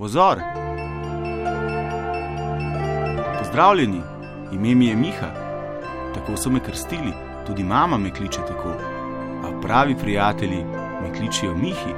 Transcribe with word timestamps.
Pozor! 0.00 0.38
Pozdravljeni, 3.38 4.00
ime 4.52 4.74
mi 4.74 4.86
je 4.86 4.96
Miha, 4.96 5.28
tako 6.14 6.36
so 6.36 6.50
me 6.50 6.60
krstili, 6.60 7.12
tudi 7.46 7.64
mama 7.64 7.98
me 7.98 8.10
kliče 8.14 8.38
tako. 8.48 8.72
A 9.44 9.60
pravi 9.62 9.96
prijatelji 9.96 10.64
me 11.02 11.14
kličijo 11.18 11.54
Mihi. 11.54 11.92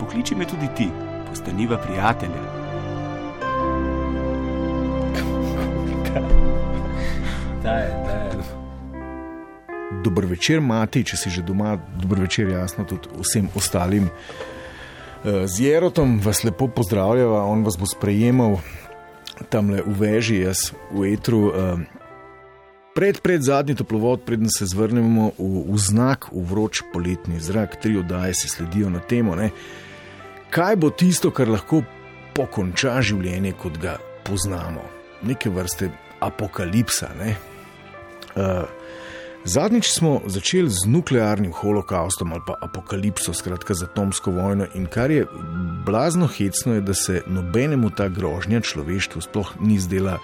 Pokliči 0.00 0.34
me 0.34 0.44
tudi 0.44 0.68
ti, 0.76 0.88
postaniva 1.28 1.78
prijatelja. 1.78 2.42
Dobro 10.04 10.28
večer, 10.28 10.60
mati, 10.60 11.04
če 11.04 11.16
si 11.16 11.30
že 11.30 11.42
doma, 11.42 11.78
dobro 12.00 12.20
večer, 12.20 12.48
jasno, 12.48 12.84
tudi 12.84 13.08
vsem 13.18 13.48
ostalim. 13.54 14.08
Eh, 15.24 15.46
z 15.46 15.60
Jerotom 15.60 16.18
vas 16.18 16.42
lepo 16.44 16.66
pozdravljava, 16.68 17.44
on 17.44 17.62
vas 17.62 17.76
bo 17.78 17.86
sprejemal 17.86 18.56
tam 19.48 19.70
le 19.70 19.82
v 19.86 19.94
veži, 19.94 20.40
jaz 20.42 20.72
v 20.90 21.12
etru. 21.14 21.52
Eh, 21.54 21.84
pred, 22.94 23.20
pred 23.22 23.42
zadnji 23.42 23.74
toplovod, 23.78 24.26
preden 24.26 24.50
se 24.50 24.66
zvrnemo 24.66 25.30
v, 25.38 25.62
v 25.70 25.78
znak, 25.78 26.26
v 26.32 26.42
vroč 26.42 26.82
poletni 26.92 27.38
zrak, 27.38 27.78
tri 27.78 27.96
oddaje 28.02 28.34
se 28.34 28.48
sledijo 28.48 28.90
na 28.90 28.98
temo. 28.98 29.38
Ne? 29.38 29.52
Kaj 30.50 30.76
bo 30.76 30.90
tisto, 30.90 31.30
kar 31.30 31.46
lahko 31.48 31.84
pokonča 32.34 32.98
življenje, 32.98 33.54
kot 33.54 33.78
ga 33.78 33.96
poznamo? 34.26 34.82
Neke 35.22 35.54
vrste 35.54 35.92
apokalipsa. 36.18 37.14
Ne? 37.14 37.36
Uh, 38.34 38.66
Zadnjič 39.44 39.90
smo 39.90 40.20
začeli 40.26 40.70
z 40.70 40.86
nuklearnim 40.86 41.52
holokaustom 41.52 42.32
ali 42.32 42.40
pa 42.46 42.54
apokalipso, 42.60 43.34
skratka 43.34 43.74
z 43.74 43.82
atomsko 43.82 44.30
vojno. 44.30 44.66
In 44.74 44.86
kar 44.86 45.10
je 45.10 45.26
blazno 45.86 46.26
hecno, 46.26 46.74
je, 46.74 46.80
da 46.80 46.94
se 46.94 47.22
nobenemu 47.26 47.90
ta 47.90 48.08
grožnja 48.08 48.60
človeštvu 48.60 49.20
sploh 49.20 49.50
ni 49.60 49.80
zdela 49.82 50.18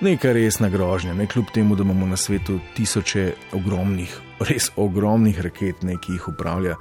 neka 0.00 0.32
resna 0.32 0.68
grožnja, 0.68 1.14
ne 1.14 1.26
kljub 1.26 1.52
temu, 1.54 1.76
da 1.76 1.82
imamo 1.82 2.06
na 2.06 2.16
svetu 2.16 2.58
tisoče 2.76 3.34
ogromnih, 3.52 4.16
res 4.40 4.70
ogromnih 4.76 5.40
raket, 5.40 5.82
ne, 5.82 5.98
ki 6.00 6.16
jih 6.16 6.28
upravlja 6.32 6.78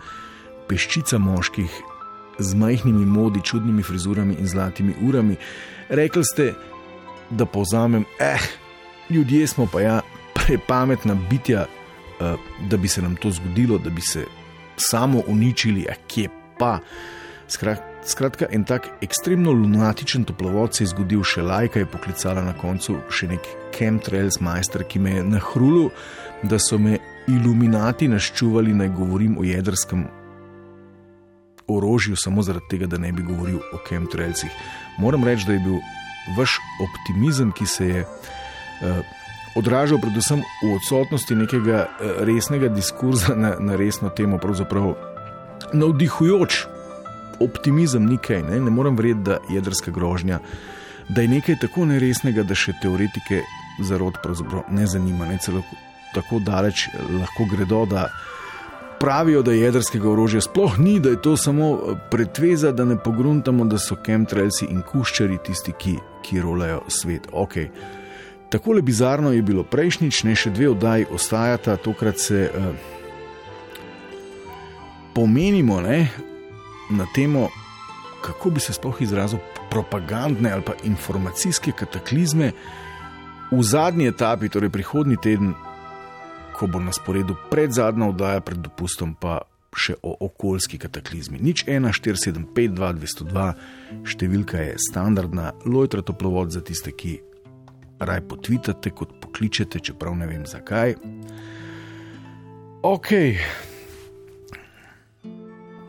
peščica 0.72 1.20
moških 1.20 1.82
z 2.40 2.56
majhnimi 2.56 3.06
modi, 3.06 3.44
čudnimi 3.44 3.84
frizurami 3.84 4.40
in 4.40 4.48
zlatimi 4.48 4.96
urami. 5.04 5.36
Rekli 5.90 6.24
ste, 6.24 6.54
da 7.30 7.46
povzamem, 7.46 8.06
eh, 8.20 8.40
ljudje 9.10 9.48
smo 9.48 9.68
pa 9.68 9.82
ja 9.82 10.02
prepametna 10.46 11.16
bitja, 11.30 11.66
uh, 11.66 12.40
da 12.70 12.78
bi 12.78 12.88
se 12.88 13.02
nam 13.02 13.16
to 13.16 13.32
zgodilo, 13.32 13.78
da 13.78 13.90
bi 13.90 14.02
se 14.02 14.26
samo 14.78 15.24
uničili, 15.28 15.86
a 15.90 15.94
kje 16.08 16.30
pa. 16.60 16.80
Skratka, 18.06 18.46
en 18.52 18.64
tak 18.64 18.88
ekstremno 19.02 19.52
lunatičen 19.52 20.24
toplovod 20.24 20.76
se 20.76 20.84
je 20.84 20.88
zgodil 20.92 21.24
še 21.24 21.42
lajka, 21.42 21.80
je 21.80 21.92
poklicala 21.92 22.42
na 22.44 22.54
koncu 22.58 22.98
še 23.12 23.30
nek 23.32 23.48
chemtrails 23.76 24.40
majster, 24.44 24.84
ki 24.84 25.00
me 25.00 25.18
je 25.18 25.24
nahrulil, 25.24 25.90
da 26.44 26.60
so 26.60 26.78
me 26.78 26.98
iluminati 27.28 28.08
naščuvali, 28.08 28.74
naj 28.74 28.92
govorim 28.98 29.38
o 29.40 29.46
jedrskem 29.48 30.04
orožju, 31.72 32.18
samo 32.20 32.44
zaradi 32.44 32.74
tega, 32.76 32.90
da 32.92 33.00
ne 33.00 33.12
bi 33.16 33.24
govoril 33.24 33.62
o 33.74 33.80
chemtrailsih. 33.88 34.52
Moram 35.00 35.24
reči, 35.24 35.48
da 35.48 35.56
je 35.56 35.64
bil 35.64 35.80
vaš 36.38 36.58
optimizem, 36.84 37.52
ki 37.56 37.66
se 37.66 37.88
je. 37.88 38.08
Uh, 38.84 39.23
odražal 39.56 40.02
predvsem 40.02 40.42
v 40.64 40.76
odsotnosti 40.76 41.36
nekega 41.36 41.86
eh, 41.86 42.14
resnega 42.26 42.68
diskurza 42.68 43.36
na, 43.36 43.56
na 43.60 43.76
resno 43.76 44.10
temo, 44.10 44.38
pravzaprav 44.38 44.94
navdihujoč 45.74 46.66
optimizem, 47.40 48.06
nekaj. 48.06 48.44
Ne, 48.44 48.60
ne 48.60 48.72
morem 48.72 48.98
verjeti, 48.98 49.20
da 49.20 49.32
je 49.32 49.56
jedrska 49.56 49.92
grožnja, 49.92 50.40
da 51.10 51.22
je 51.22 51.28
nekaj 51.28 51.60
tako 51.62 51.86
neresnega, 51.90 52.44
da 52.44 52.56
še 52.56 52.76
teoretike 52.82 53.42
zarod 53.82 54.20
ne 54.70 54.88
zanima. 54.88 55.26
Ne, 55.26 55.38
celo 55.42 55.64
tako 56.14 56.40
daleč 56.40 56.88
eh, 56.88 57.02
lahko 57.20 57.48
gredo, 57.52 57.86
da 57.90 58.10
pravijo, 59.04 59.42
da 59.44 59.52
jedrskega 59.52 60.08
orožja 60.10 60.42
sploh 60.42 60.78
ni, 60.80 61.00
da 61.00 61.10
je 61.10 61.22
to 61.22 61.38
samo 61.38 61.74
eh, 61.74 61.98
pretveza, 62.12 62.72
da 62.72 62.86
ne 62.86 62.98
pogruntamo, 62.98 63.66
da 63.66 63.82
so 63.82 63.98
chemtrailsi 64.06 64.70
in 64.72 64.82
kuščari 64.82 65.42
tisti, 65.44 65.76
ki, 65.78 65.98
ki 66.24 66.42
rolajo 66.42 66.84
svet. 66.88 67.28
Okay. 67.34 67.70
Tako 68.54 68.72
le 68.78 68.82
bizarno 68.82 69.32
je 69.34 69.42
bilo 69.42 69.64
prejšnjič, 69.66 70.24
ne 70.30 70.36
še 70.38 70.52
dve 70.54 70.68
oddaji 70.70 71.08
ostajata, 71.10 71.74
tokrat 71.82 72.20
se 72.22 72.44
uh, 72.54 72.68
pomenimo 75.16 75.80
ne, 75.82 76.12
na 76.94 77.08
temo, 77.16 77.48
kako 78.22 78.52
bi 78.54 78.62
se 78.62 78.76
sploh 78.78 79.02
izrazil 79.02 79.42
propagandne 79.74 80.52
ali 80.54 80.62
pa 80.62 80.78
informacijske 80.86 81.74
kataklizme 81.74 82.52
v 83.52 83.64
zadnji 83.66 84.12
etapi, 84.14 84.54
torej 84.54 84.70
prihodnji 84.70 85.18
teden, 85.18 85.58
ko 86.54 86.70
bo 86.70 86.78
na 86.78 86.94
sporedu 86.94 87.34
pred 87.50 87.74
zadnja 87.74 88.14
oddaja, 88.14 88.46
pred 88.46 88.62
dopustom 88.62 89.18
pa. 89.18 89.42
Še 89.74 89.96
o 90.06 90.12
okoljski 90.28 90.78
kataklizmi. 90.78 91.40
Nič 91.42 91.64
1, 91.66 91.90
4, 91.98 92.20
7, 92.22 92.44
5, 92.54 92.76
2, 92.78 92.90
202, 93.02 93.46
številka 94.06 94.62
je 94.62 94.76
standardna, 94.78 95.48
lojtra 95.66 96.06
toplovod 96.06 96.54
za 96.54 96.62
tiste, 96.62 96.94
ki 96.94 97.16
raj 98.00 98.22
potvitate, 98.28 98.90
kot 98.90 99.14
pokličete, 99.22 99.80
čeprav 99.80 100.16
ne 100.18 100.28
vem 100.28 100.46
zakaj. 100.46 100.96
Ok, 102.84 103.08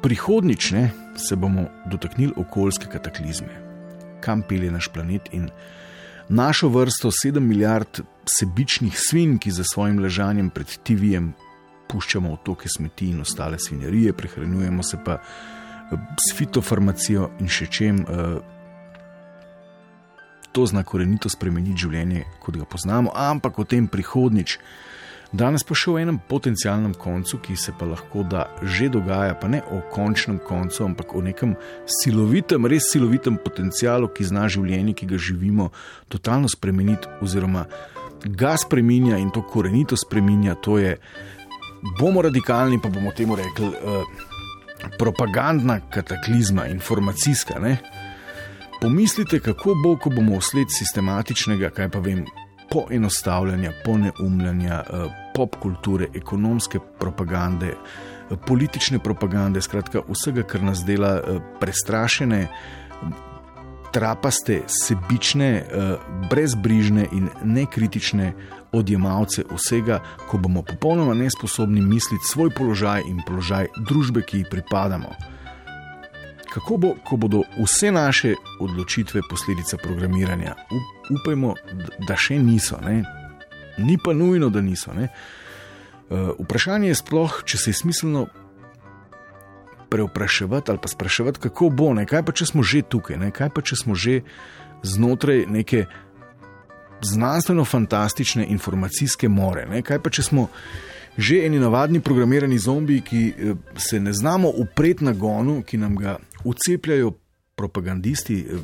prihodnič 0.03 0.71
ne, 0.71 0.91
se 1.17 1.37
bomo 1.37 1.65
dotaknili 1.91 2.33
okoljske 2.37 2.87
kataklizme, 2.93 3.51
kam 4.21 4.43
pelje 4.43 4.71
naš 4.71 4.89
planet 4.93 5.29
in 5.33 5.49
našo 6.29 6.69
vrsto 6.69 7.11
7 7.11 7.41
milijard 7.41 8.01
sebičnih 8.27 8.95
svin, 8.97 9.39
ki 9.39 9.51
za 9.51 9.65
svojim 9.65 9.99
ležanjem 9.99 10.51
pred 10.51 10.71
TV-jem 10.85 11.33
puščamo 11.89 12.33
otoke 12.33 12.69
smeti 12.77 13.11
in 13.11 13.21
ostale 13.21 13.59
svinjarije, 13.59 14.13
prehranjujemo 14.13 14.83
se 14.83 14.99
pa 15.05 15.19
s 16.31 16.37
fitofarmacijo 16.37 17.31
in 17.41 17.49
še 17.49 17.67
čem. 17.67 18.05
Uh, 18.09 18.54
to 20.55 20.67
zna 20.71 20.85
korenito 20.87 21.29
spremeniti 21.33 21.83
življenje, 21.83 22.25
kot 22.43 22.57
ga 22.61 22.67
poznamo, 22.71 23.11
ampak 23.11 23.59
o 23.59 23.67
tem 23.67 23.89
prihodnič. 23.91 24.59
Danes 25.35 25.65
pa 25.67 25.75
še 25.75 25.89
o 25.91 25.97
enem 25.99 26.21
potencialnem 26.31 26.93
koncu, 26.95 27.41
ki 27.43 27.57
se 27.59 27.73
pa 27.75 27.89
lahko 27.91 28.23
da 28.23 28.45
že 28.63 28.87
dogaja, 28.95 29.35
pa 29.35 29.51
ne 29.51 29.65
o 29.75 29.81
končnem 29.91 30.39
koncu, 30.39 30.85
ampak 30.87 31.17
o 31.19 31.23
nekem 31.27 31.57
silovitem, 31.91 32.69
res 32.71 32.87
silovitem 32.93 33.41
potencialu, 33.43 34.13
ki 34.15 34.29
zna 34.31 34.47
življenje, 34.47 34.95
ki 35.01 35.11
ga 35.11 35.19
živimo, 35.19 35.73
totalno 36.13 36.51
spremeniti, 36.53 37.11
oziroma 37.25 37.67
ga 38.25 38.55
spremenja 38.61 39.19
in 39.19 39.35
to 39.35 39.43
korenito 39.43 39.99
spremenja. 39.99 40.55
To 40.63 40.79
je, 40.79 40.95
bomo 41.99 42.23
radikalni, 42.23 42.79
pa 42.79 42.93
bomo 42.95 43.11
temu 43.11 43.35
rekli, 43.35 43.75
eh, 43.75 44.31
propagandna 45.03 45.81
kataklizma, 45.91 46.69
informacijska. 46.71 47.59
Ne? 47.59 47.79
Pomislite, 48.81 49.41
kako 49.41 49.75
bo, 49.75 49.97
ko 49.97 50.11
bomo 50.11 50.39
vsled 50.39 50.69
sistematičnega, 50.71 51.71
kaj 51.71 51.89
pa 51.89 51.99
vem, 51.99 52.25
poenostavljanja, 52.71 53.73
poneumljanja, 53.85 54.75
eh, 54.75 55.07
pop 55.35 55.57
kulture, 55.57 56.09
ekonomske 56.15 56.79
propagande, 56.99 57.67
eh, 57.67 58.37
politične 58.47 58.99
propagande, 58.99 59.61
skratka 59.63 60.03
vsega, 60.09 60.43
kar 60.43 60.63
nas 60.63 60.85
dela 60.85 61.15
eh, 61.17 61.41
prestrašene, 61.61 62.49
trapaste, 63.93 64.63
sebične, 64.67 65.65
brezbrižne 66.31 67.05
in 67.13 67.29
nekritične 67.45 68.33
odjemalce 68.73 69.45
vsega, 69.51 70.01
ko 70.27 70.39
bomo 70.39 70.63
popolnoma 70.63 71.15
nesposobni 71.15 71.81
misliti 71.81 72.25
svoj 72.27 72.51
položaj 72.51 73.07
in 73.07 73.23
položaj 73.27 73.69
družbe, 73.87 74.23
ki 74.23 74.39
ji 74.39 74.51
pripadamo 74.51 75.15
kako 76.55 76.77
bo, 76.77 76.95
ko 77.05 77.17
bodo 77.17 77.43
vse 77.59 77.91
naše 77.93 78.35
odločitve 78.61 79.21
posledica 79.31 79.77
programiranja. 79.77 80.55
Upajmo, 81.11 81.55
da 82.09 82.17
še 82.17 82.39
niso, 82.39 82.79
ne? 82.85 83.03
ni 83.79 83.99
pa 83.99 84.15
nujno, 84.15 84.53
da 84.55 84.63
niso. 84.63 84.95
Ne? 84.95 85.09
Uh, 86.09 86.31
vprašanje 86.39 86.93
je 86.93 87.01
sploh, 87.01 87.41
če 87.43 87.59
se 87.59 87.73
je 87.73 87.81
smiselno 87.81 88.27
preopraševati 89.91 90.71
ali 90.71 90.83
pa 90.83 90.89
spraševati, 90.89 91.43
kako 91.49 91.73
bo, 91.75 91.91
ne? 91.95 92.07
kaj 92.07 92.23
pa 92.23 92.33
če 92.33 92.47
smo 92.53 92.63
že 92.63 92.85
tukaj, 92.87 93.19
ne? 93.19 93.33
kaj 93.35 93.51
pa 93.51 93.63
če 93.67 93.81
smo 93.83 93.99
že 93.99 94.21
znotraj 94.87 95.47
neke 95.51 95.87
znanstveno-fantastične 97.05 98.47
informacijske 98.55 99.29
more, 99.29 99.67
ne? 99.67 99.83
kaj 99.83 99.99
pa 100.07 100.15
če 100.15 100.23
smo 100.23 100.49
že 101.19 101.45
eni 101.47 101.59
navadni 101.59 102.01
programirani 102.01 102.59
zombiji, 102.59 103.01
ki 103.01 103.23
eh, 103.29 103.55
se 103.77 104.01
ne 104.01 104.13
znamo 104.13 104.49
upreti 104.49 105.05
na 105.05 105.13
gonu, 105.13 105.63
ki 105.63 105.79
nam 105.79 105.97
ga 105.97 106.19
ucepljajo 106.45 107.13
propagandisti, 107.55 108.41
eh, 108.41 108.59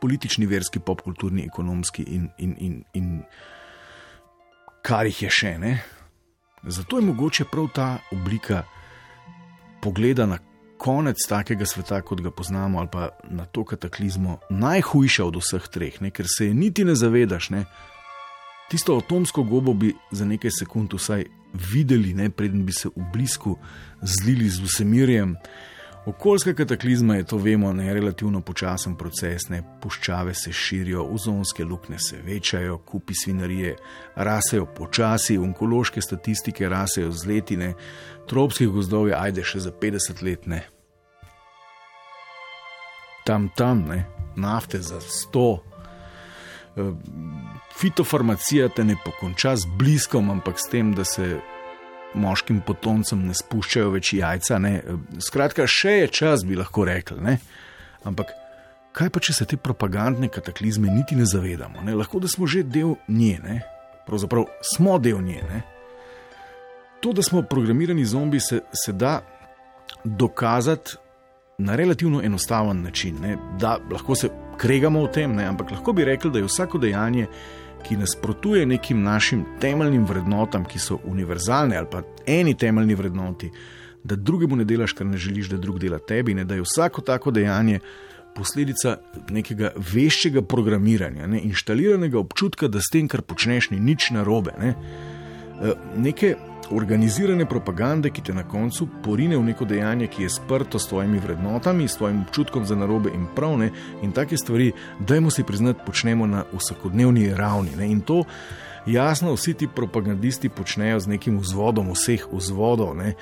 politični, 0.00 0.46
verski, 0.46 0.80
popkulturni, 0.80 1.44
ekonomski 1.46 2.02
in, 2.02 2.28
in, 2.38 2.54
in, 2.58 2.84
in 2.94 3.22
kar 4.82 5.06
jih 5.06 5.22
je 5.22 5.30
še 5.30 5.58
ne. 5.58 5.74
Zato 6.62 6.98
je 6.98 7.06
mogoče 7.06 7.44
prav 7.50 7.68
ta 7.74 7.98
oblika 8.12 8.62
pogleda 9.82 10.26
na 10.26 10.38
konec 10.78 11.22
takega 11.28 11.66
sveta, 11.66 12.00
kot 12.02 12.20
ga 12.22 12.30
poznamo, 12.30 12.78
ali 12.78 12.88
pa 12.92 13.08
na 13.30 13.44
to 13.46 13.64
kataklizmo, 13.64 14.38
najhujša 14.50 15.24
od 15.24 15.38
vseh 15.38 15.68
treh, 15.70 16.00
ne? 16.02 16.10
ker 16.10 16.26
se 16.26 16.48
je 16.48 16.54
niti 16.54 16.84
ne 16.84 16.94
zavedaš. 16.98 17.50
Ne? 17.50 17.64
Tisto 18.70 18.96
atomsko 18.98 19.44
gobo 19.46 19.74
bi 19.74 19.92
za 20.10 20.24
nekaj 20.24 20.50
sekund 20.58 20.94
vsaj 20.94 21.26
videli, 21.52 22.14
ne? 22.14 22.30
preden 22.30 22.64
bi 22.66 22.72
se 22.72 22.88
v 22.88 23.04
blisku 23.12 23.56
zlili 24.02 24.48
z 24.48 24.60
vsemirjem. 24.60 25.36
Okoljska 26.06 26.54
kataklizma 26.54 27.14
je 27.14 27.24
to, 27.24 27.36
vemo, 27.38 27.72
ne 27.72 27.94
relativno 27.94 28.40
počasen 28.40 28.96
proces, 28.96 29.48
ne 29.48 29.62
puščave 29.80 30.34
se 30.34 30.52
širijo, 30.52 31.04
ozonske 31.14 31.64
luknje 31.64 31.98
se 31.98 32.18
večajo, 32.26 32.78
kupi 32.78 33.14
svinarije 33.14 33.76
rasejo 34.14 34.66
počasi, 34.66 35.38
onkološke 35.38 36.02
statistike 36.02 36.68
rasejo 36.68 37.12
z 37.12 37.26
letine, 37.26 37.74
tropskih 38.28 38.68
gozdov 38.68 39.08
je 39.08 39.14
ajde 39.14 39.44
še 39.44 39.60
za 39.60 39.70
50 39.70 40.22
let. 40.22 40.46
Ne. 40.46 40.64
Tam, 43.24 43.48
tam, 43.56 43.86
ne, 43.86 44.04
nafte 44.36 44.82
za 44.82 44.98
100. 44.98 45.71
Eh, 46.76 46.92
fitofarmacija 47.76 48.68
te 48.68 48.84
ne 48.84 48.96
pokonča 49.04 49.56
z 49.56 49.66
bliskom, 49.78 50.30
ampak 50.30 50.60
s 50.60 50.70
tem, 50.70 50.94
da 50.94 51.04
se 51.04 51.40
moškim 52.14 52.60
potomcem 52.66 53.26
ne 53.26 53.34
spuščajo 53.36 53.90
več 53.92 54.12
jajca. 54.16 54.58
Ne. 54.60 54.72
Skratka, 55.20 55.66
še 55.68 55.96
je 56.02 56.08
čas, 56.20 56.46
bi 56.48 56.56
lahko 56.56 56.86
rekli. 56.88 57.20
Ne. 57.24 57.36
Ampak 58.08 58.32
kaj 58.96 59.12
pa, 59.12 59.20
če 59.20 59.36
se 59.36 59.48
te 59.48 59.56
propagandne 59.56 60.28
kataklizme 60.32 60.92
niti 60.92 61.16
ne 61.16 61.28
zavedamo? 61.28 61.84
Ne. 61.84 61.96
Lahko 61.98 62.20
da 62.22 62.28
smo 62.28 62.48
že 62.48 62.64
del 62.64 62.96
nje, 63.08 63.36
ne. 63.44 63.60
pravzaprav 64.06 64.48
smo 64.74 64.98
del 64.98 65.20
nje. 65.24 65.44
Ne. 65.48 65.62
To, 67.02 67.12
da 67.12 67.22
smo 67.24 67.42
programirani 67.42 68.04
zombi, 68.06 68.40
se, 68.40 68.60
se 68.72 68.92
da 68.92 69.20
dokazati 70.04 71.01
na 71.62 71.76
relativno 71.76 72.22
enostaven 72.22 72.82
način. 72.82 73.16
Ne. 73.22 73.36
Da 73.60 73.78
lahko 73.90 74.14
se 74.14 74.28
kregamo 74.58 75.02
o 75.02 75.06
tem, 75.06 75.34
ne. 75.34 75.44
ampak 75.44 75.70
lahko 75.70 75.92
bi 75.92 76.04
rekli, 76.04 76.30
da 76.30 76.38
je 76.38 76.44
vsako 76.50 76.78
dejanje 76.78 77.26
ki 77.82 77.96
nasprotuje 77.96 78.66
nekim 78.66 79.02
našim 79.02 79.44
temeljnim 79.60 80.04
vrednotam, 80.06 80.64
ki 80.64 80.78
so 80.78 80.98
univerzalne 81.04 81.76
ali 81.76 81.86
pa 81.90 82.02
eni 82.26 82.54
temeljni 82.54 82.94
vrednoti, 82.94 83.50
da 84.04 84.16
drugemu 84.16 84.56
ne 84.56 84.64
delaš, 84.64 84.92
kar 84.92 85.06
ne 85.06 85.18
želiš, 85.18 85.48
da 85.48 85.56
drug 85.56 85.78
dela 85.78 85.98
tebi, 85.98 86.34
ne 86.34 86.44
da 86.44 86.54
je 86.54 86.62
vsako 86.62 87.00
tako 87.00 87.30
dejanje 87.30 87.80
posledica 88.34 88.96
nekega 89.30 89.72
veščega 89.76 90.42
programiranja, 90.42 91.26
ne, 91.26 91.40
inštaliranega 91.44 92.18
občutka, 92.18 92.68
da 92.68 92.80
s 92.80 92.90
tem, 92.92 93.08
kar 93.08 93.22
počneš, 93.22 93.70
ni 93.70 93.80
nič 93.80 94.10
narobe. 94.10 94.54
Ne. 94.58 94.74
E, 95.62 95.74
neke 95.96 96.36
organizirane 96.70 97.46
propagande, 97.46 98.10
ki 98.10 98.22
te 98.22 98.34
na 98.34 98.42
koncu 98.48 98.86
porine 99.04 99.36
v 99.36 99.44
neko 99.50 99.64
dejanje, 99.68 100.06
ki 100.06 100.22
je 100.22 100.30
sprto 100.30 100.78
s 100.78 100.88
tvojimi 100.88 101.18
vrednotami, 101.18 101.88
s 101.88 101.96
tvojim 101.96 102.22
občutkom 102.22 102.64
za 102.66 102.76
narobe 102.76 103.10
in 103.14 103.26
pravne 103.34 103.70
in 104.02 104.12
take 104.12 104.36
stvari, 104.36 104.72
dajmo 104.98 105.30
si 105.30 105.44
priznati, 105.44 105.84
počnemo 105.86 106.26
na 106.26 106.44
vsakodnevni 106.52 107.34
ravni. 107.34 107.76
Ne? 107.76 107.90
In 107.92 108.00
to 108.00 108.24
jasno 108.86 109.34
vsi 109.34 109.54
ti 109.54 109.68
propagandisti 109.68 110.48
počnejo 110.48 111.00
z 111.00 111.06
nekim 111.06 111.38
vzvodom 111.38 111.92
vseh 111.92 112.26
vzvodov. 112.32 112.96
Ne? 112.96 113.14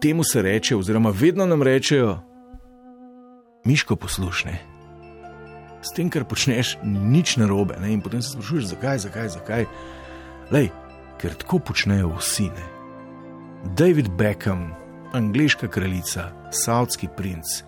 Temu 0.00 0.24
se 0.24 0.42
reče, 0.42 0.76
oziroma 0.76 1.10
vedno 1.10 1.46
nam 1.46 1.62
rečejo, 1.62 2.18
miško 3.64 3.96
poslušne. 3.96 4.58
S 5.82 5.94
tem, 5.94 6.10
kar 6.10 6.24
počneš, 6.24 6.78
ni 6.82 6.98
nič 6.98 7.36
narobe. 7.36 7.76
Ne? 7.80 7.92
In 7.92 8.00
potem 8.02 8.22
se 8.22 8.34
sprašuješ, 8.34 8.74
zakaj, 8.74 8.98
zakaj, 8.98 9.28
zakaj. 9.28 9.66
Lej, 10.50 10.70
ker 11.18 11.34
tako 11.34 11.58
počnejo 11.58 12.14
vsi. 12.16 12.48
Ne? 12.54 12.66
David 13.76 14.08
Beckham, 14.18 14.70
angliška 15.12 15.68
kraljica, 15.68 16.30
saudski 16.50 17.08
princ, 17.16 17.62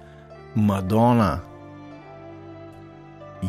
Madonna, 0.55 1.41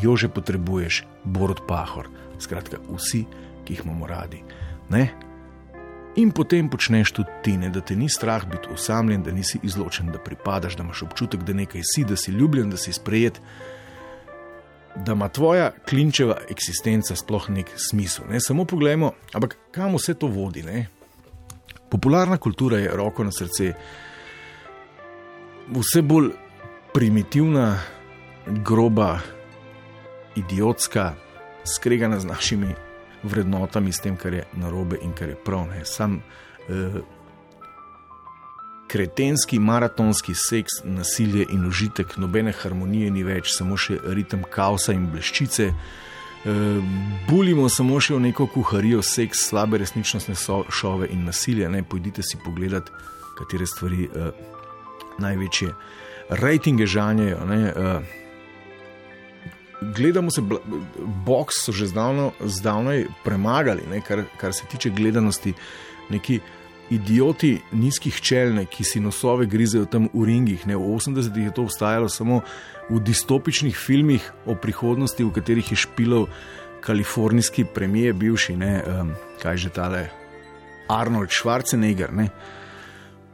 jo 0.02 0.16
že 0.16 0.30
potrebuješ, 0.30 1.06
Borod 1.24 1.62
Pahor, 1.68 2.10
skratka, 2.40 2.78
vsi, 2.90 3.26
ki 3.66 3.74
jih 3.74 3.84
imamo 3.86 4.08
radi. 4.08 4.42
Ne? 4.90 5.10
In 6.16 6.32
potem 6.36 6.68
počneš 6.70 7.14
tudi 7.16 7.32
ti, 7.44 7.54
ne, 7.58 7.70
da 7.70 7.82
te 7.82 7.96
ni 7.96 8.10
strah 8.10 8.44
biti 8.46 8.74
osamljen, 8.74 9.24
da 9.24 9.32
nisi 9.32 9.60
izločen, 9.64 10.12
da 10.12 10.20
pripadaš, 10.20 10.76
da 10.76 10.84
imaš 10.84 11.04
občutek, 11.04 11.44
da 11.48 11.54
nekaj 11.54 11.82
si, 11.94 12.04
da 12.04 12.16
si 12.16 12.32
ljubljen, 12.32 12.70
da 12.70 12.78
si 12.78 12.94
sprejet 12.94 13.40
da 14.96 15.12
ima 15.12 15.28
tvoja 15.28 15.72
klinčeva 15.90 16.38
eksistenca 16.50 17.16
sploh 17.16 17.50
nek 17.50 17.72
smisel. 17.76 18.26
Ne? 18.30 18.40
Samo 18.40 18.66
poglejmo, 18.66 19.12
ampak 19.34 19.58
kam 19.72 19.96
vse 19.96 20.14
to 20.14 20.28
vodi. 20.28 20.64
Ne? 20.64 20.88
Popularna 21.90 22.38
kultura 22.38 22.80
je 22.80 22.92
roko 22.96 23.24
na 23.24 23.32
srce, 23.32 23.74
vse 25.72 26.02
bolj 26.02 26.32
primitivna, 26.94 27.80
groba, 28.48 29.20
idiotska, 30.36 31.14
skregana 31.64 32.20
z 32.20 32.26
našimi 32.26 32.76
vrednotami, 33.24 33.92
s 33.92 34.00
tem, 34.00 34.18
kar 34.18 34.34
je 34.34 34.44
narobe 34.54 34.98
in 35.02 35.14
kar 35.14 35.30
je 35.30 35.36
prav. 35.36 35.68
Sam 35.84 36.22
eh, 36.70 37.02
kretenski 38.92 39.60
maratonski 39.60 40.34
seks, 40.36 40.82
nasilje 40.84 41.46
in 41.50 41.66
užitek, 41.66 42.18
nobene 42.18 42.52
harmonije 42.52 43.12
ni 43.12 43.24
več, 43.24 43.54
samo 43.56 43.78
še 43.80 43.96
ritem 44.18 44.44
kaosa 44.52 44.92
in 44.92 45.06
bleščice. 45.14 45.68
E, 45.72 46.56
bulimo 47.30 47.70
samo 47.72 48.02
še 48.04 48.18
v 48.18 48.26
neko 48.28 48.50
kuharijo, 48.52 49.00
seks, 49.06 49.46
slabe 49.48 49.80
resničnostne 49.80 50.36
šove 50.36 51.08
in 51.14 51.24
nasilje. 51.30 51.70
Ne, 51.72 51.86
pojdite 51.88 52.26
si 52.26 52.40
pogledat, 52.44 52.92
katere 53.40 53.70
stvari 53.70 54.10
e, 54.10 54.32
največje 55.24 55.72
rejtinge 56.44 56.88
žanjejo. 56.88 57.46
Ne, 57.48 57.62
e, 57.70 58.20
Gledamo 59.82 60.30
se, 60.30 60.44
box 61.26 61.64
so 61.66 61.74
že 61.74 61.88
zdavnaj 61.90 63.08
premagali, 63.24 63.82
ne, 63.90 63.98
kar, 64.06 64.28
kar 64.38 64.54
se 64.54 64.68
tiče 64.70 64.92
gledanosti, 64.94 65.56
neki 66.14 66.38
idioti 66.92 67.56
nizkih 67.72 68.22
čelne, 68.22 68.66
ki 68.68 68.84
si 68.84 69.00
nosove 69.00 69.48
grizejo 69.48 69.88
tam 69.88 70.10
v 70.14 70.26
ringih. 70.28 70.68
Ne? 70.68 70.76
V 70.76 70.96
80-ih 71.00 71.48
je 71.48 71.54
to 71.56 71.64
obstajalo 71.64 72.10
samo 72.12 72.42
v 72.90 73.00
distopičnih 73.00 73.76
filmih 73.78 74.26
o 74.46 74.56
prihodnosti, 74.56 75.24
v 75.24 75.32
katerih 75.32 75.72
je 75.72 75.80
špilov 75.80 76.28
kalifornijski 76.82 77.66
premijer, 77.74 78.14
bivši, 78.14 78.56
ne, 78.58 78.74
um, 78.84 79.14
kaj 79.40 79.58
že 79.58 79.70
tale 79.70 80.10
Arnold 80.90 81.32
Schwarzenegger. 81.32 82.12
Ne? 82.12 82.28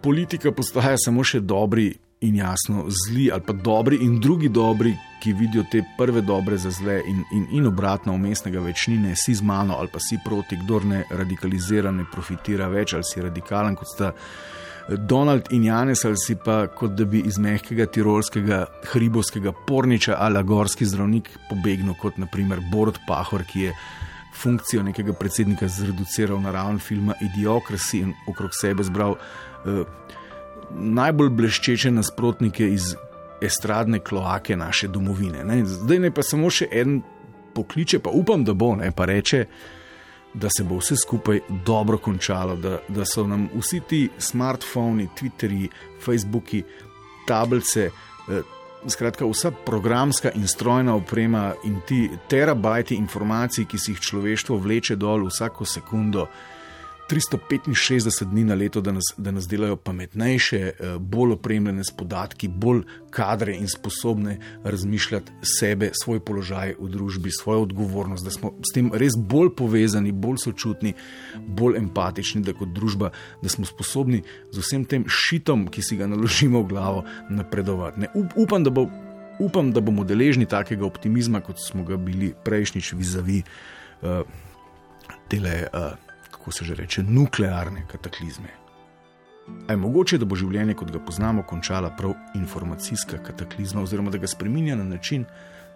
Politika 0.04 0.52
postaja 0.52 1.00
samo 1.02 1.26
še 1.26 1.42
dobri 1.42 1.96
in 2.20 2.36
jasno 2.36 2.86
zli, 2.90 3.32
ali 3.32 3.42
pa 3.46 3.54
dobri 3.54 3.98
in 4.02 4.20
drugi 4.20 4.50
dobri, 4.50 4.96
ki 5.22 5.34
vidijo 5.34 5.64
te 5.72 5.84
prve 5.98 6.22
dobre 6.22 6.58
za 6.58 6.72
zle, 6.72 7.02
in, 7.08 7.24
in, 7.32 7.48
in 7.52 7.68
obratno, 7.68 8.14
umestnega 8.14 8.60
večnine, 8.60 9.16
si 9.16 9.36
z 9.36 9.42
mano 9.42 9.78
ali 9.78 9.90
pa 9.94 10.00
si 10.00 10.20
proti, 10.26 10.58
kdo 10.58 10.80
ne 10.80 11.04
radikalizira, 11.10 11.92
ne 11.92 12.06
profitira 12.12 12.68
več 12.68 12.94
ali 12.94 13.04
si 13.04 13.22
radikalen 13.22 13.76
kot 13.76 13.94
sta. 13.94 14.14
Donald 14.88 15.50
in 15.52 15.66
Janes, 15.68 16.06
ali 16.06 16.16
si 16.18 16.38
pa 16.40 16.68
kot 16.68 16.94
da 16.96 17.06
bi 17.06 17.20
iz 17.28 17.38
mehkega 17.38 17.86
tirolskega 17.92 18.66
hribovskega 18.94 19.52
porniča 19.68 20.16
ali 20.20 20.44
gorski 20.44 20.86
zdravnik 20.86 21.30
pobegnil, 21.50 21.94
kot 22.00 22.18
naprimer 22.18 22.62
Borod 22.72 23.02
Pahor, 23.08 23.44
ki 23.44 23.68
je 23.68 23.74
funkcijo 24.38 24.84
nekega 24.84 25.14
predsednika 25.14 25.68
zreduciral 25.68 26.40
na 26.42 26.52
raven 26.52 26.80
filma 26.80 27.14
Idiokrasi 27.22 28.00
in 28.00 28.14
okrog 28.28 28.56
sebe 28.56 28.84
zbral. 28.84 29.18
Uh, 29.66 29.84
najbolj 30.76 31.30
bleščeče 31.30 31.92
nasprotnike 31.92 32.68
iz 32.74 32.96
estradne 33.42 34.00
kloake 34.00 34.58
naše 34.58 34.88
domovine. 34.88 35.44
Ne? 35.44 35.66
Zdaj 35.66 36.00
ne 36.00 36.12
pa 36.12 36.24
samo 36.26 36.50
še 36.50 36.68
en 36.72 37.02
pokliče, 37.54 38.00
pa 38.00 38.10
upam, 38.14 38.44
da 38.46 38.54
bo 38.54 38.76
ne 38.76 38.92
pa 38.92 39.06
reče, 39.06 39.46
da 40.34 40.50
se 40.54 40.64
bo 40.64 40.78
vse 40.82 40.98
skupaj 40.98 41.40
dobro 41.66 41.98
končalo, 41.98 42.56
da, 42.56 42.78
da 42.88 43.06
so 43.06 43.26
nam 43.28 43.48
vsi 43.56 43.82
ti 43.90 44.02
smartphoni, 44.18 45.10
Twitterji, 45.18 45.70
Facebooki, 46.06 46.64
tablice. 47.28 47.90
Eh, 48.30 48.54
Skratka, 48.88 49.26
vsa 49.26 49.50
programska 49.66 50.30
in 50.38 50.46
strojna 50.48 50.94
oprema 50.96 51.50
in 51.66 51.80
ti 51.88 52.06
terabajti 52.30 52.96
informacij, 52.96 53.66
ki 53.66 53.78
si 53.78 53.92
jih 53.92 54.00
človeštvo 54.00 54.58
vleče 54.64 54.96
dol 54.96 55.26
vsako 55.28 55.66
sekundo, 55.66 56.28
365 57.10 58.26
dni 58.26 58.44
na 58.44 58.56
leto, 58.56 58.82
da 58.82 58.92
nas, 58.92 59.04
da 59.18 59.32
nas 59.32 59.48
delajo 59.48 59.76
pametnejše, 59.76 60.58
eh, 60.58 60.98
bolj 61.00 61.32
opremljene 61.32 61.84
s 61.84 61.92
podatki, 61.92 62.48
bolj 62.48 62.82
kadre 63.10 63.56
in 63.56 63.68
sposobne 63.68 64.38
razmišljati 64.64 65.32
sebe, 65.42 65.92
svoj 66.04 66.20
položaj 66.20 66.76
v 66.80 66.90
družbi, 66.90 67.32
svojo 67.32 67.62
odgovornost, 67.62 68.26
da 68.26 68.32
smo 68.32 68.52
s 68.70 68.74
tem 68.74 68.92
res 68.94 69.16
bolj 69.18 69.54
povezani, 69.56 70.12
bolj 70.12 70.42
sočutni, 70.44 70.94
bolj 71.48 71.78
empatični, 71.78 72.42
da 72.42 72.54
kot 72.54 72.74
družba, 72.76 73.12
da 73.42 73.50
smo 73.50 73.66
sposobni 73.66 74.24
z 74.52 74.60
vsem 74.60 74.86
tem 74.86 75.06
šitom, 75.08 75.68
ki 75.72 75.82
si 75.82 75.96
ga 75.96 76.08
naložimo 76.08 76.62
v 76.64 76.68
glavo, 76.74 77.06
napredovati. 77.30 78.04
Ne, 78.04 78.12
up, 78.16 78.36
upam, 78.36 78.64
da 78.64 78.70
bo. 78.70 78.90
Upam, 79.38 79.68
da 79.70 79.84
bomo 79.86 80.02
deležni 80.02 80.48
takega 80.50 80.82
optimizma, 80.82 81.44
kot 81.46 81.60
smo 81.62 81.84
ga 81.86 81.94
bili 82.02 82.32
prejšnjič, 82.44 82.88
vizavi 82.98 83.44
uh, 84.02 84.24
tele 85.30 85.60
uh, 85.70 86.07
kako 86.48 86.56
se 86.56 86.66
že 86.66 86.76
reče, 86.76 87.04
nuklearne 87.04 87.84
kataklizme. 87.92 88.48
A 89.68 89.74
je 89.74 89.78
mogoče, 89.78 90.18
da 90.18 90.26
bo 90.26 90.36
življenje, 90.36 90.78
kot 90.80 90.94
ga 90.96 91.00
poznamo, 91.04 91.44
končala 91.44 91.90
prav 91.92 92.14
informacijska 92.40 93.20
kataklizma, 93.20 93.84
oziroma 93.84 94.12
da 94.12 94.18
ga 94.18 94.28
spremenja 94.32 94.78
na 94.80 94.86
način, 94.88 95.26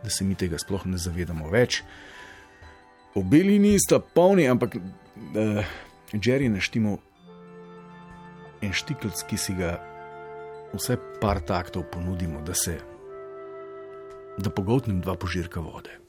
da 0.04 0.10
se 0.10 0.24
mi 0.24 0.36
tega 0.36 0.56
sploh 0.60 0.86
ne 0.88 0.98
zavedamo 0.98 1.50
več. 1.52 1.82
Obe 3.20 3.44
liniji 3.44 3.84
sta 3.84 4.00
polni, 4.00 4.48
ampak 4.48 4.78
uh, 4.80 5.76
Jerry 6.14 6.48
naštimo 6.48 6.98
en 8.64 8.72
štiklc, 8.72 9.26
ki 9.28 9.38
si 9.38 9.58
ga 9.60 9.76
vse 10.72 10.96
par 11.20 11.44
taktov 11.44 11.90
ponudimo, 11.92 12.40
da 12.48 12.56
se 12.56 12.80
da 14.40 14.50
pogotnem 14.50 15.04
dva 15.04 15.20
požirka 15.20 15.60
vode. 15.60 16.00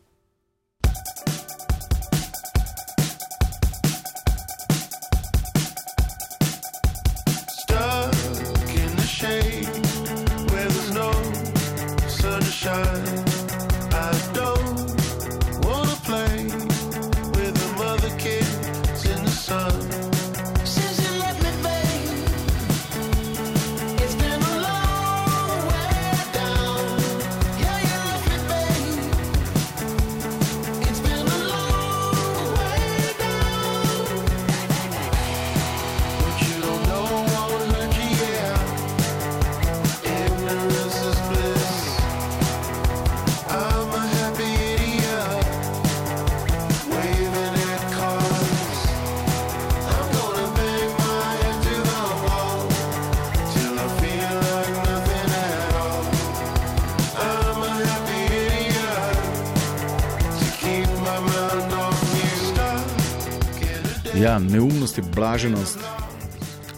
Ja, 64.32 64.38
neumnost 64.38 64.98
je 64.98 65.04
blaženost, 65.14 65.78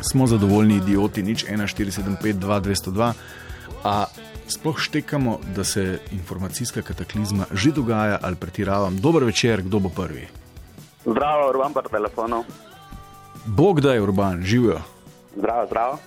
smo 0.01 0.27
zadovoljni 0.27 0.77
idioti, 0.77 1.23
nič 1.23 1.45
1475-2202. 1.47 3.13
A 3.85 4.05
sploh 4.49 4.79
štekamo, 4.79 5.39
da 5.55 5.65
se 5.65 6.01
informacijska 6.13 6.83
kataklizma 6.83 7.45
že 7.53 7.71
dogaja 7.71 8.19
ali 8.23 8.37
pretiravam. 8.37 8.99
Dober 8.99 9.25
večer, 9.25 9.63
kdo 9.63 9.79
bo 9.79 9.89
prvi? 9.89 10.27
Zdravo, 11.07 11.49
urban 11.51 11.73
pa 11.73 11.83
telefonov. 11.83 12.43
Bog 13.45 13.81
da 13.81 13.95
je 13.95 14.03
urban, 14.03 14.43
živijo. 14.43 14.81
Zdravo, 15.37 15.67
zdravo. 15.67 15.99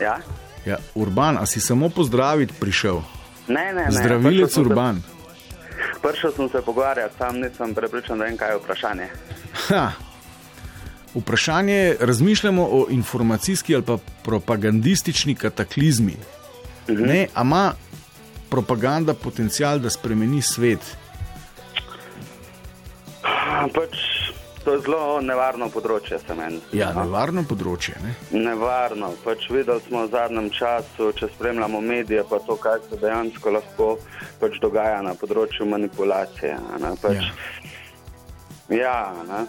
Ja? 0.00 0.18
Ja, 0.66 0.76
urban, 0.94 1.38
a 1.38 1.46
si 1.46 1.60
samo 1.60 1.88
pozdraviti 1.88 2.54
prišel? 2.60 3.00
Ne, 3.48 3.72
ne, 3.74 3.84
ne. 3.84 3.90
Zdravilec 3.90 4.52
sem 4.52 4.62
urban. 4.62 5.02
Se, 5.02 5.15
prišel 6.06 6.32
sem 6.36 6.48
se 6.48 6.62
pogovarjati, 6.62 7.14
sam 7.18 7.40
nisem 7.40 7.74
prepričan, 7.74 8.18
da 8.18 8.24
vem, 8.24 8.36
kaj 8.36 8.50
je 8.50 8.56
vprašanje. 8.56 9.08
Ha. 9.68 9.90
Vprašanje 11.14 11.74
je, 11.74 11.96
razmišljamo 12.00 12.62
o 12.70 12.86
informacijski 12.90 13.74
ali 13.74 13.84
pa 13.84 13.98
propagandistični 14.24 15.34
kataklizmi. 15.34 16.16
Ne, 16.88 17.26
a 17.34 17.42
ima 17.42 17.72
propaganda 18.50 19.14
potencial, 19.14 19.78
da 19.78 19.90
spremeni 19.90 20.42
svet? 20.42 20.96
Pač, 23.74 23.96
to 24.66 24.72
je 24.74 24.80
zelo 24.82 25.20
nevarno 25.22 25.68
področje, 25.70 26.18
se 26.18 26.34
meni. 26.34 26.58
Ja, 26.74 26.88
no. 26.90 27.04
nevarno 27.06 27.44
področje. 27.46 27.94
Ne? 28.02 28.16
Nevarno. 28.34 29.12
Pač 29.22 29.46
videli 29.54 29.78
smo 29.84 30.02
v 30.02 30.10
zadnjem 30.10 30.48
času, 30.50 31.12
če 31.14 31.28
spremljamo 31.36 31.78
medije, 31.84 32.24
pa 32.26 32.40
to, 32.42 32.56
kaj 32.58 32.82
se 32.88 32.98
dejansko 32.98 33.54
lahko 33.54 33.92
pač 34.42 34.58
dogaja 34.64 34.98
na 35.06 35.14
področju 35.14 35.68
manipulacije. 35.70 36.58
Ne, 36.82 36.92
pač, 36.98 37.30
ja. 38.74 38.82
ja 38.82 38.98
ne. 39.30 39.46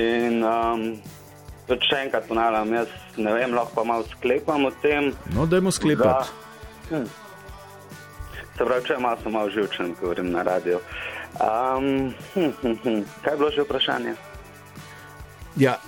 In 0.00 0.40
um, 0.40 0.88
pač 1.68 1.84
še 1.92 2.00
enkrat 2.08 2.24
ponavljam, 2.32 2.72
jaz 2.80 2.98
ne 3.20 3.36
vem, 3.36 3.52
lahko 3.52 3.82
pa 3.82 3.88
malo 3.92 4.08
sklepam 4.16 4.64
o 4.64 4.74
tem. 4.80 5.12
No, 5.36 5.44
dajmo 5.44 5.76
sklepati. 5.76 6.32
Da, 6.88 6.96
hm. 6.96 7.08
Se 8.54 8.62
pravi, 8.64 8.88
če 8.88 9.02
malo 9.02 9.20
sem 9.20 9.42
malo 9.42 9.52
živčen, 9.52 9.92
ko 9.98 10.08
govorim 10.08 10.32
na 10.32 10.40
radio. 10.46 10.80
Um, 11.36 12.14
hm, 12.32 12.54
hm, 12.62 12.78
hm. 12.80 13.02
Kaj 13.20 13.36
je 13.36 13.42
bilo 13.42 13.52
že 13.52 13.66
vprašanje? 13.68 14.22
Ja, 15.56 15.78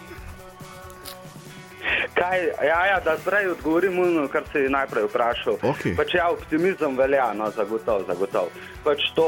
Kaj, 2.16 2.46
ja, 2.66 2.87
ja, 2.87 3.00
da 3.04 3.16
zdaj 3.16 3.46
odgovorim 3.46 4.28
kar 4.28 4.42
si 4.52 4.68
najprej 4.73 5.04
vprašal. 5.04 5.58
Okej. 5.62 5.94
Pač, 5.96 6.14
ja, 6.14 6.30
optimizem 6.32 6.96
velja, 6.96 7.28
no, 7.37 7.50
zagotovo. 7.52 8.06
Zagotov. 8.08 8.49
Pač 8.85 9.04
to 9.14 9.26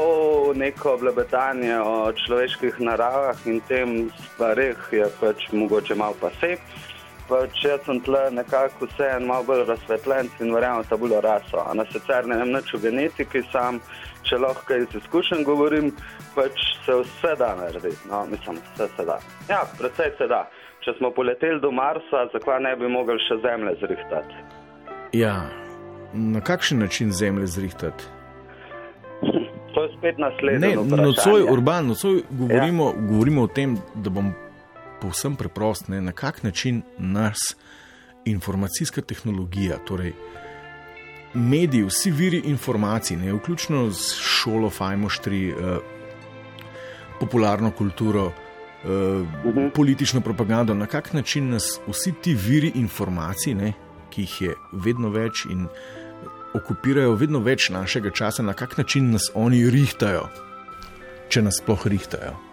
neko 0.57 0.97
blebetanje 0.97 1.77
o 1.79 2.11
človeških 2.25 2.79
naravah 2.81 3.37
in 3.45 3.61
tem 3.69 4.09
stvarih 4.25 4.89
je 4.91 5.05
pač 5.19 5.49
mogoče 5.53 5.95
malo 5.95 6.17
pase. 6.19 6.57
Pač 6.57 6.98
jaz 7.63 7.81
sem 7.85 7.99
tle 8.01 8.31
nekako 8.31 8.85
vseeno 8.85 9.27
malo 9.27 9.43
bolj 9.43 9.65
razsvetljen 9.67 10.29
in 10.39 10.53
verjamem 10.53 10.83
v 10.83 10.89
tabulo 10.89 11.21
raso. 11.21 11.63
A 11.65 11.73
na 11.73 11.85
sicer 11.91 12.27
ne 12.27 12.37
vem 12.37 12.53
nič 12.53 12.73
o 12.73 12.79
genetiki, 12.81 13.43
sam, 13.51 13.81
če 14.23 14.37
lahko 14.37 14.75
iz 14.75 14.95
izkušenj 15.01 15.43
govorim, 15.43 15.91
pač 16.35 16.63
se 16.85 17.01
vse 17.01 17.35
da 17.37 17.55
narediti. 17.55 18.07
No, 18.09 18.25
mislim, 18.31 18.61
vse 18.73 18.89
se 18.95 19.05
da. 19.05 19.19
Ja, 19.49 19.63
predvsej 19.79 20.15
se 20.17 20.27
da. 20.27 20.47
Če 20.85 20.95
smo 20.97 21.11
poleteli 21.11 21.59
do 21.59 21.71
Marsa, 21.71 22.29
zakaj 22.33 22.61
ne 22.63 22.75
bi 22.79 22.87
mogli 22.87 23.19
še 23.27 23.41
Zemlje 23.43 23.75
zrihtati? 23.81 24.47
ja. 25.13 25.49
Na 26.13 26.41
kakšen 26.41 26.79
način 26.79 27.11
zemlje 27.11 27.47
zrihtati? 27.47 28.03
To 29.73 29.83
je 29.83 29.89
spet 29.97 30.17
naslednje. 30.17 30.67
Ne, 30.67 31.03
nocoj, 31.03 31.41
urban, 31.51 31.87
nocoj 31.87 32.21
govorimo, 32.29 32.85
ja. 32.85 32.93
govorimo 33.09 33.43
o 33.43 33.47
tem, 33.47 33.77
da 33.95 34.09
bom 34.09 34.31
povsem 35.01 35.35
preprost, 35.35 35.87
ne, 35.87 36.01
na 36.01 36.11
kak 36.11 36.43
način 36.43 36.81
nas 36.97 37.37
informacijska 38.25 39.01
tehnologija, 39.01 39.77
torej 39.87 40.13
mediji, 41.33 41.83
vsi 41.83 42.11
viri 42.11 42.41
informacij, 42.45 43.17
ne, 43.17 43.33
vključno 43.33 43.89
z 43.91 44.15
šolo, 44.21 44.69
fajmoštri, 44.69 45.49
eh, 45.49 45.77
popularno 47.19 47.71
kulturo, 47.71 48.25
eh, 48.25 48.87
uh 48.87 49.55
-huh. 49.55 49.71
politično 49.73 50.21
propagando, 50.21 50.73
na 50.73 50.85
kak 50.85 51.13
način 51.13 51.49
nas 51.49 51.79
vsi 51.87 52.13
ti 52.21 52.33
viri 52.33 52.71
informacij, 52.75 53.53
ne, 53.53 53.73
ki 54.09 54.21
jih 54.21 54.41
je 54.41 54.55
vedno 54.71 55.09
več 55.09 55.45
in 55.45 55.67
okupirajo 56.53 57.15
vedno 57.15 57.39
več 57.39 57.69
našega 57.69 58.09
časa, 58.09 58.43
na 58.43 58.53
kak 58.53 58.77
način 58.77 59.11
nas 59.11 59.31
oni 59.33 59.69
rihtajo, 59.69 60.27
če 61.29 61.41
nas 61.41 61.57
sploh 61.61 61.87
rihtajo. 61.87 62.48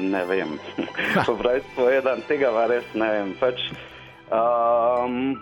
Ne 0.00 0.24
vem. 0.24 0.58
Po 1.26 1.36
pravi 1.36 1.62
povedan, 1.76 2.22
tega 2.28 2.52
pa 2.52 2.66
res 2.70 2.86
ne 2.94 3.08
vem. 3.12 3.32
Pač, 3.40 3.62
um, 4.30 5.36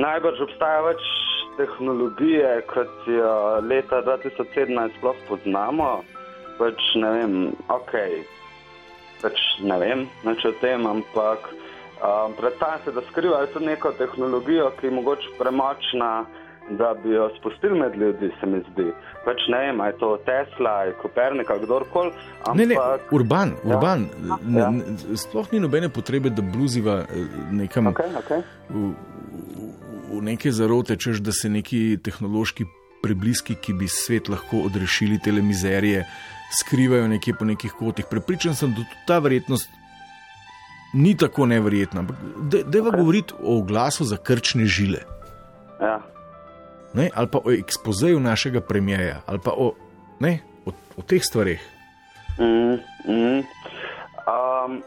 najbrž 0.00 0.44
obstaja 0.48 0.82
več 0.88 1.04
tehnologije, 1.56 2.50
kot 2.70 3.08
jo 3.08 3.60
leta 3.64 4.02
2017 4.06 4.98
sploh 4.98 5.16
poznamo. 5.28 6.00
Pač 6.60 6.80
ne 7.00 7.10
vem, 7.16 7.34
ok, 7.72 7.94
pač 9.22 9.40
ne 9.64 9.76
vem, 9.80 10.04
nič 10.28 10.44
o 10.44 10.52
tem, 10.60 10.84
ampak 10.84 11.48
um, 11.48 12.36
predstavljam 12.36 12.84
se, 12.84 12.92
da 12.96 13.04
skrivajo 13.08 13.48
tudi 13.54 13.70
neko 13.72 13.94
tehnologijo, 13.96 14.68
ki 14.80 14.90
je 14.90 14.96
mogoče 14.98 15.32
premočna, 15.40 16.10
da 16.70 16.94
bi 17.02 17.10
jo 17.10 17.30
spustili 17.38 17.78
med 17.78 17.96
ljudi, 17.96 18.30
se 18.40 18.46
mi 18.46 18.62
zdi. 18.72 18.92
Pač 19.24 19.36
ne 19.48 19.58
vem, 19.58 19.80
je 19.80 19.98
to 19.98 20.16
Tesla, 20.24 20.70
ali 20.72 20.92
Kopernik, 21.02 21.50
ali 21.50 21.60
kdorkoli. 21.60 22.10
Ne, 22.54 22.66
ne, 22.66 22.74
ampak- 22.74 23.00
urban, 23.12 23.48
Ja. 23.64 23.76
urban. 23.76 24.06
Ne, 24.44 24.60
Ja. 24.60 24.70
ne, 24.70 24.82
sploh 25.16 25.52
ni 25.52 25.60
nobene 25.60 25.88
potrebe, 25.88 26.30
da 26.30 26.42
bluziva 26.42 27.00
eh, 27.00 27.04
nekam 27.50 27.86
Okay, 27.86 28.10
okay. 28.16 28.42
v, 28.68 28.92
v 30.10 30.22
neke 30.22 30.52
zarote, 30.52 30.96
češ 30.96 31.18
da 31.18 31.32
se 31.32 31.48
neki 31.48 31.98
tehnološki 32.04 32.64
prebliski, 33.02 33.54
ki 33.54 33.72
bi 33.72 33.88
svet 33.88 34.28
lahko 34.28 34.56
odrešili 34.60 35.18
te 35.18 35.32
mizerije, 35.32 36.04
skrivajo 36.52 37.08
nekje 37.08 37.34
po 37.34 37.44
nekih 37.44 37.72
kotih. 37.72 38.04
Prepričan 38.10 38.54
sem, 38.54 38.70
da 38.70 38.76
tudi 38.76 38.88
ta 39.06 39.18
verjetnost 39.18 39.68
ni 40.94 41.16
tako 41.16 41.46
neverjetna. 41.46 42.00
Ampak 42.00 42.16
deva 42.66 42.90
govoriti 42.90 43.34
o 43.42 43.62
glasu 43.62 44.04
za 44.04 44.16
krčne 44.16 44.64
žile. 44.66 44.98
Ja. 45.80 46.00
Ne? 46.94 47.10
Ali 47.14 47.28
pa 47.32 47.38
o 47.44 47.52
ekspozeju 47.52 48.20
našega 48.20 48.60
premijeja, 48.60 49.20
ali 49.26 49.38
pa 49.44 49.54
o, 49.56 49.72
ne, 50.20 50.38
o, 50.66 50.72
o 50.96 51.02
teh 51.02 51.22
stvareh. 51.22 51.60
Mm, 52.38 52.78
mm. 53.06 53.42
Um, 54.26 54.82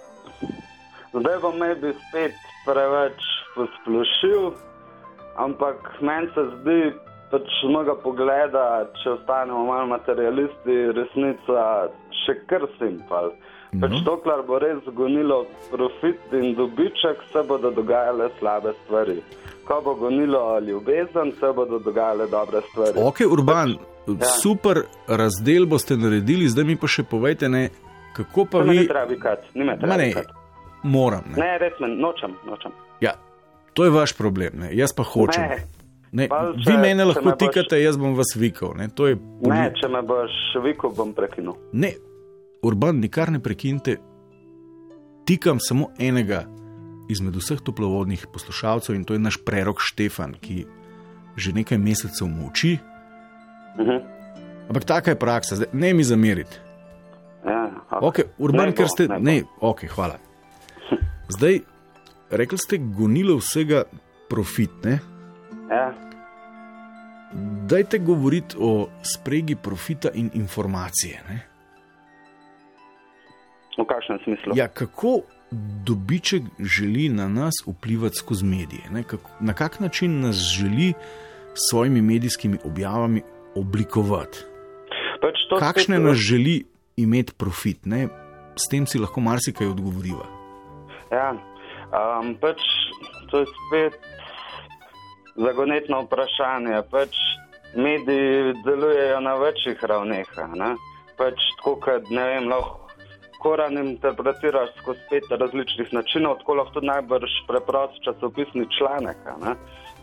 Zdaj 1.13 1.37
bom 1.41 1.59
ne 1.61 1.75
bi 1.75 1.91
spet 1.93 2.33
preveč 2.65 3.21
posplošil, 3.53 4.47
ampak 5.37 5.77
meni 6.01 6.25
se 6.33 6.45
zdi, 6.55 6.77
pač 7.29 7.45
z 7.61 7.69
mojega 7.69 7.93
pogleda, 8.01 8.63
če 9.01 9.11
ostanemo 9.19 9.67
malo 9.67 9.91
materialisti, 9.91 10.77
resnica 10.97 11.65
še 12.23 12.39
kar 12.49 12.65
simpel. 12.79 13.29
Pač 13.81 13.93
No. 13.93 14.01
dokler 14.05 14.41
bo 14.45 14.57
res 14.61 14.81
gonilo 14.97 15.43
profit 15.69 16.33
in 16.33 16.55
dobiček, 16.57 17.21
se 17.31 17.45
bodo 17.45 17.69
dogajale 17.73 18.29
slabe 18.39 18.73
stvari. 18.83 19.21
Ko 19.63 19.81
bo 19.81 19.95
gonilo 19.95 20.59
ljubezen, 20.59 21.31
se 21.33 21.53
bodo 21.55 21.79
dogajale 21.79 22.27
dobre 22.27 22.61
stvari. 22.63 22.99
Ok, 22.99 23.21
Urban, 23.27 23.75
Ja. 24.09 24.25
super 24.35 24.77
razdel 25.07 25.65
boste 25.65 25.95
naredili, 25.95 26.47
zdaj 26.47 26.63
mi 26.65 26.75
pa 26.75 26.87
še 26.87 27.03
povejte, 27.05 27.47
ne, 27.47 27.69
kako 28.13 28.45
pa 28.45 28.59
To 28.59 28.63
me 28.63 28.73
vi. 28.73 28.79
ne 28.79 28.87
treba 28.87 29.05
ni 29.53 29.59
me 29.59 29.71
Ma 29.71 29.77
treba 29.77 29.97
ne, 29.97 30.13
moram. 30.83 31.23
Ne. 31.27 31.35
Ne, 31.37 31.57
res 31.57 31.73
me, 31.79 31.87
nočem, 31.89 32.35
nočem. 32.45 32.71
Ja, 32.99 33.13
to 33.73 33.83
je 33.83 33.91
vaš 33.91 34.13
problem, 34.13 34.53
ne. 34.55 34.69
jaz 34.73 34.91
pa 34.91 35.03
hočem. 35.03 35.41
Ne. 35.43 35.57
Ne, 36.13 36.27
Pa, 36.27 36.51
vi 36.51 36.77
mene 36.77 36.99
če 36.99 37.05
lahko 37.05 37.25
me 37.25 37.31
boš- 37.31 37.39
tikate, 37.39 37.79
jaz 37.81 37.97
bom 37.97 38.13
vas 38.13 38.35
vikal. 38.35 38.75
Ne, 38.75 38.87
je 39.07 39.15
Ne, 39.41 39.71
če 39.73 39.87
me 39.87 40.01
boš 40.03 40.29
vikal, 40.63 40.91
bom 40.91 41.13
prekinul. 41.13 41.55
ne, 41.73 41.93
Urban, 42.61 42.99
nikar 42.99 43.31
ne 43.31 43.39
prekinite. 43.39 43.97
Tikam 45.25 45.57
samo 45.59 45.87
enega 45.97 46.43
izmed 47.09 47.35
vseh 47.35 47.59
toplovodnih 47.59 48.27
poslušalcev 48.27 48.95
in 48.95 49.03
to 49.03 49.13
je 49.13 49.19
naš 49.19 49.37
prerok 49.37 49.81
Štefan, 49.81 50.33
ki 50.33 50.65
že 51.35 51.51
nekaj 51.51 51.77
mesecev 51.77 52.27
moči. 52.27 52.77
Mhm. 53.79 53.97
Ampak 54.63 54.85
taka 54.85 55.11
je 55.11 55.19
praksa, 55.19 55.55
zdaj, 55.55 55.67
ne 55.73 55.93
mi 55.93 56.03
zameriti. 56.03 56.57
Ja, 57.43 57.69
Okay, 57.91 58.25
Urban, 58.37 58.69
Ne 58.69 58.75
ker 58.75 58.87
ste. 58.87 59.07
ne. 59.07 59.19
Ne, 59.19 59.37
ok, 59.59 59.85
hvala. 59.87 60.17
Zdaj, 61.29 61.59
rekli 62.31 62.57
ste, 62.57 62.77
gonilo 62.77 63.37
vsega 63.37 63.83
profit. 64.29 64.71
Ne? 64.83 64.99
Ja. 65.69 65.93
Dajte 67.65 67.97
govoriti 67.99 68.55
o 68.59 68.87
spregi 69.03 69.55
profita 69.55 70.09
in 70.13 70.29
informacije. 70.33 71.21
Ne? 71.29 71.37
V 73.73 73.85
kakšnem 73.85 74.19
smislu? 74.23 74.53
Ja, 74.55 74.67
kako 74.67 75.21
dobiček 75.85 76.43
želi 76.59 77.09
na 77.09 77.27
nas 77.27 77.53
vplivati 77.67 78.15
skozi 78.15 78.45
medije? 78.45 78.81
Ne? 78.91 79.03
Kako, 79.03 79.29
na 79.39 79.53
kak 79.53 79.79
način 79.79 80.19
nas 80.21 80.35
želi 80.35 80.93
s 81.53 81.69
svojimi 81.69 82.01
medijskimi 82.01 82.57
objavami 82.65 83.21
oblikovati? 83.55 84.37
Pač 85.21 85.35
Kakšne 85.59 85.97
spet- 85.97 86.03
nas 86.03 86.17
želi 86.17 86.65
imeti 86.97 87.33
profit? 87.37 87.85
Ne? 87.85 88.07
S 88.55 88.69
tem 88.69 88.87
si 88.87 88.99
lahko 88.99 89.21
marsikaj 89.21 89.67
odgovoriva. 89.67 90.25
Ja, 91.11 91.31
um, 91.33 92.35
pač 92.41 92.57
to 93.31 93.39
je 93.39 93.45
spet 93.45 93.93
zagonetno 95.35 96.01
vprašanje. 96.01 96.81
Pač 96.91 97.09
mediji 97.75 98.53
delujejo 98.65 99.19
na 99.21 99.33
večjih 99.35 99.83
ravneh. 99.83 100.27
ne. 100.55 100.75
Pač 101.17 101.35
tako, 101.57 101.75
kot 101.75 102.09
ne 102.09 102.23
vem, 102.25 102.47
lahko 102.49 102.82
Koran 103.43 103.77
interpretiraš 103.77 104.69
skozi 104.81 104.99
pet 105.09 105.23
različnih 105.29 105.93
načinov, 105.93 106.37
tako 106.39 106.53
lahko 106.59 106.73
tudi 106.73 106.87
najbrž 106.87 107.31
preprost 107.47 108.03
časopisni 108.05 108.67
članek. 108.77 109.17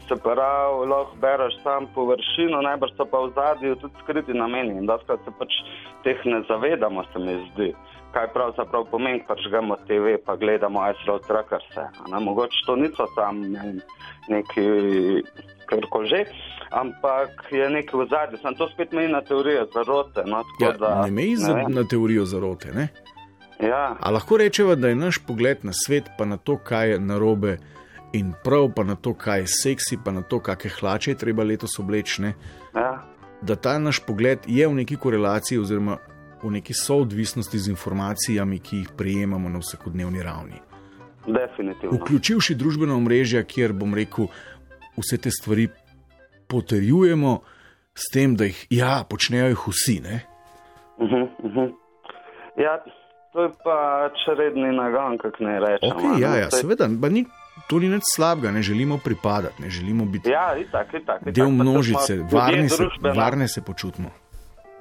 Se 0.09 0.16
pravi, 0.23 0.88
lahko 0.90 1.16
bereš 1.20 1.54
sam 1.62 1.87
površino, 1.94 2.61
najbrž 2.62 2.92
so 2.97 3.06
pa 3.12 3.23
v 3.25 3.32
zadju 3.38 3.76
tudi 3.80 3.94
skriti 4.02 4.35
nameni 4.35 4.76
in 4.78 4.87
da 4.87 4.99
se 4.99 5.32
pač 5.38 5.56
teh 6.04 6.20
ne 6.25 6.42
zavedamo, 6.49 7.04
se 7.12 7.18
mi 7.18 7.38
zdi. 7.52 7.73
Kaj 8.12 8.26
pravzaprav 8.35 8.85
pomeni, 8.90 9.23
ko 9.26 9.37
žgemo 9.38 9.76
TV, 9.87 10.16
pa 10.26 10.37
gledamo 10.37 10.82
Road 11.06 11.26
Truckers. 11.26 11.70
Mogoče 12.20 12.64
to 12.66 12.76
niso 12.76 13.06
sam 13.14 13.40
ne, 13.52 13.75
neki 14.28 14.66
karkoli 15.70 16.09
že, 16.09 16.25
ampak 16.70 17.30
je 17.50 17.70
nekaj 17.70 18.00
v 18.00 18.07
zadju. 18.11 18.38
Sam 18.42 18.55
to 18.55 18.68
spet 18.68 18.92
meni 18.92 19.12
na 19.12 19.22
teorijo 19.22 19.66
zarote. 19.74 20.26
No, 20.26 20.42
Ja, 20.61 20.72
da, 20.72 21.03
ne 21.05 21.11
meji 21.11 21.37
za, 21.37 21.55
na 21.68 21.85
teorijo 21.85 22.24
zarote. 22.24 22.74
Ne? 22.74 22.88
Ja, 23.62 23.96
A 24.01 24.11
lahko 24.11 24.37
rečemo, 24.37 24.75
da 24.75 24.88
je 24.88 24.96
naš 24.96 25.18
pogled 25.27 25.64
na 25.64 25.73
svet, 25.73 26.09
pa 26.18 26.25
na 26.25 26.37
to, 26.37 26.57
kaj 26.57 26.90
je 26.90 26.99
narobe 26.99 27.59
in 28.12 28.33
prav, 28.44 28.70
pa 28.77 28.85
na 28.85 28.96
to, 28.96 29.14
kaj 29.14 29.40
je 29.40 29.46
seksi, 29.46 29.99
pa 30.05 30.12
na 30.12 30.23
to, 30.23 30.40
kakšne 30.40 30.70
hlače 30.81 31.11
je 31.11 31.16
treba 31.16 31.44
letos 31.44 31.79
obleči, 31.79 32.23
ne? 32.23 32.35
ja, 32.75 33.05
da 33.42 33.57
ta 33.57 33.79
naš 33.79 34.01
pogled 34.07 34.38
je 34.46 34.68
v 34.68 34.75
neki 34.75 34.96
korelaciji 34.96 35.59
oziroma 35.59 35.99
v 36.42 36.51
neki 36.51 36.75
soodvisnosti 36.75 37.59
z 37.59 37.70
informacijami, 37.70 38.59
ki 38.59 38.77
jih 38.77 38.90
prejemamo 38.96 39.49
na 39.49 39.59
vsakodnevni 39.59 40.23
ravni. 40.23 40.61
definitivno. 41.27 41.99
Vključivši 41.99 42.55
družbena 42.55 42.94
omrežja, 42.96 43.42
kjer 43.44 43.73
bom 43.73 43.94
rekel, 43.94 44.27
vse 44.96 45.18
te 45.18 45.31
stvari 45.31 45.68
potrjujemo 46.49 47.40
s 47.94 48.12
tem, 48.12 48.37
da 48.37 48.44
jih 48.44 48.66
ja, 48.70 49.05
počnejo 49.11 49.53
jih 49.53 49.68
vsi. 49.68 50.01
Ne? 50.01 50.20
Uh 50.96 51.09
-huh, 51.09 51.29
uh 51.44 51.53
-huh. 51.53 51.73
Ja, 52.57 52.85
to 53.33 53.43
je 53.43 53.51
pač 53.64 54.25
redni 54.38 54.73
nagon, 54.77 55.19
kako 55.19 55.45
ne 55.45 55.61
rečemo. 55.61 56.01
Okay, 56.01 56.21
ja, 56.21 56.31
ne. 56.31 56.38
ja, 56.38 56.49
Saj- 56.51 56.61
seveda, 56.61 56.88
ni, 56.88 57.25
to 57.69 57.79
ni 57.79 57.88
nič 57.88 58.03
slabega, 58.16 58.51
ne 58.51 58.62
želimo 58.62 58.99
pripadati, 59.05 59.62
ne 59.62 59.71
želimo 59.71 60.05
biti 60.05 60.31
Ja, 60.31 60.57
itak, 60.59 60.95
itak. 60.95 61.23
itak. 61.23 61.35
del 61.35 61.51
množice, 61.51 62.19
varne 62.33 62.69
se, 62.69 62.85
varne 63.16 63.49
se 63.49 63.62
počutimo. 63.64 64.11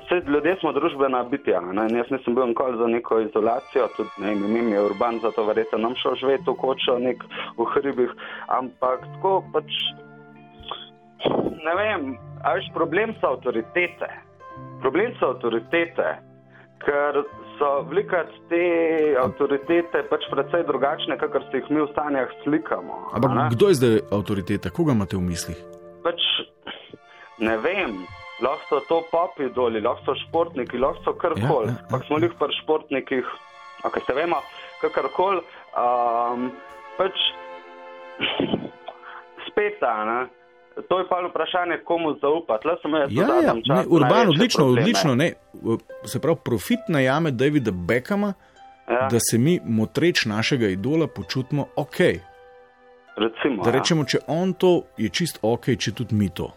Saj 0.09 0.19
ljudje 0.25 0.55
smo 0.59 0.71
družbena 0.73 1.23
bitja. 1.23 1.61
Ne? 1.61 1.83
Jaz 1.97 2.09
nisem 2.09 2.35
bil 2.35 2.47
nikoli 2.47 2.77
za 2.77 2.87
neko 2.87 3.19
izolacijo, 3.19 3.87
tudi 3.97 4.09
ne 4.17 4.27
vem, 4.33 4.45
ime 4.45 4.61
mi 4.61 4.71
je 4.71 4.81
urban, 4.81 5.19
zato 5.21 5.45
verjetno 5.45 5.77
nam 5.77 5.93
šel 6.01 6.15
živeti 6.15 6.49
v 6.49 6.55
kočo, 6.57 6.97
nek 6.99 7.21
v 7.57 7.65
hribih. 7.73 8.09
Ampak 8.47 9.05
tako 9.13 9.43
pač, 9.53 9.69
ne 11.65 11.73
vem, 11.77 12.17
a 12.43 12.55
veš, 12.57 12.71
problem 12.73 13.13
so 13.21 13.35
avtoritete. 13.35 14.09
Problem 14.81 15.13
so 15.19 15.29
avtoritete, 15.35 16.07
ker 16.81 17.21
so 17.59 17.83
vlikati 17.91 18.39
te 18.49 18.63
avtoritete 19.19 20.05
pač 20.09 20.25
precej 20.31 20.63
drugačne, 20.67 21.19
kakor 21.19 21.43
si 21.49 21.59
jih 21.59 21.67
mi 21.69 21.83
v 21.83 21.89
stanjah 21.91 22.31
slikamo. 22.45 23.11
Ampak 23.19 23.53
kdo 23.53 23.69
je 23.69 23.79
zdaj 23.81 23.99
avtoriteta, 24.15 24.71
koga 24.71 24.95
imate 24.95 25.19
v 25.19 25.27
mislih? 25.27 25.59
pač 26.03 26.21
ne 27.39 27.57
vem. 27.63 28.05
Lahko 28.39 28.79
so 28.79 28.79
to 28.87 28.97
popi 29.11 29.49
doli, 29.51 29.81
lahko 29.83 30.13
so 30.13 30.15
športniki, 30.23 30.79
lahko 30.79 31.03
so 31.03 31.13
karkoli. 31.19 31.73
Ja, 31.73 31.75
ja, 31.75 31.83
Ja, 31.83 31.85
Ampak 31.91 32.05
smo 32.07 32.19
jih 32.23 32.35
pri 32.39 32.55
športnikih, 32.63 33.31
okay, 33.83 34.03
se 34.07 34.15
vemo, 34.15 34.39
kakorkoli. 34.79 35.43
Um, 35.75 36.51
pač 36.95 37.15
spet, 39.49 39.83
ne. 39.83 40.19
To 40.87 40.99
je 40.99 41.05
pa 41.09 41.15
vprašanje, 41.29 41.77
komu 41.85 42.15
zaupati. 42.21 42.67
Ja, 43.09 43.25
ja, 43.43 43.53
ne, 43.53 43.83
Urban, 43.89 44.29
odlično, 44.29 44.63
probleme. 44.63 44.81
odlično. 44.81 45.15
Ne. 45.15 45.33
Se 46.05 46.19
pravi, 46.21 46.37
profit 46.45 46.79
najame 46.87 47.31
Davida 47.31 47.71
Beckhama, 47.71 48.33
Ja, 48.89 49.07
da 49.11 49.17
se 49.19 49.37
mi, 49.37 49.59
motreč 49.65 50.25
našega 50.25 50.67
idola, 50.67 51.07
počutimo 51.07 51.65
ok. 51.75 51.97
recimo, 53.15 53.63
Da 53.63 53.69
ja. 53.69 53.75
rečemo, 53.77 54.03
če 54.05 54.17
on 54.27 54.53
to 54.53 54.81
je 54.97 55.09
čist 55.09 55.39
ok, 55.41 55.65
če 55.77 55.91
tudi 55.93 56.15
mi 56.15 56.29
to. 56.29 56.49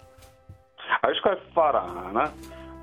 A 1.03 1.09
veš, 1.09 1.21
kaj 1.25 1.33
je 1.33 1.41
fara? 1.55 1.83
ne? 2.15 2.25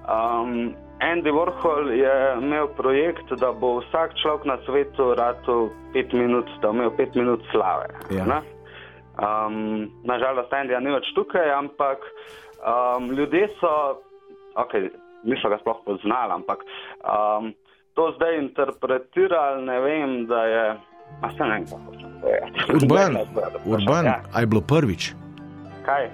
Um, 0.10 0.76
Andy 1.00 1.32
Warhol 1.32 1.92
je 1.96 2.14
imel 2.42 2.68
projekt, 2.78 3.32
da 3.40 3.52
bo 3.52 3.80
vsak 3.80 4.14
človek 4.22 4.46
na 4.46 4.58
svetu 4.66 5.14
rado 5.16 5.70
pet 5.94 6.14
minut, 6.14 6.46
da 6.62 6.68
bo 6.68 6.76
imel 6.76 6.92
pet 6.98 7.16
minut 7.16 7.42
slave. 7.52 7.88
Ja. 8.12 8.26
ne? 8.26 8.42
Um, 9.20 9.56
nažalost, 10.08 10.54
Andyja 10.54 10.80
ni 10.80 10.94
več 10.94 11.10
tukaj, 11.12 11.50
ampak 11.52 12.00
um, 12.64 13.10
ljudje 13.12 13.50
so, 13.60 14.00
okay, 14.56 14.88
niso 15.24 15.50
ga 15.50 15.60
sploh 15.60 15.82
poznali, 15.84 16.32
ampak 16.34 16.64
um, 17.04 17.52
to 17.94 18.14
zdaj 18.16 18.38
interpretirali, 18.40 19.66
ne 19.66 19.78
vem, 19.80 20.10
da 20.26 20.44
je. 20.46 20.66
A 21.20 21.28
se 21.34 21.44
ne 21.44 21.50
vem, 21.52 21.64
kako 21.66 21.82
hočem 21.86 22.10
povedati. 22.22 22.58
Urban, 22.78 23.12
Urban, 23.66 24.06
Ja, 24.06 24.18
a 24.30 24.40
je 24.40 24.48
bilo 24.48 24.62
prvič? 24.62 25.12
kaj? 25.84 26.06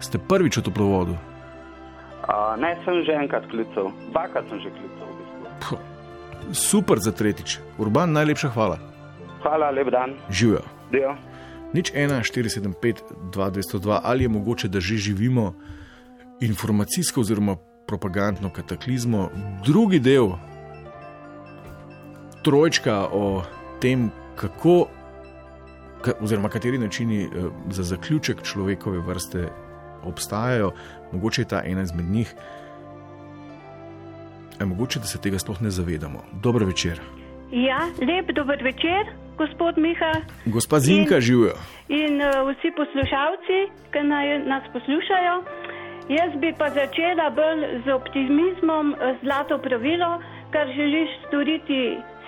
Ste 0.00 0.16
prvič 0.18 0.56
v 0.56 0.64
toplovodu? 0.64 1.12
Uh, 2.24 2.54
ne, 2.56 2.72
sem 2.84 3.02
že 3.02 3.12
enkrat 3.12 3.44
klical, 3.50 3.90
dvakrat 4.08 4.46
sem 4.48 4.62
že 4.62 4.70
klical. 4.70 5.06
V 5.06 5.16
bistvu. 5.18 5.44
Puh, 5.60 5.80
Super 6.50 6.96
za 6.96 7.12
tretjič. 7.12 7.58
Urban, 7.76 8.14
najlepša 8.14 8.48
hvala. 8.50 8.78
Hvala, 9.42 9.68
lep 9.70 9.90
dan, 9.90 10.14
Živijo. 10.30 10.62
dio. 10.88 11.12
Nič 11.72 11.92
1, 11.94 12.22
475, 12.22 13.02
2202, 13.30 14.00
ali 14.02 14.24
je 14.24 14.28
mogoče, 14.28 14.68
da 14.68 14.80
že 14.80 14.96
živimo 14.96 15.54
informacijsko 16.40 17.20
oziroma 17.20 17.56
propagandno 17.86 18.50
kataklizmo. 18.50 19.30
Drugi 19.66 20.00
del, 20.00 20.32
trojčka 22.42 23.06
o 23.12 23.42
tem, 23.80 24.10
kako, 24.36 24.86
ka, 26.02 26.12
oziroma 26.20 26.48
kateri 26.48 26.78
načini 26.78 27.22
eh, 27.24 27.28
za 27.70 27.82
zaključek 27.82 28.42
človekove 28.42 28.98
vrste 28.98 29.48
obstajajo, 30.02 30.72
mogoče 31.12 31.42
je 31.42 31.48
ta 31.48 31.62
ena 31.64 31.82
izmed 31.82 32.10
njih. 32.10 32.34
E, 34.60 34.64
mogoče, 34.64 34.98
da 34.98 35.06
se 35.06 35.18
tega 35.18 35.38
sploh 35.38 35.62
ne 35.62 35.70
zavedamo. 35.70 36.24
Dobro 36.42 36.66
večer. 36.66 37.00
Ja, 37.52 37.80
lep 38.00 38.36
dober 38.36 38.62
večer, 38.64 39.06
gospod 39.40 39.74
Miha. 39.84 40.12
Gospa 40.46 40.78
Zinka 40.78 41.16
In- 41.18 41.24
živijo. 41.26 41.54
In 41.88 42.14
uh, 42.20 42.28
vsi 42.48 42.70
poslušalci, 42.80 43.58
ki 43.92 44.00
naj, 44.12 44.26
nas 44.52 44.64
poslušajo. 44.74 45.34
Jaz 46.10 46.32
bi 46.42 46.50
pa 46.58 46.66
začela 46.74 47.30
bolj 47.30 47.60
z 47.84 47.92
optimizmom, 47.94 48.86
eh, 48.94 49.14
zlato 49.22 49.58
pravilo, 49.58 50.10
kar 50.52 50.66
želiš 50.76 51.10
storiti 51.26 51.82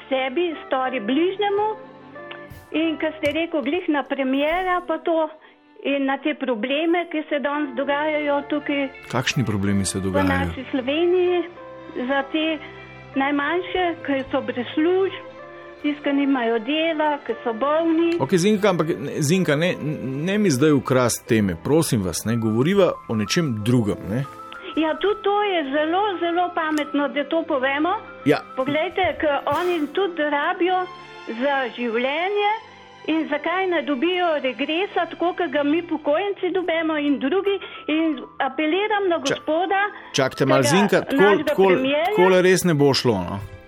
sebi, 0.09 0.45
stori 0.67 1.01
bližnjemu. 1.01 1.69
In 2.83 2.95
kar 3.01 3.13
ste 3.19 3.33
rekel, 3.35 3.61
glih 3.63 3.89
na 3.89 4.03
premjera, 4.03 4.81
pa 4.89 4.99
to 4.99 5.29
in 5.85 6.07
na 6.07 6.17
te 6.23 6.35
probleme, 6.39 7.07
ki 7.11 7.25
se 7.29 7.39
danes 7.43 7.75
dogajajo 7.77 8.37
tukaj 8.49 8.89
Kakšni 9.11 9.43
problemi 9.45 9.85
se 9.85 9.99
v 9.99 10.03
dogajajo? 10.03 10.31
naši 10.47 10.65
Sloveniji, 10.71 11.43
za 12.09 12.21
te 12.33 12.47
najmanjše, 13.19 13.85
ki 14.07 14.15
so 14.31 14.41
brez 14.47 14.67
služb, 14.75 15.32
tisti, 15.83 16.03
ki 16.03 16.13
nimajo 16.13 16.59
dela, 16.59 17.19
ki 17.27 17.35
so 17.45 17.53
bolni. 17.53 18.17
Ok, 18.21 18.37
Zinka, 18.37 18.71
ampak 18.71 18.87
Zinka, 19.21 19.57
ne, 19.57 19.75
ne 20.29 20.39
mi 20.39 20.51
zdaj 20.51 20.73
ukrast 20.73 21.27
teme, 21.29 21.57
prosim 21.65 22.03
vas, 22.03 22.25
ne 22.25 22.37
govoriva 22.37 22.93
o 23.09 23.17
nečem 23.17 23.55
drugem. 23.65 24.01
Ne? 24.11 24.25
Ja, 24.77 24.95
tudi 25.01 25.23
to 25.23 25.43
je 25.43 25.63
zelo, 25.65 26.03
zelo 26.21 26.51
pametno, 26.55 27.09
da 27.09 27.25
to 27.29 27.43
povemo. 27.49 27.93
Ja, 28.25 28.41
Poglejte, 28.57 29.17
ker 29.21 29.43
oni 29.61 29.87
tudi 29.93 30.23
rabijo 30.23 30.87
za 31.29 31.57
življenje 31.77 32.53
in 33.07 33.27
zakaj 33.29 33.67
ne 33.67 33.83
dobijo 33.83 34.27
regresa, 34.43 35.07
tako 35.11 35.33
kot 35.39 35.51
ga 35.53 35.63
mi 35.63 35.83
pokojnici 35.83 36.53
dobimo 36.55 36.97
in 36.99 37.19
drugi. 37.19 37.59
In 37.87 38.21
apeliram 38.39 39.09
na 39.09 39.19
gospoda. 39.19 39.83
čakajte 40.13 40.47
malo, 40.47 40.63
tega 40.63 40.77
Zinka, 40.77 41.01
tako 41.47 42.29
le 42.29 42.43
res 42.43 42.65
ne 42.65 42.75
bo 42.75 42.95
šlo. 42.95 43.19
No? 43.29 43.62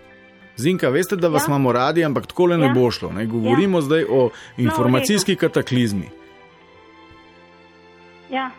Zinka, 0.56 0.88
veste, 0.88 1.16
da 1.16 1.28
vas 1.28 1.42
Ja. 1.42 1.46
imamo 1.48 1.72
radi, 1.72 2.04
ampak 2.04 2.26
tako 2.26 2.46
le 2.46 2.58
ne 2.58 2.66
Ja. 2.66 2.72
bo 2.72 2.90
šlo. 2.90 3.12
Ne? 3.12 3.26
Govorimo 3.26 3.78
ja. 3.78 3.82
zdaj 3.82 4.04
o 4.10 4.30
informacijski 4.56 5.36
kataklizmi. 5.36 6.08
Ja. 8.30 8.50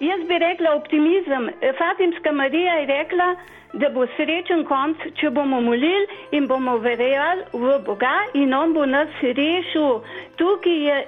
Jaz 0.00 0.20
bi 0.28 0.38
rekla 0.38 0.74
optimizem. 0.74 1.48
Fatimska 1.78 2.32
Marija 2.32 2.74
je 2.74 2.86
rekla, 2.86 3.36
da 3.72 3.88
bo 3.88 4.06
srečen 4.16 4.64
konc, 4.64 4.96
če 5.14 5.30
bomo 5.30 5.60
molili 5.60 6.06
in 6.30 6.46
bomo 6.46 6.78
verjeli 6.78 7.42
v 7.52 7.78
Boga 7.86 8.18
in 8.34 8.54
On 8.54 8.72
bo 8.72 8.86
nas 8.86 9.08
rešil. 9.22 10.00
Tukaj 10.36 10.78
je 10.88 11.06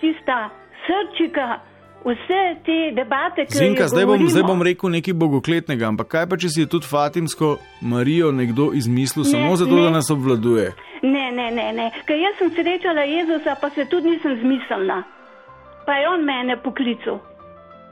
tista 0.00 0.50
srčika, 0.86 1.60
vse 2.04 2.40
te 2.64 2.76
debate, 2.96 3.44
ki 3.46 3.58
Zinka, 3.58 3.82
jih 3.82 3.90
zdaj 3.92 4.06
bom, 4.06 4.28
zdaj 4.28 4.42
bom 4.42 4.62
rekel 4.62 4.90
nekaj 4.90 5.14
bogokletnega, 5.14 5.88
ampak 5.88 6.08
kaj 6.08 6.26
pa, 6.28 6.36
če 6.36 6.48
si 6.48 6.60
je 6.60 6.66
tudi 6.66 6.86
Fatimsko 6.86 7.56
Marijo 7.80 8.30
nekdo 8.32 8.70
izmislil 8.72 9.24
Ne, 9.24 9.30
samo 9.30 9.56
zato, 9.56 9.76
ne. 9.76 9.82
da 9.82 9.90
nas 9.90 10.10
obvladuje? 10.10 10.72
Ne, 11.02 11.30
ne, 11.32 11.50
ne, 11.50 11.72
ne. 11.72 11.90
Ker 12.06 12.16
jaz 12.16 12.38
sem 12.38 12.50
srečala 12.50 13.04
Jezusa, 13.06 13.54
pa 13.60 13.70
se 13.70 13.84
tudi 13.84 14.10
nisem 14.10 14.38
zmislila. 14.40 15.02
Pa 15.86 15.92
je 15.94 16.08
on 16.08 16.24
mene 16.24 16.56
poklical. 16.62 17.18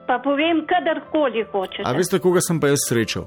Pa 0.06 0.18
povem, 0.18 0.64
kadarkoli 0.66 1.44
hočeš. 1.52 1.82
A 1.84 1.92
veste, 1.92 2.18
koga 2.18 2.40
sem 2.40 2.60
pa 2.60 2.68
jaz 2.68 2.82
srečal? 2.88 3.26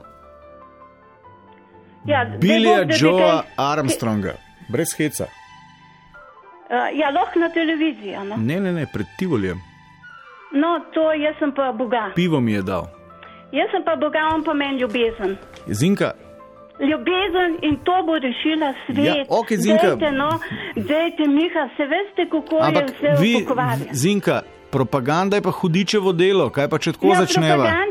Ja, 2.08 2.26
Bilija 2.40 2.86
Joea 3.00 3.44
kaj- 3.44 3.44
Armstronga, 3.58 4.34
brez 4.70 4.94
heca. 4.98 5.28
Uh, 6.70 6.88
ja, 7.00 7.10
lahko 7.10 7.40
na 7.40 7.50
televizijo. 7.50 8.24
No. 8.24 8.38
Ne, 8.38 8.60
ne, 8.60 8.72
ne, 8.74 8.86
pred 8.94 9.06
Tivolijem. 9.18 9.60
No, 10.54 10.80
to 10.94 11.12
jaz 11.14 11.36
sem 11.40 11.52
pa 11.52 11.72
Boga. 11.72 12.12
Pivo 12.16 12.40
mi 12.40 12.54
je 12.54 12.62
dal. 12.62 12.88
Jaz 13.52 13.70
sem 13.72 13.84
pa 13.84 13.96
Boga, 13.96 14.20
on 14.34 14.44
pa 14.44 14.54
meni 14.54 14.80
ljubezen. 14.80 15.38
Zinka, 15.68 16.14
Ljubezen 16.80 17.58
in 17.62 17.76
to 17.84 17.92
bo 18.08 18.16
rešila 18.16 18.74
svet. 18.86 19.06
Ja, 19.06 19.16
okej, 19.28 19.58
Zinka. 19.58 19.88
Dajte, 19.96 20.12
no, 20.12 20.30
dajte, 20.76 21.28
Miha, 21.28 21.70
se 21.78 21.84
veste, 21.86 22.24
kako 22.32 22.56
ampak 22.62 22.90
je 22.90 22.96
vse 22.96 23.22
vi, 23.22 23.34
pokvarjeno. 23.44 23.92
Zinka, 23.94 24.42
propaganda 24.72 25.36
je 25.36 25.42
pa 25.42 25.52
hudičevo 25.52 26.14
delo, 26.14 26.50
kaj 26.50 26.70
pa 26.70 26.78
če 26.80 26.92
tako 26.96 27.08
Ja, 27.08 27.16
začneva? 27.26 27.56
propaganda, 27.64 27.89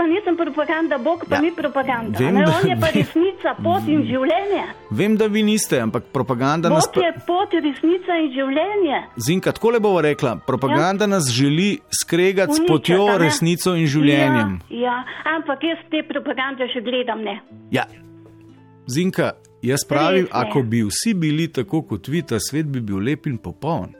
pa 0.00 0.06
nisem 0.08 0.36
propaganda, 0.36 0.96
Bog 0.98 1.26
pa 1.28 1.36
Ja, 1.36 1.40
ni 1.44 1.50
propaganda. 1.52 2.16
vem, 2.18 2.34
ne, 2.34 2.44
da- 2.44 2.56
on 2.56 2.68
je 2.68 2.76
pa 2.80 2.88
resnica, 2.98 3.52
pot 3.62 3.84
in 3.86 4.00
življenje. 4.08 4.62
Vem, 4.90 5.16
da 5.16 5.26
vi 5.28 5.42
niste, 5.44 5.76
ampak 5.76 6.08
propaganda 6.12 6.68
nas. 6.72 6.88
Bog 6.88 7.04
je 7.04 7.12
pot, 7.28 7.52
resnica 7.52 8.16
in 8.16 8.32
življenje. 8.32 8.98
Zinka, 9.20 9.52
tako 9.52 9.70
le 9.70 9.80
bova 9.80 10.00
rekla, 10.02 10.38
propaganda 10.46 11.04
ja. 11.04 11.12
nas 11.12 11.28
želi 11.30 11.68
skregati 11.92 12.54
s 12.54 12.58
Uničiti, 12.58 12.72
potjo, 12.72 13.04
ne? 13.12 13.18
resnico 13.18 13.76
in 13.76 13.86
življenjem. 13.86 14.56
Ja, 14.70 14.80
ja, 14.80 14.96
ampak 15.36 15.68
jaz 15.68 15.84
te 15.92 16.00
propagande 16.08 16.64
še 16.72 16.80
gledam 16.80 17.20
ne. 17.20 17.36
Ja. 17.70 17.84
Zinka, 18.88 19.32
jaz 19.62 19.84
pravim, 19.84 20.24
Res 20.24 20.32
ne. 20.32 20.40
ako 20.40 20.62
bi 20.62 20.82
vsi 20.88 21.14
bili 21.14 21.48
tako 21.52 21.82
kot 21.82 22.08
vi, 22.08 22.22
ta 22.22 22.40
svet 22.40 22.66
bi 22.66 22.80
bil 22.80 23.04
lep 23.04 23.26
in 23.26 23.36
popoln. 23.38 23.92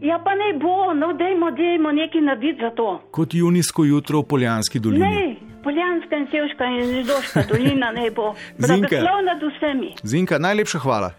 Ja, 0.00 0.18
pa 0.24 0.30
ne 0.34 0.58
bo, 0.58 0.94
no, 0.94 1.12
dajmo, 1.12 1.50
dajmo 1.50 1.92
nekaj 1.92 2.20
narediti 2.20 2.60
za 2.62 2.70
to. 2.70 3.02
Kot 3.10 3.34
junijsko 3.34 3.84
jutro 3.84 4.20
v 4.20 4.28
Poljanski 4.28 4.78
dolini. 4.78 5.04
Ne, 5.04 5.36
Poljanska 5.64 6.16
in 6.16 6.26
Sevška 6.30 6.64
in 6.64 7.02
Ždoška 7.02 7.42
dolina 7.48 7.90
ne 7.98 8.10
bo. 8.10 8.34
Zinka. 8.58 8.88
Blagoslov 8.88 9.24
nad 9.24 9.42
vsemi. 9.42 9.94
Zinka, 10.02 10.38
najlepša 10.38 10.78
hvala 10.78 11.10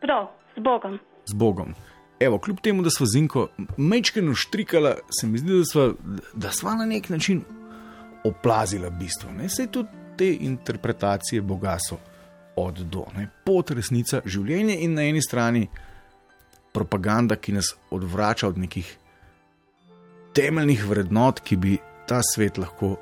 Prav, 0.00 0.26
z 0.56 0.60
Bogom. 0.60 0.98
z 1.26 1.34
Bogom. 1.34 1.74
Evo, 2.20 2.38
kljub 2.38 2.60
temu, 2.60 2.82
da 2.82 2.90
smo 2.90 3.06
Zinko 3.06 3.48
mečkeno 3.76 4.34
štrikala, 4.34 4.94
se 5.20 5.26
mi 5.26 5.38
zdi, 5.38 5.58
da 5.58 5.64
sva, 5.64 5.92
da 6.34 6.50
sva 6.50 6.74
na 6.74 6.86
nek 6.86 7.08
način 7.08 7.42
oplazila 8.24 8.90
bistvo. 8.90 9.30
Ne? 9.32 9.48
Sej 9.48 9.66
tudi 9.66 9.88
te 10.18 10.34
interpretacije 10.40 11.42
Boga 11.42 11.76
so 11.88 11.96
od 12.56 12.74
do. 12.74 13.04
Ne? 13.16 13.28
Pot, 13.44 13.70
resnica, 13.70 14.20
življenje 14.24 14.76
in 14.80 14.94
na 14.94 15.02
eni 15.02 15.22
strani 15.22 15.68
propaganda, 16.76 17.36
ki 17.40 17.56
nas 17.56 17.72
odvrača 17.90 18.48
od 18.52 18.58
nekih 18.60 18.90
temeljnih 20.36 20.84
vrednot, 20.88 21.40
ki 21.40 21.56
bi 21.56 21.78
ta 22.08 22.20
svet 22.34 22.58
lahko 22.60 22.96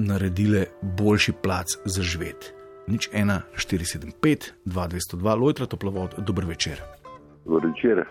naredile 0.00 0.64
boljši 0.82 1.32
plac 1.42 1.76
za 1.84 2.02
živeti. 2.02 2.54
Nič 2.88 3.10
1, 3.12 3.40
475, 3.56 4.52
2202, 4.66 5.36
Lojtra, 5.40 5.66
toplovod, 5.66 6.16
dober 6.18 6.48
večer. 6.48 6.80
Večer. 7.44 8.04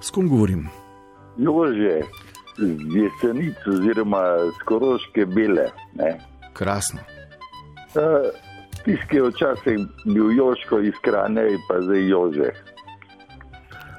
S 0.00 0.10
kom 0.10 0.28
govorim? 0.28 0.68
Jože, 1.38 2.00
z 2.58 2.96
jesenic 2.96 3.66
oziroma 3.66 4.22
z 4.54 4.64
koroške 4.64 5.26
bele. 5.26 5.68
Ne? 5.98 6.16
Krasno. 6.52 7.00
Uh, 7.94 8.30
Tisti 8.84 9.16
je 9.16 9.22
včasih 9.22 9.78
bil 10.04 10.32
Joško 10.36 10.80
iz 10.80 10.94
Kranja 11.02 11.46
in 11.46 11.58
pa 11.68 11.80
zdaj 11.80 12.08
Jože. 12.08 12.50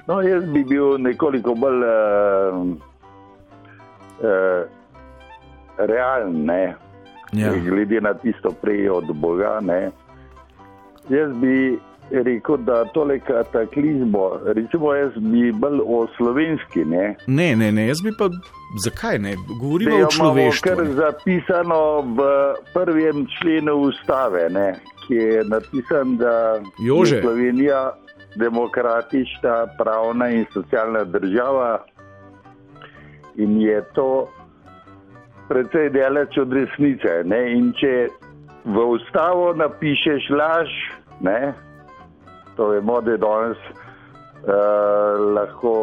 No, 0.08 0.22
jaz 0.22 0.44
bi 0.46 0.64
bil 0.64 0.98
nekoliko 1.00 1.56
bolj 1.56 1.84
uh, 1.84 2.68
uh, 4.20 4.66
realen, 5.78 6.46
ne? 6.46 6.76
Ja. 7.34 7.50
glede 7.70 8.02
na 8.02 8.14
tisto 8.14 8.52
prej 8.62 8.90
od 8.90 9.10
Boga. 9.16 9.60
Ne? 9.62 9.92
Jaz 11.10 11.32
bi 11.42 11.80
rekel, 12.12 12.58
da 12.58 12.86
tole 12.86 13.20
kataklizmo, 13.20 14.40
recimo 14.46 14.94
jaz 14.94 15.12
bi 15.16 15.52
bolj 15.52 15.80
o 15.86 16.08
slovenski, 16.18 16.86
ne? 16.86 17.16
Ne, 17.28 17.56
ne, 17.56 17.72
ne, 17.72 17.88
jaz 17.88 18.02
bi 18.04 18.12
pa, 18.20 18.30
zakaj 18.84 19.20
ne, 19.20 19.36
govorimo 19.62 19.96
o 19.96 20.12
človeštvu. 20.12 20.70
kar 20.70 20.86
ne. 20.86 20.94
zapisano 20.94 22.02
v 22.02 22.28
prvem 22.74 23.26
členu 23.38 23.76
ustave, 23.90 24.50
ne, 24.50 24.76
ki 25.08 25.16
je 25.16 25.44
napisan, 25.44 26.18
da 26.18 26.62
Jože. 26.80 27.16
je 27.16 27.22
Slovenija 27.22 27.94
demokratična, 28.36 29.68
pravna 29.78 30.30
in 30.30 30.46
socialna 30.54 31.04
država 31.04 31.86
in 33.36 33.62
je 33.62 33.82
to 33.94 34.30
precej 35.50 35.90
daleč 35.90 36.38
od 36.38 36.54
resnice. 36.54 37.24
Ne, 37.26 37.52
in 37.54 37.74
če 37.74 38.08
v 38.66 38.86
ustavo 38.96 39.54
napišeš 39.54 40.30
laž, 40.30 40.70
ne, 41.22 41.54
to 42.56 42.68
vemo, 42.68 43.02
da 43.02 43.12
je 43.12 43.18
danes 43.18 43.58
uh, 43.58 44.54
lahko 45.36 45.74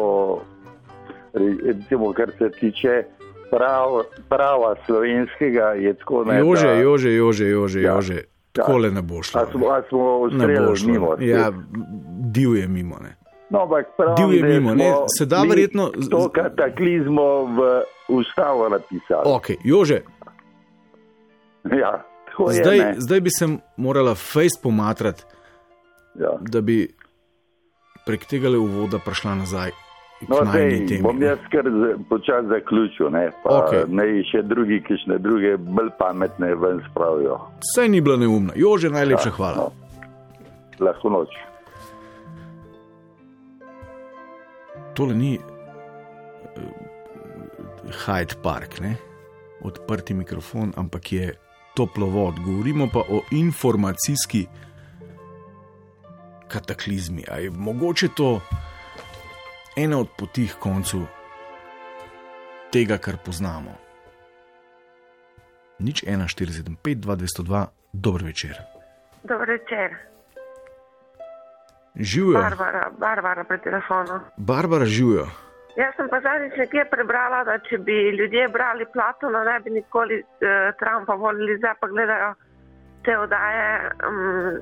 recimo, 1.33 2.13
kar 2.13 2.31
se 2.37 2.49
tiče 2.59 3.03
prav, 3.51 4.03
prava 4.29 4.75
slovenskega, 4.85 5.73
je 5.73 5.93
tako 5.93 6.23
ne. 6.25 6.39
Jože, 6.39 6.67
jože, 6.81 7.15
jože, 7.15 7.49
jože, 7.49 7.81
Ja. 7.81 7.95
jože. 7.95 8.23
Ja. 8.51 8.55
Tako 8.55 8.77
le 8.77 8.91
ne 8.91 9.01
bo 9.01 9.23
šlo. 9.23 9.41
A 9.41 9.51
smo, 9.51 9.67
a 9.67 9.81
smo 9.89 10.27
Ne 10.27 10.59
bo 10.59 10.75
šlo. 10.75 10.87
mimo. 10.87 11.15
Ja, 11.19 11.51
div 12.25 12.55
je 12.55 12.67
mimo. 12.67 12.97
Ne. 12.97 13.15
No, 13.49 13.61
ampak 13.61 13.85
Divje 14.17 14.41
da 14.41 14.47
mimo, 14.49 14.75
ne, 14.75 14.87
se 15.09 15.25
da 15.25 15.41
verjetno 15.41 15.91
To 16.11 16.29
kataklizmo 16.29 17.23
v 17.45 17.59
ustavo 18.09 18.69
napisali. 18.69 19.21
Ok, 19.25 19.49
Jože, 19.63 20.01
Ja, 21.73 22.03
je. 22.47 22.53
zdaj, 22.53 22.77
ne. 22.77 22.95
zdaj 22.97 23.21
bi 23.21 23.29
se 23.29 23.47
morala 23.77 24.15
fejs 24.15 24.51
pomatrati, 24.63 25.23
Ja. 26.15 26.29
da 26.41 26.61
bi 26.61 26.95
prek 28.05 28.25
tega 28.25 28.49
le 28.49 28.57
uvoda 28.57 28.99
prišla 28.99 29.35
nazaj. 29.35 29.71
No, 30.29 30.37
zdaj 30.45 31.01
bom 31.01 31.17
ne. 31.19 31.25
jaz 31.25 31.39
kar 31.51 31.65
počasi 32.09 32.47
zaključil, 32.47 33.09
ne, 33.09 33.31
pa 33.43 33.49
Okej. 33.59 33.83
naj 33.89 34.11
še 34.23 34.41
drugi, 34.43 34.77
ki 34.81 34.97
še 34.97 35.17
druge 35.19 35.55
bolj 35.57 35.89
pametne 35.97 36.51
ven 36.55 36.81
spravijo. 36.91 37.39
Saj 37.73 37.89
ni 37.89 38.01
bila 38.01 38.17
neumna. 38.17 38.53
Jože, 38.55 38.89
najlepša 38.89 39.29
Ja, 39.29 39.35
hvala. 39.35 39.55
no. 39.57 39.71
Lahko 40.79 41.09
noč. 41.09 41.29
tole 44.93 45.15
ni 45.15 45.37
uh, 45.37 45.43
Hyde 47.97 48.35
Park, 48.43 48.79
ne? 48.79 48.95
odprti 49.61 50.13
mikrofon, 50.13 50.73
ampak 50.75 51.11
je 51.11 51.33
toplovod. 51.75 52.33
Govorimo 52.39 52.87
pa 52.93 52.99
o 52.99 53.21
informacijski 53.31 54.45
kataklizmi. 56.47 57.23
Ali 57.31 57.43
je 57.43 57.49
mogoče 57.51 58.07
to 58.07 58.41
ena 59.83 59.99
od 59.99 60.09
potih 60.17 60.55
koncu 60.59 61.05
tega, 62.73 62.97
kar 62.97 63.17
poznamo? 63.25 63.73
Nič 65.79 66.03
1, 66.03 66.27
4, 66.27 66.51
7, 66.61 66.77
5, 66.77 66.95
2, 67.01 67.15
202, 67.15 67.65
dober 67.93 68.23
večer. 68.23 68.55
Dober 69.23 69.49
večer. 69.49 69.95
Živijo. 71.95 72.41
Barbara, 72.41 72.91
Barbara 72.97 73.43
pri 73.43 73.57
telefonu. 73.57 74.19
Barbara 74.37 74.85
živijo. 74.85 75.25
Jaz 75.75 75.95
sem 75.95 76.07
pa 76.09 76.19
zadnjič 76.21 76.53
nekje 76.57 76.85
prebrala, 76.91 77.43
da 77.43 77.57
če 77.69 77.77
bi 77.77 77.95
ljudje 78.19 78.47
brali 78.47 78.85
Platona, 78.93 79.43
ne 79.43 79.59
bi 79.59 79.69
nikoli 79.69 80.19
uh, 80.21 80.75
Trumpa 80.79 81.13
volili, 81.13 81.57
zdaj 81.57 81.75
pa 81.79 81.87
gledajo 81.87 82.33
te 83.05 83.17
oddaje, 83.17 83.91
um, 84.07 84.15
um, 84.15 84.59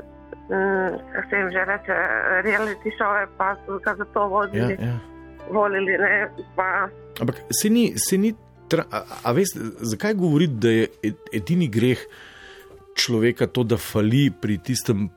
kako 0.49 1.29
se 1.29 1.35
jim 1.35 1.49
že 1.49 1.65
reče, 1.65 1.95
reality 2.43 2.89
šove, 2.93 3.27
pa 3.37 3.55
so 3.57 3.79
ga 3.79 3.95
za 3.95 4.05
to 4.05 4.27
vodili, 4.27 4.73
Ja, 4.73 4.85
ja. 4.85 4.99
volili. 5.49 5.91
Ne, 5.93 6.13
pa, 6.55 6.89
Ampak 7.19 7.35
se 7.51 7.69
ni, 7.69 7.93
se 7.97 8.17
ni 8.17 8.33
tra, 8.67 8.83
a, 8.91 9.01
a 9.23 9.31
veste, 9.31 9.59
zakaj 9.81 10.13
govoriti, 10.13 10.53
da 10.55 10.69
je 10.69 10.87
ed- 11.03 11.29
edini 11.33 11.67
greh 11.67 11.99
človeka 12.95 13.47
to, 13.47 13.63
da 13.63 13.77
fali 13.77 14.31
pri 14.31 14.57
tistem 14.57 15.09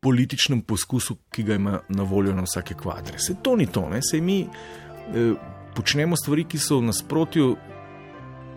političnem 0.00 0.60
poskusu, 0.60 1.16
ki 1.28 1.42
ga 1.42 1.54
ima 1.54 1.80
na 1.88 2.02
voljo 2.02 2.32
na 2.32 2.42
vsake 2.42 2.74
kvadre. 2.74 3.18
Se 3.18 3.34
to 3.42 3.56
ni 3.56 3.66
to, 3.66 3.88
ne? 3.88 3.98
se 4.02 4.20
mi 4.20 4.40
eh, 4.40 5.32
počnemo 5.74 6.16
stvari, 6.16 6.44
ki 6.44 6.58
so 6.58 6.78
v 6.78 6.84
nasprotju 6.84 7.56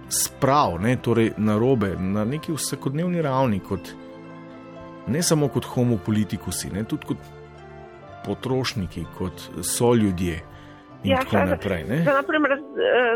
s 0.10 0.27
prav, 0.39 0.77
ne? 0.79 0.95
torej 0.97 1.31
na 1.38 1.57
robe, 1.57 1.95
na 1.97 2.25
neki 2.25 2.53
vsakodnevni 2.53 3.21
ravni, 3.21 3.60
kot, 3.60 3.93
ne 5.07 5.21
samo 5.21 5.47
kot 5.47 5.65
homo 5.65 5.97
politikusi, 5.97 6.69
ne? 6.69 6.83
tudi 6.83 7.05
kot 7.05 7.17
potrošniki, 8.25 9.05
kot 9.17 9.33
so 9.63 9.93
ljudje. 9.93 10.39
In 11.03 11.11
Ja, 11.11 11.17
tako 11.17 11.29
saj- 11.31 11.49
naprej. 11.49 11.83
ne. 11.83 12.03
za, 12.03 12.13
naprimer, 12.13 12.51
eh, 12.51 12.57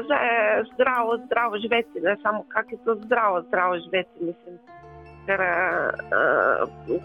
za 0.08 0.15
je 0.17 0.38
zdravo, 0.74 1.17
zdravo 1.26 1.58
živeti, 1.58 2.00
ne 2.02 2.15
samo 2.21 2.43
kak 2.48 2.71
je 2.71 2.78
to 2.78 2.95
zdravo, 2.95 3.41
zdravo 3.41 3.76
živeti. 3.80 4.19
Mislim. 4.21 4.58
Ker 5.26 5.39
uh, 5.41 5.48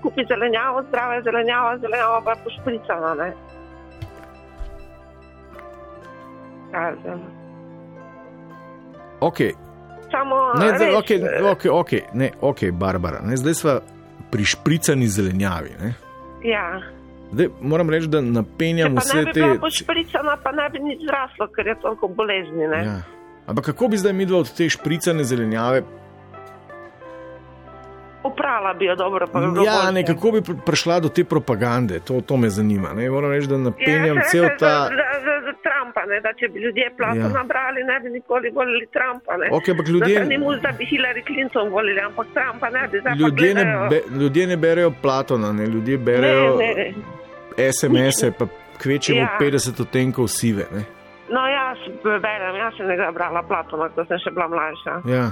kupi 0.02 0.24
zelenjavo, 0.28 0.82
zdrava 0.88 1.14
je 1.14 1.22
zelenjava, 1.22 1.78
zelenjava 1.78 2.20
pa 2.24 2.30
je 2.30 2.36
pošpricana. 2.44 3.14
Ne? 3.14 3.32
Zdaj. 6.68 7.14
Okay. 9.20 9.52
Samo 10.10 10.36
Ne, 10.54 10.68
zdaj, 10.68 10.88
res, 10.88 10.96
okay, 10.96 11.16
eh, 11.18 11.42
okay, 11.44 11.70
okay, 11.72 12.00
ne, 12.12 12.30
okay, 12.40 12.70
Barbara, 12.72 13.20
ne, 13.22 13.36
zdaj 13.36 13.54
smo 13.54 13.70
pri 14.30 14.44
špricani 14.44 15.08
zelenjavi. 15.08 15.70
Ne. 15.80 15.94
Ja. 16.44 16.80
Zdaj, 17.32 17.48
moram 17.60 17.90
reči, 17.90 18.08
da 18.10 18.18
Če 18.18 18.30
napenjam 18.32 18.96
vse 18.98 19.16
ne 19.16 19.24
bi 19.24 19.32
te. 19.32 19.40
bila 19.40 19.58
pošpricana, 19.60 20.36
pa 20.42 20.52
ne 20.52 20.66
bi 20.70 20.78
nič 20.82 21.02
zraslo, 21.06 21.46
ker 21.54 21.66
je 21.66 21.76
toliko 21.82 22.08
bolezni. 22.08 22.66
Ne? 22.66 22.80
Ja. 22.84 22.98
Ampak 23.46 23.64
kako 23.64 23.88
bi 23.88 23.96
zdaj 23.96 24.12
midva 24.12 24.38
od 24.38 24.50
te 24.54 24.68
špricane 24.68 25.24
zelenjave? 25.24 25.82
Uprala 28.22 28.74
bi 28.74 28.84
jo 28.84 28.94
dobro, 28.96 29.26
pa 29.26 29.40
bi 29.40 29.46
bilo 29.48 29.64
Ja, 29.64 29.72
boljše. 29.74 29.92
ne, 29.92 30.04
kako 30.04 30.30
bi 30.30 30.40
pr- 30.40 30.60
prišla 30.62 31.00
do 31.00 31.08
te 31.08 31.24
propagande, 31.24 32.00
to, 32.00 32.20
to 32.20 32.36
me 32.36 32.48
zanima. 32.50 32.88
Ne. 32.92 33.10
Moram 33.10 33.30
reči, 33.30 33.46
da 33.46 33.56
napenjam 33.58 34.16
Ja, 34.16 34.22
cel 34.30 34.44
ta. 34.58 34.76
Za, 34.90 35.06
za, 35.18 35.34
za, 35.40 35.52
Trumpa, 35.60 36.02
ne, 36.06 36.20
da 36.20 36.32
če 36.32 36.48
bi 36.48 36.60
ljudje 36.60 36.90
plato 36.96 37.16
Ja. 37.18 37.28
nabrali, 37.30 37.80
ne 37.84 38.00
bi 38.00 38.10
nikoli 38.10 38.50
volili 38.50 38.86
Trumpa. 38.88 39.36
Ne. 39.36 39.48
Okej, 39.52 39.72
ampak 39.72 39.88
ljudje- 39.88 40.24
Ni 40.26 40.38
mu, 40.38 40.54
da 40.56 40.72
bi 40.72 40.84
Hillary 40.86 41.22
Clinton 41.26 41.68
volili, 41.68 42.00
ampak 42.00 42.26
Trumpa 42.34 42.70
ne 42.70 42.88
bi. 42.88 43.00
Zdaj 43.00 43.14
Ljudje 43.16 43.54
ne, 43.54 43.64
be, 43.90 43.98
ljudje 44.12 44.46
ne 44.46 44.56
berejo 44.56 44.90
Platona, 45.02 45.52
ne, 45.52 45.66
ljudje 45.66 45.98
berejo 45.98 46.56
ne, 46.56 46.70
ne. 46.74 46.86
SMS-e, 47.72 48.30
pa 48.30 48.46
kvečemo 48.78 49.20
Ja. 49.20 49.36
50 49.40 49.80
odtenkov 49.80 50.26
sive. 50.28 50.64
Ne. 50.72 50.82
No, 51.30 51.40
jaz 51.48 51.78
berem, 52.02 52.56
jaz 52.56 52.72
sem 52.76 52.86
nekaj 52.86 53.12
brala 53.12 53.42
Platona, 53.42 53.88
ko 53.88 54.04
sem 54.04 54.18
še 54.18 54.30
bila 54.30 54.48
mlajša. 54.48 54.94
Ja. 55.06 55.30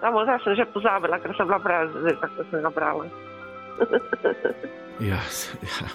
Samo 0.00 0.24
zdaj 0.24 0.38
sem 0.44 0.54
že 0.56 0.64
pozabila, 0.72 1.18
ker 1.20 1.32
sem 1.36 1.46
bila 1.46 1.58
brez 1.58 1.90
zveza, 1.92 2.26
ko 2.36 2.40
sem 2.50 2.60
ga 2.62 2.70
brala. 2.70 3.04
Ja, 5.00 5.16
ja. 5.64 5.86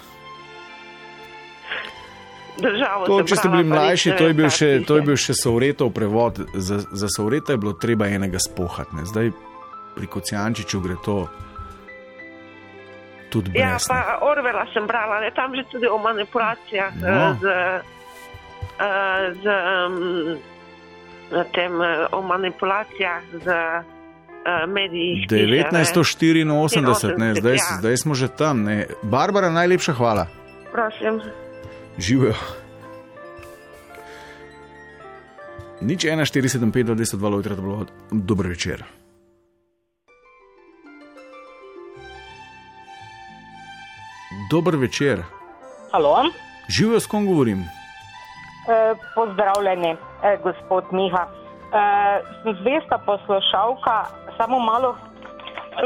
Državo 2.58 3.06
To, 3.06 3.22
če 3.22 3.36
ste 3.36 3.48
bili 3.52 3.64
mlajši, 3.68 4.14
to 4.18 4.26
je 4.26 4.34
bil 4.34 4.48
še, 4.50 4.68
to 4.82 4.96
je 4.96 5.02
bil 5.04 5.14
še 5.14 5.34
Sovretov 5.36 5.92
prevod. 5.94 6.40
Za, 6.56 6.80
za 6.90 7.08
Sovreta 7.12 7.54
je 7.54 7.60
bilo 7.60 7.76
treba 7.78 8.08
enega 8.08 8.40
spohati, 8.40 8.96
ne. 8.96 9.04
zdaj 9.06 9.30
pri 9.94 10.06
Kocijančiču 10.10 10.80
gre 10.80 10.96
to 11.04 11.28
tudi 13.30 13.52
Ja, 13.54 13.76
brez. 13.76 13.86
ne. 13.86 13.94
pa 13.94 14.18
Orvela 14.24 14.66
sem 14.72 14.86
brala, 14.88 15.20
ne, 15.20 15.30
tam 15.30 15.54
že 15.54 15.62
tudi 15.70 15.86
o 15.86 15.98
manipulacijah 15.98 16.92
No. 16.96 17.06
no. 17.06 17.28
z, 17.38 17.44
eh, 18.80 19.24
z 19.36 19.44
um, 19.86 19.94
tem, 21.52 21.72
eh, 21.78 22.06
o 22.10 22.22
manipulacijah 22.22 23.22
z 23.38 23.46
uh, 24.46 24.72
mediji. 24.72 25.26
1984, 25.30 27.18
ne, 27.18 27.34
zdaj, 27.34 27.54
ja. 27.54 27.78
zdaj 27.78 27.96
smo 27.96 28.14
že 28.14 28.28
tam. 28.28 28.62
Ne. 28.62 28.86
Barbara, 29.02 29.50
najlepša 29.50 29.92
hvala. 29.92 30.26
Prosim. 30.72 31.20
Živijo. 31.98 32.34
Nič 35.80 36.04
1, 36.04 36.24
4, 36.24 36.48
7, 36.48 36.72
5, 36.72 36.84
2, 36.84 36.94
10, 36.94 37.16
2, 37.16 37.28
lojtra, 37.28 37.54
dobro, 37.54 37.86
dober 38.10 38.46
večer. 38.46 38.84
Dober 44.50 44.76
večer. 44.76 45.22
Halo, 45.92 46.22
Živijo, 46.68 47.00
s 47.00 47.06
kom 47.06 47.26
govorim? 47.26 47.64
e, 48.68 48.94
pozdravljeni, 49.14 49.96
e, 50.22 50.36
gospod 50.42 50.84
Miha. 50.92 51.26
E, 51.76 51.78
sem 52.42 52.54
zvesta 52.60 52.98
poslušalka, 52.98 54.04
samo 54.36 54.58
malo 54.58 54.96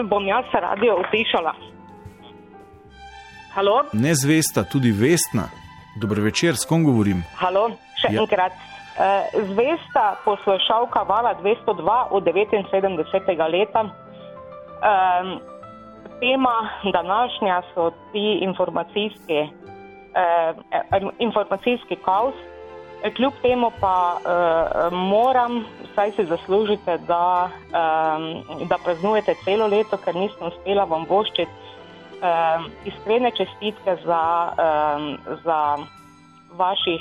bom 0.05 0.27
jaz 0.27 0.45
radio 0.53 1.01
utišala. 1.01 1.53
Halo, 3.55 3.83
Nezvesta, 3.93 4.65
tudi 4.73 4.93
vestna. 4.93 5.49
Dober 6.01 6.21
večer, 6.21 6.55
s 6.57 6.65
kom 6.65 6.85
govorim? 6.85 7.25
halo, 7.37 7.71
še 7.99 8.09
Ja. 8.15 8.23
enkrat. 8.23 8.53
E, 8.53 8.59
zvesta 9.51 10.17
poslušalka 10.25 11.03
Vala 11.03 11.35
202 11.43 12.07
od 12.11 12.25
79. 12.25 13.49
leta. 13.51 13.81
E, 13.85 15.51
tema 16.21 16.69
današnja 16.93 17.63
so 17.75 17.91
ti 18.13 18.39
informacijski, 18.43 19.39
eh, 20.15 20.55
eh, 20.71 21.01
informacijski 21.19 21.97
kaos. 22.05 22.35
Kljub 23.17 23.33
temu 23.43 23.71
pa 23.81 24.19
eh, 24.19 24.95
moram, 24.95 25.65
saj 25.95 26.13
si 26.13 26.25
zaslužite, 26.25 26.99
da, 26.99 27.51
eh, 27.73 28.67
da 28.69 28.79
praznujete 28.85 29.35
celo 29.45 29.67
leto, 29.67 29.97
ker 29.97 30.15
nisem 30.15 30.47
uspela 30.47 30.85
vam 30.85 31.07
voščiti 31.09 31.51
eh, 32.23 32.59
iskrene 32.85 33.31
čestitke 33.31 33.97
za, 34.05 34.53
eh, 34.53 35.17
za, 35.45 35.77
vaših, 36.53 37.01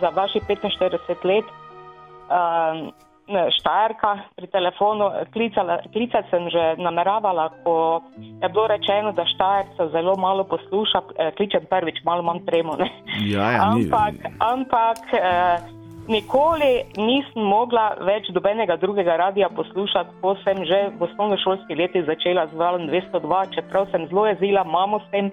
za 0.00 0.08
vaših 0.08 0.42
45 0.48 1.24
let. 1.24 1.44
Eh, 1.44 3.09
Štajerka 3.30 4.10
pri 4.36 4.46
telefonu, 4.46 5.04
klicala, 5.32 5.78
klicati 5.92 6.28
sem 6.30 6.50
že 6.50 6.74
nameravala, 6.78 7.50
ko 7.64 8.02
je 8.18 8.48
bilo 8.48 8.66
rečeno, 8.66 9.12
da 9.12 9.22
Štajercev 9.24 9.90
zelo 9.90 10.16
malo 10.16 10.44
posluša, 10.44 10.98
eh, 11.14 11.30
kličem 11.32 11.66
prvič, 11.70 12.02
malo 12.04 12.22
manj 12.22 12.42
tremo. 12.46 12.76
Ne? 12.76 12.90
Ja, 13.26 13.50
ja, 13.50 13.60
ni- 13.74 13.86
ampak 13.86 14.14
ampak 14.40 14.98
eh, 15.12 15.56
nikoli 16.08 16.72
nisem 16.96 17.42
mogla 17.44 17.94
več 18.00 18.26
dobenega 18.34 18.76
drugega 18.76 19.16
radia 19.16 19.48
poslušati, 19.48 20.10
ko 20.20 20.34
sem 20.44 20.64
že 20.64 20.90
v 20.98 21.02
osnovnošolski 21.02 21.74
leti 21.74 22.02
začela 22.02 22.46
z 22.46 22.54
valom 22.54 22.88
202, 22.88 23.54
čeprav 23.54 23.86
sem 23.90 24.08
zelo 24.08 24.26
jezila 24.26 24.64
mamo 24.64 24.98
s 24.98 25.10
tem, 25.10 25.30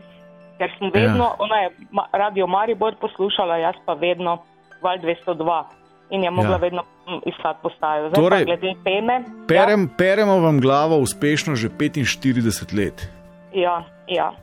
ker 0.57 0.69
sem 0.77 0.91
vedno, 0.93 1.23
Ja. 1.23 1.33
ja. 1.33 1.39
ona 1.39 1.57
je 1.65 1.69
radio 2.13 2.47
Maribor 2.47 2.93
poslušala, 3.01 3.57
jaz 3.57 3.75
pa 3.86 3.93
vedno 3.93 4.38
val 4.81 4.97
202 4.97 5.63
in 6.10 6.23
je 6.23 6.31
mogla 6.31 6.57
Ja. 6.57 6.62
ja. 6.62 6.65
vedno 6.69 6.81
iskati 7.26 7.60
postajo. 7.62 8.10
Zdaj 8.10 8.24
Torej, 8.24 8.46
glede 8.46 8.74
teme. 8.84 9.24
Perem, 9.48 9.89
peremo 9.98 10.39
vam 10.39 10.60
glavo 10.60 10.98
uspešno 10.98 11.56
že 11.56 11.70
45 11.70 12.78
let. 12.78 13.08
Ja, 13.54 13.84
ja. 14.08 14.34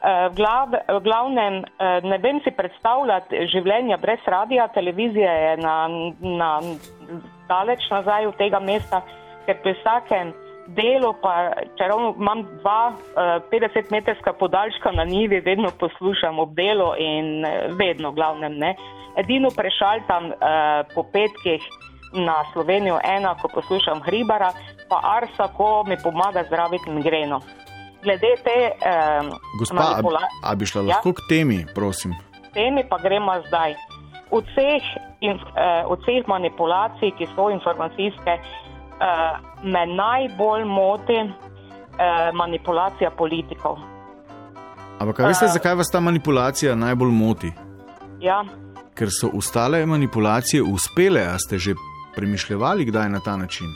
Eh, 0.00 0.28
V, 0.28 0.34
glav, 0.34 0.72
v 0.72 1.00
glavnem 1.04 1.60
eh, 1.60 2.00
ne 2.02 2.18
vem 2.18 2.40
si 2.40 2.50
predstavljati 2.56 3.46
življenja 3.52 3.98
brez 4.00 4.20
radia, 4.26 4.68
televizija 4.72 5.32
je 5.32 5.56
na, 5.60 5.74
na 6.20 6.50
daleč 7.48 7.84
nazaj 7.90 8.30
od 8.30 8.38
tega 8.40 8.60
mesta, 8.64 9.02
ker 9.44 9.60
pri 9.60 9.76
vsakem 9.76 10.32
delu, 10.72 11.12
pa 11.20 11.52
če 11.76 11.90
ravno 11.90 12.14
imam 12.14 12.44
dva 12.62 12.94
uh, 12.94 13.42
50-metrska 13.50 14.36
podaljška 14.38 14.92
na 14.94 15.02
nivi, 15.04 15.40
vedno 15.42 15.72
poslušam 15.80 16.38
ob 16.38 16.54
delu 16.54 16.92
in 16.94 17.42
vedno, 17.74 18.12
glavnem 18.14 18.54
ne. 18.54 18.76
Edino 19.18 19.50
prešaltam 19.50 20.30
po 20.94 21.02
petkih 21.10 21.64
na 22.12 22.44
Slovenijo 22.52 22.98
ena, 23.04 23.34
ko 23.34 23.48
poslušam 23.54 24.02
Hribara, 24.02 24.52
pa 24.88 25.00
Arsa, 25.02 25.52
ko 25.54 25.84
mi 25.86 25.96
pomaga 26.02 26.44
zdraviti 26.46 26.90
migreno. 26.90 27.40
Glede 28.02 28.34
te 28.44 28.58
um, 28.72 29.30
Gospa, 29.58 30.00
a, 30.00 30.28
a 30.50 30.54
bi 30.54 30.66
šla 30.66 30.82
lahko 30.82 31.08
ja? 31.08 31.14
k 31.14 31.26
temi, 31.28 31.66
prosim? 31.74 32.14
Temi 32.54 32.84
pa 32.88 32.98
gremo 32.98 33.34
zdaj. 33.46 33.76
Od 34.30 34.44
vseh, 34.46 34.84
in, 35.20 35.36
uh, 35.36 35.90
od 35.90 36.00
vseh 36.02 36.26
manipulacij, 36.26 37.12
ki 37.18 37.28
so 37.34 37.50
informacijske, 37.50 38.38
uh, 38.40 39.36
me 39.62 39.84
najbolj 39.86 40.64
moti 40.64 41.20
uh, 41.20 42.30
manipulacija 42.34 43.10
politikov. 43.10 43.78
Ampak, 44.98 45.18
veste, 45.18 45.46
uh, 45.46 45.52
zakaj 45.52 45.74
vas 45.82 45.92
ta 45.92 46.00
manipulacija 46.00 46.74
najbolj 46.74 47.12
moti? 47.12 47.52
Ja. 48.20 48.42
Ker 48.94 49.12
so 49.12 49.30
ostale 49.36 49.84
manipulacije 49.86 50.62
uspele, 50.62 51.24
a 51.26 51.36
ste 51.38 51.58
že 51.58 51.76
premišljali, 52.20 52.84
kdaj 52.84 53.08
na 53.08 53.20
ta 53.24 53.36
način? 53.36 53.66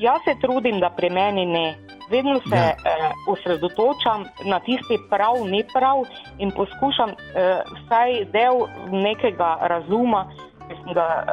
Jaz 0.00 0.20
se 0.24 0.34
trudim, 0.40 0.80
da 0.80 0.90
pri 0.90 1.10
meni 1.10 1.46
ne. 1.46 1.66
Vedno 2.10 2.40
se 2.50 2.56
ja. 2.56 2.68
eh, 2.68 3.12
osredotočam 3.28 4.24
na 4.44 4.58
tisti 4.60 4.98
prav, 5.10 5.34
ne 5.48 5.62
prav 5.74 6.04
in 6.38 6.50
poskušam 6.50 7.10
eh, 7.10 7.62
vsaj 7.76 8.24
del 8.34 8.56
nekega 9.04 9.50
razuma, 9.72 10.26
ki 10.68 10.76
sem 10.82 10.92
ga 10.98 11.08
eh, 11.16 11.24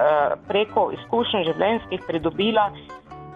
preko 0.47 0.91
izkušenj 0.95 1.43
življenjskih 1.49 2.07
pridobila, 2.07 2.69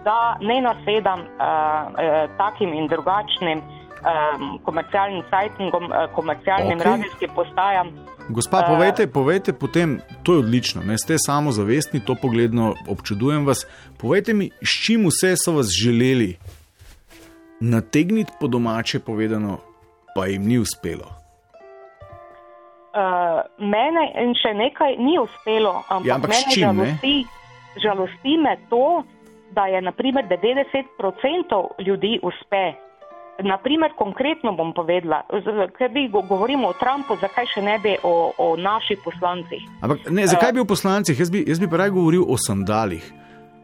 da 0.08 0.38
ne 0.42 0.62
nasedam 0.62 1.20
eh, 1.20 1.28
eh, 1.28 2.28
takim 2.38 2.74
in 2.74 2.88
drugačnim 2.88 3.60
eh, 3.60 4.48
komercialnim 4.64 5.24
sajtingom, 5.30 5.92
eh, 5.92 6.08
komercialnim 6.16 6.80
okay. 6.80 6.92
radijskim 6.92 7.36
postajam. 7.36 7.92
Gospa, 8.30 8.60
uh, 8.64 8.68
povejte, 8.68 9.08
povejte 9.08 9.54
potem, 9.54 10.00
to 10.24 10.34
je 10.34 10.40
odlično, 10.40 10.82
ne 10.86 10.98
ste 10.98 11.16
samo 11.20 11.52
zavestni, 11.52 12.00
to 12.00 12.16
pogledno 12.16 12.74
občudujem 12.88 13.46
vas. 13.46 13.68
Povejte 14.00 14.34
mi, 14.34 14.50
s 14.62 14.86
čim 14.86 15.08
vse 15.08 15.36
so 15.36 15.52
vas 15.52 15.68
želeli 15.68 16.38
nategniti 17.60 18.32
po 18.40 18.48
domače 18.48 19.00
povedano, 19.00 19.58
pa 20.16 20.26
jim 20.26 20.48
ni 20.48 20.60
uspelo. 20.60 21.08
Uh, 22.94 23.42
mene 23.58 24.04
in 24.22 24.36
še 24.38 24.54
nekaj 24.54 24.96
ni 25.02 25.18
uspelo, 25.20 25.82
ampak, 25.90 26.08
ja, 26.08 26.16
ampak 26.16 26.30
mene 26.30 26.54
čim, 26.54 26.64
žalosti, 26.64 27.16
žalosti 27.82 28.38
me 28.38 28.54
to, 28.70 29.04
da 29.52 29.66
je 29.66 29.82
naprimer 29.82 30.26
90% 30.30 31.68
ljudi 31.86 32.20
uspe. 32.22 32.66
Naprimer, 33.42 33.92
konkretno 33.98 34.52
bom 34.54 34.74
povedala, 34.74 35.24
ker 35.78 35.90
vi 35.90 36.06
govorimo 36.10 36.68
o 36.70 36.74
Trumpu, 36.78 37.18
zakaj 37.18 37.48
še 37.50 37.64
ne 37.66 37.80
bi 37.82 37.96
o, 38.06 38.30
o 38.38 38.54
naših 38.58 39.00
poslancih. 39.02 39.64
Ampak 39.82 40.06
ne, 40.14 40.28
zakaj 40.30 40.54
bi 40.54 40.62
o 40.62 40.68
poslancih? 40.70 41.18
Jaz 41.18 41.32
bi, 41.34 41.42
jaz 41.48 41.58
bi 41.58 41.66
raje 41.66 41.96
govoril 41.96 42.28
o 42.30 42.38
sandalih, 42.38 43.02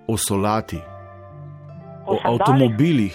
o 0.09 0.17
solati, 0.17 0.79
o, 2.01 2.17
o 2.17 2.19
avtomobilih, 2.31 3.13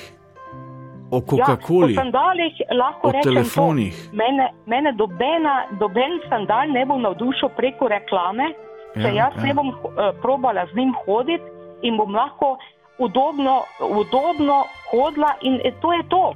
o 1.10 1.20
Coca-Coli. 1.26 1.96
Ja, 1.96 2.00
o 2.00 2.04
sandalih 2.04 2.54
rečem, 3.02 3.22
telefonih. 3.26 3.98
To, 3.98 4.16
mene, 4.22 4.46
mene 4.70 4.94
dobena, 4.94 5.56
doben 5.82 6.20
sandal 6.30 6.70
ne 6.70 6.86
bo 6.86 7.00
navdušil 7.02 7.50
preko 7.58 7.90
reklame, 7.90 8.52
če 8.94 9.10
ja, 9.10 9.26
jaz 9.26 9.42
ja. 9.42 9.48
ne 9.48 9.58
bom 9.58 9.74
uh, 9.74 10.14
probala 10.22 10.68
z 10.70 10.78
njim 10.78 10.94
hoditi 11.02 11.50
in 11.82 11.98
bom 11.98 12.14
lahko 12.14 12.54
udobno, 12.98 13.64
udobno 13.80 14.64
hodila 14.90 15.34
in 15.40 15.60
to 15.80 15.92
je 15.92 16.02
to. 16.08 16.34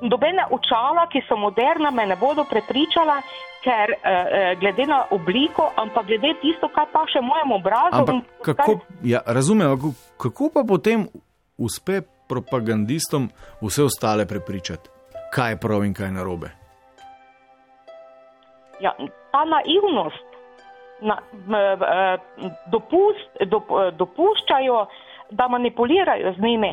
Dobene 0.00 0.44
očala, 0.50 1.06
ki 1.12 1.20
so 1.28 1.36
moderna, 1.36 1.90
me 1.90 2.06
ne 2.06 2.16
bodo 2.16 2.44
prepričala, 2.44 3.20
ker 3.60 3.92
eh, 3.92 4.56
glede 4.60 4.86
na 4.86 5.04
obliko, 5.10 5.72
ampak 5.76 6.06
glede 6.06 6.34
tisto, 6.40 6.68
kar 6.72 6.88
pa 6.92 7.04
še 7.04 7.20
mojemu 7.20 7.58
obrazu. 7.60 8.22
Kako, 8.42 8.78
ja, 9.04 9.20
razumem, 9.26 9.76
kako 10.16 10.48
pa 10.54 10.64
potem 10.64 11.04
uspe 11.58 12.00
propagandistom 12.28 13.28
vse 13.60 13.84
ostale 13.84 14.26
prepričati, 14.26 14.88
kaj 15.34 15.52
je 15.52 15.60
prav 15.60 15.84
in 15.84 15.94
kaj 15.94 16.06
je 16.06 16.16
narobe? 16.16 16.50
Ja, 18.80 18.94
ta 19.32 19.44
naivnost, 19.44 20.28
na, 21.04 21.16
dopust, 22.72 23.44
dop, 23.52 23.68
dopuščajo 24.00 24.86
da 25.30 25.48
manipulirajo 25.48 26.32
z 26.36 26.42
njimi. 26.42 26.72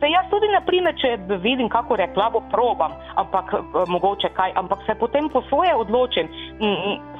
Se 0.00 0.06
jaz 0.12 0.26
tudi, 0.30 0.48
naprimer, 0.52 0.92
če 1.00 1.10
vidim, 1.40 1.68
kako 1.72 1.96
reklamo, 1.96 2.42
probam, 2.52 2.92
ampak 3.22 3.54
eh, 3.54 3.84
mogoče 3.88 4.28
kaj, 4.36 4.52
ampak 4.60 4.84
se 4.86 4.94
potem 5.00 5.28
po 5.32 5.42
svoje 5.48 5.72
odločim. 5.74 6.28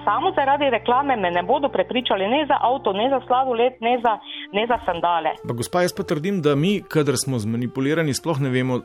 Samo 0.04 0.32
zaradi 0.36 0.68
reklame 0.70 1.16
me 1.16 1.30
ne 1.30 1.42
bodo 1.42 1.68
prepričali 1.68 2.28
ne 2.28 2.44
za 2.48 2.58
avto, 2.60 2.92
ne 2.92 3.08
za 3.10 3.20
sladoled, 3.26 3.80
ne 3.80 3.96
za, 4.04 4.18
ne 4.52 4.66
za 4.68 4.78
sandale. 4.84 5.32
Pa, 5.48 5.54
gospa, 5.54 5.82
jaz 5.82 5.96
pa 5.96 6.02
trdim, 6.02 6.42
da 6.42 6.54
mi, 6.54 6.82
kadar 6.88 7.16
smo 7.16 7.38
zmanipulirani, 7.38 8.14
sploh 8.14 8.40
ne 8.44 8.52
vemo, 8.52 8.80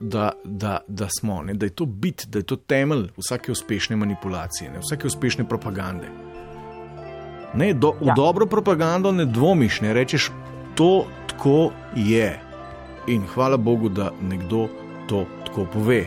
da, 0.00 0.30
da, 0.44 0.78
da 0.88 1.08
smo, 1.20 1.42
ne? 1.42 1.54
da 1.54 1.66
je 1.66 1.74
to 1.74 1.84
bit, 1.86 2.26
da 2.28 2.38
je 2.38 2.46
to 2.46 2.56
temelj 2.56 3.10
vsake 3.18 3.52
uspešne 3.52 3.96
manipulacije, 3.96 4.70
ne? 4.70 4.78
vsake 4.78 5.06
uspešne 5.06 5.48
propagande. 5.48 6.06
Ne, 7.54 7.74
do, 7.74 7.92
ja. 8.00 8.12
V 8.12 8.16
dobro 8.16 8.46
propagando 8.46 9.12
ne 9.12 9.24
dvomiš, 9.24 9.80
ne 9.80 9.92
rečeš 9.94 10.30
to 10.74 11.04
tako 11.26 11.70
je. 11.96 12.40
In 13.06 13.26
hvala 13.34 13.56
Bogu, 13.56 13.88
da 13.88 14.10
nekdo 14.20 14.68
to 15.08 15.24
tako 15.46 15.66
pove. 15.72 16.04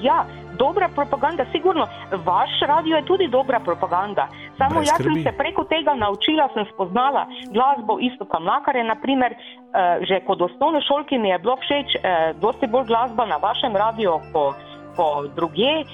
Ja, 0.00 0.24
dobra 0.58 0.88
propaganda, 0.94 1.44
sigurno. 1.52 1.88
Vaš 2.24 2.50
radio 2.66 2.96
je 2.96 3.04
tudi 3.04 3.28
dobra 3.28 3.60
propaganda. 3.60 4.28
Samo 4.58 4.74
Brez 4.74 4.88
jaz 4.88 4.94
skrbi. 4.94 5.14
sem 5.14 5.32
se 5.32 5.38
preko 5.38 5.64
tega 5.64 5.94
naučila, 5.94 6.48
sem 6.54 6.66
spoznala 6.74 7.26
glasbo 7.50 7.98
isto 8.00 8.24
kam 8.24 8.44
lakare. 8.44 8.84
Naprimer, 8.84 9.32
eh, 9.32 10.04
že 10.08 10.20
kot 10.26 10.40
osnovne 10.40 10.80
šolki 10.80 11.18
mi 11.18 11.28
je 11.28 11.38
bilo 11.38 11.56
všeč, 11.56 11.88
eh, 11.94 12.32
dosti 12.40 12.66
bolj 12.66 12.86
glasba 12.86 13.26
na 13.26 13.36
vašem 13.36 13.76
radiju. 13.76 14.20
Po, 14.32 14.54
po 14.96 15.26
druge 15.36 15.72
eh, 15.82 15.84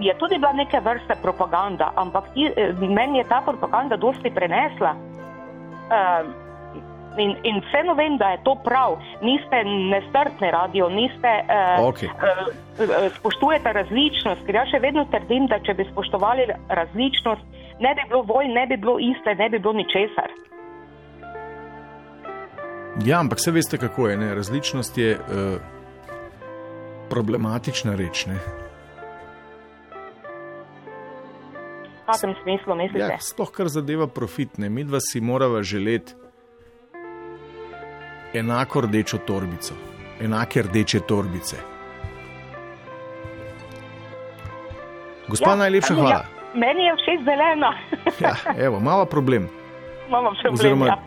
je 0.00 0.18
tudi 0.18 0.38
bila 0.38 0.52
neke 0.52 0.80
vrste 0.80 1.14
propaganda, 1.22 1.92
ampak 1.96 2.24
meni 2.78 3.18
je 3.18 3.24
ta 3.24 3.42
propaganda 3.46 3.96
dosti 3.96 4.30
prenesla. 4.30 4.94
Eh, 7.16 7.22
In, 7.22 7.36
in 7.42 7.60
vseeno 7.60 7.94
vem, 7.94 8.16
da 8.18 8.28
je 8.28 8.38
to 8.44 8.54
prav, 8.64 8.98
niste 9.22 9.64
nestrpni 9.64 10.50
radio, 10.50 10.88
niste 10.88 11.28
uh, 11.28 11.88
okay. 11.88 12.08
uh, 12.08 12.48
uh, 12.78 13.12
spoštujete 13.18 13.72
različnost. 13.72 14.44
Ker 14.46 14.54
jaz 14.60 14.68
še 14.70 14.80
vedno 14.84 15.06
trdim, 15.10 15.46
da 15.48 15.58
če 15.64 15.74
bi 15.74 15.86
spoštovali 15.90 16.48
različnost, 16.68 17.44
ne 17.80 17.94
bi 17.96 18.04
bilo 18.08 18.22
vojn, 18.28 18.52
ne 18.52 18.66
bi 18.66 18.76
bilo 18.76 18.98
iste, 19.00 19.34
ne 19.34 19.48
bi 19.48 19.58
bilo 19.58 19.72
ničesar. 19.80 20.34
Ja, 23.04 23.20
ampak 23.20 23.40
vse 23.40 23.52
veste, 23.52 23.80
kako 23.80 24.08
je. 24.08 24.16
Ne? 24.16 24.34
Različnost 24.34 24.98
je 24.98 25.16
uh, 25.16 25.56
problematična 27.08 27.96
reč. 27.96 28.26
Ne? 28.28 28.36
V 31.96 32.12
kakšnem 32.12 32.36
smislu 32.44 32.76
mislite? 32.76 33.08
Ja, 33.08 33.18
sploh 33.20 33.50
kar 33.50 33.72
zadeva 33.72 34.06
profitne, 34.06 34.68
mi 34.68 34.84
dva 34.84 35.00
si 35.00 35.20
morava 35.20 35.64
želeti 35.64 36.25
enako 38.38 38.80
rdečo 38.80 39.18
torbico, 39.18 39.74
enake 40.20 40.62
rdeče 40.62 41.00
torbice. 41.00 41.56
Gospa, 45.28 45.50
ja, 45.50 45.56
najlepša 45.56 45.94
hvala. 45.94 46.10
Ja, 46.10 46.24
meni 46.54 46.86
je 46.86 46.92
všeč 47.00 47.24
zelena. 47.24 47.70
ja, 48.24 48.34
evo, 48.66 48.80
malo 48.80 49.04
problem. 49.04 49.48
Imamo 50.08 50.30
problem. 50.30 50.54
Oziroma, 50.54 50.86
ja. 50.86 50.98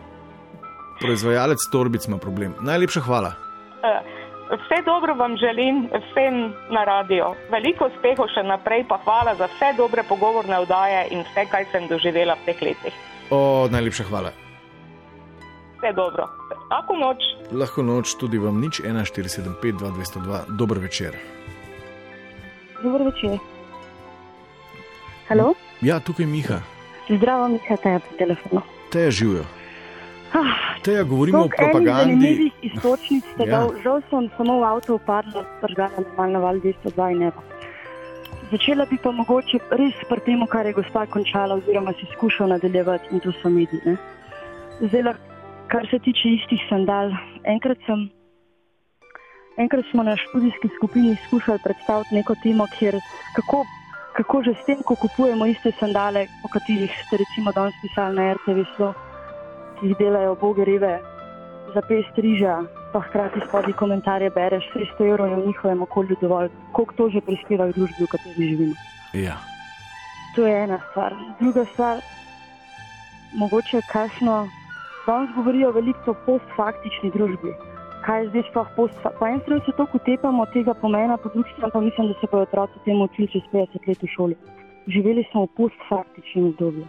proizvajalec 1.00 1.58
torbic 1.72 2.06
ima 2.06 2.18
problem. 2.18 2.54
Najlepša 2.60 3.00
hvala. 3.00 3.32
Uh, 3.80 4.58
vse 4.58 4.82
dobro 4.84 5.14
vam 5.14 5.36
želim, 5.36 5.88
vsem 5.88 6.52
na 6.70 6.84
radio. 6.84 7.34
Veliko 7.50 7.88
uspehov 7.88 8.28
še 8.34 8.44
naprej, 8.44 8.84
pa 8.88 9.00
hvala 9.04 9.34
za 9.34 9.48
vse 9.54 9.72
dobre 9.78 10.04
pogovorne 10.08 10.60
vdaje 10.66 11.08
in 11.10 11.24
vse, 11.30 11.46
kar 11.50 11.64
sem 11.72 11.88
doživela 11.88 12.36
v 12.42 12.50
teh 12.50 12.62
letih. 12.62 12.94
O, 13.30 13.68
najlepša 13.72 14.04
hvala 14.10 14.49
vse 15.80 15.92
dobro. 15.92 16.28
Lahko 16.70 16.96
noč. 16.96 17.16
Lahko 17.52 17.82
noč 17.82 18.14
tudi 18.20 18.38
vam 18.38 18.60
nič, 18.60 18.80
1475, 18.84 19.72
2202, 19.80 20.56
dober 20.56 20.78
večer. 20.78 21.16
Dobro 22.82 23.04
večer. 23.04 23.38
Halo? 25.28 25.54
Ja, 25.80 26.00
tukaj 26.00 26.24
je 26.24 26.32
Miha. 26.32 26.60
Zdravo, 27.08 27.48
Miha, 27.48 27.76
te 27.76 27.88
je 27.88 27.98
po 27.98 28.16
telefonu. 28.18 28.62
Te 28.92 29.00
je 29.00 29.10
živijo. 29.10 29.44
Ah, 30.32 30.78
te 30.84 30.92
je 30.92 31.04
govorimo 31.04 31.44
o 31.44 31.48
propagandi. 31.48 32.50
Ja. 33.46 33.66
Žal 33.82 34.02
sem 34.10 34.28
samo 34.36 34.60
v 34.60 34.64
avtu 34.64 34.94
upadla, 34.94 35.44
pržgala 35.60 35.90
normalno 35.96 36.40
val 36.40 36.56
202 36.60 37.12
in 37.12 37.18
nebo. 37.18 37.40
Začela 38.50 38.84
bi 38.86 38.98
pa 39.02 39.10
mogoče 39.10 39.58
res 39.70 39.96
pri 40.08 40.20
tem, 40.26 40.46
kar 40.46 40.66
je 40.66 40.72
gospa 40.72 41.06
končala, 41.06 41.54
oziroma 41.54 41.92
si 41.98 42.06
skušala 42.12 42.58
nadaljevati 42.58 43.08
in 43.10 43.20
to 43.20 43.32
so 43.42 43.48
mediji. 43.48 43.96
Zdaj 44.80 45.02
lahko 45.02 45.29
kar 45.70 45.86
se 45.90 45.98
tiče 45.98 46.28
istih 46.28 46.62
sandal, 46.68 47.12
enkrat, 47.44 47.78
sem, 47.86 48.08
enkrat 49.56 49.84
smo 49.90 50.02
na 50.02 50.16
študijski 50.16 50.68
skupini 50.76 51.16
skušali 51.26 51.58
predstaviti 51.64 52.14
neko 52.14 52.34
temo, 52.42 52.66
kjer 52.78 52.98
kako, 53.36 53.62
kako 54.16 54.42
že 54.42 54.54
s 54.54 54.66
tem, 54.66 54.82
ko 54.82 54.96
kupujemo 55.02 55.46
iste 55.46 55.72
sandale, 55.78 56.26
o 56.44 56.48
katerih 56.48 56.90
ste 57.06 57.22
recimo 57.22 57.54
danes 57.54 57.74
pisali 57.82 58.16
na 58.18 58.34
RTV, 58.34 58.66
so, 58.76 58.92
ki 59.78 59.92
jih 59.92 59.96
delajo 60.02 60.34
boge 60.42 60.66
rive, 60.66 60.98
za 61.74 61.82
pest 61.88 62.18
riža, 62.18 62.56
pa 62.92 63.00
hkrati 63.06 63.40
spodaj 63.46 63.78
komentarje 63.78 64.30
bereš, 64.34 64.66
300 64.74 65.10
evrov 65.12 65.30
je 65.30 65.36
v 65.36 65.46
njihovem 65.46 65.82
okolju 65.82 66.16
dovolj, 66.20 66.48
koliko 66.72 66.94
to 66.98 67.10
že 67.14 67.20
prispeva 67.20 67.70
v 67.70 67.76
družbi, 67.78 68.04
v 68.04 68.10
kateri 68.10 68.48
živimo. 68.48 68.74
Ja. 69.14 69.38
To 70.34 70.46
je 70.46 70.62
ena 70.64 70.78
stvar. 70.90 71.14
Druga 71.38 71.64
stvar, 71.64 72.02
mogoče 73.34 73.82
kakšno, 73.92 74.48
danes 75.06 75.30
govorijo 75.36 75.70
veliko 75.72 76.10
o 76.10 76.14
postfaktični 76.26 77.10
družbi. 77.14 77.54
Kaj 78.04 78.22
je 78.22 78.28
zdaj 78.28 78.44
sploh 78.50 78.68
postfaktično? 78.76 79.18
Po 79.18 79.26
eni 79.26 79.40
strani 79.42 79.62
se 79.66 79.72
to 79.76 79.86
utepamo 79.94 80.46
tega 80.54 80.74
pomena, 80.74 81.16
po 81.16 81.28
drugi 81.34 81.50
strani 81.56 81.72
pa 81.72 81.80
mislim, 81.80 82.08
da 82.08 82.14
se 82.20 82.26
bodo 82.32 82.42
otroci 82.42 82.84
temu 82.84 83.04
učili 83.04 83.28
čez 83.28 83.42
50 83.52 83.88
let 83.88 84.02
v 84.02 84.12
šoli. 84.14 84.36
Živeli 84.86 85.24
smo 85.30 85.44
v 85.44 85.52
postfaktičnem 85.56 86.46
obdobju. 86.52 86.86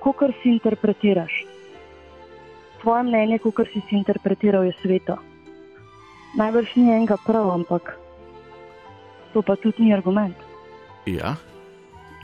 Kokor 0.00 0.32
si 0.42 0.48
interpretiraš, 0.48 1.32
tvoje 2.82 3.02
mnenje, 3.02 3.38
kokor 3.38 3.66
si 3.72 3.80
si 3.88 3.96
interpretiral, 3.96 4.64
je 4.64 4.72
sveto. 4.82 5.16
Najbrž 6.38 6.76
ni 6.76 6.90
enega 6.90 7.16
prav, 7.26 7.50
ampak 7.50 7.98
to 9.32 9.42
pa 9.42 9.56
tudi 9.56 9.84
ni 9.86 9.94
argument. 9.94 10.36
Ja. 11.06 11.36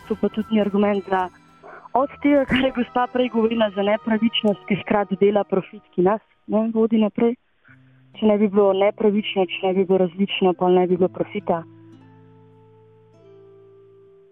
To 0.09 0.17
pa 0.17 0.29
tudi 0.29 0.57
ni 0.57 0.61
argument 0.61 1.05
za 1.09 1.29
od 1.99 2.11
tega, 2.23 2.45
kar 2.45 2.61
je 2.61 2.73
gospa 2.73 3.07
prej 3.07 3.29
govorila 3.29 3.71
za 3.71 3.83
nepravičnost, 3.83 4.61
ki 4.65 4.77
hkrati 4.77 5.17
dela 5.17 5.45
profit, 5.45 5.83
ki 5.95 6.03
nas 6.03 6.21
ne 6.49 6.71
vodi 6.71 6.99
naprej. 6.99 7.35
Če 8.15 8.27
ne 8.27 8.37
bi 8.37 8.49
bilo 8.49 8.73
nepravično, 8.75 9.45
če 9.47 9.59
ne 9.63 9.73
bi 9.73 9.85
bilo 9.85 9.99
različno, 9.99 10.53
pa 10.53 10.69
ne 10.69 10.87
bi 10.87 10.97
bilo 10.97 11.09
profita. 11.11 11.63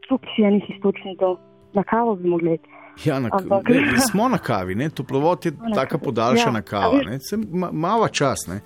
Tukaj 0.03 0.31
si 0.33 0.43
enih 0.43 0.65
istočnikov, 0.69 1.37
na 1.73 1.83
kavo 1.85 2.15
bi 2.17 2.29
mogli 2.29 2.55
iti. 2.55 2.69
Ja, 3.05 3.19
na, 3.21 3.29
Ampak- 3.29 3.69
ne, 3.69 3.99
smo 4.01 4.29
na 4.29 4.39
kavi, 4.39 4.75
ne? 4.75 4.89
toplovod 4.91 5.45
je 5.45 5.53
tako 5.77 5.99
podaljšana 6.01 6.59
Ja, 6.59 6.63
kava. 6.65 6.87
a 6.87 6.99
veš- 6.99 7.07
ne, 7.07 7.19
Se 7.21 7.37
ma, 7.53 7.69
Mava 7.73 8.09
čas. 8.09 8.47
Ne? 8.49 8.61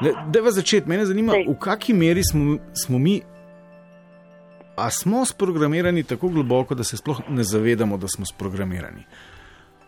Ne, 0.00 0.12
Deva 0.28 0.50
začeti, 0.50 0.88
mene 0.88 1.04
zanima, 1.04 1.32
Daj. 1.32 1.44
v 1.44 1.58
kakšni 1.58 1.94
meri 1.96 2.22
smo, 2.24 2.56
smo 2.74 2.98
mi, 2.98 3.20
a 4.78 4.90
smo 4.90 5.24
sprogramirani 5.24 6.02
tako 6.02 6.28
globoko, 6.28 6.74
da 6.74 6.84
se 6.84 6.96
sploh 6.96 7.20
ne 7.28 7.42
zavedamo, 7.42 7.96
da 7.96 8.08
smo 8.08 8.26
sprogramirani. 8.26 9.04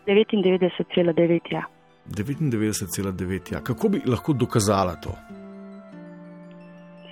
99,9 0.07 1.41
ja. 1.51 1.65
99,9. 2.07 3.53
Ja. 3.53 3.61
Kako 3.61 3.89
bi 3.89 4.01
lahko 4.07 4.33
dokazala 4.33 4.97
to? 4.97 5.15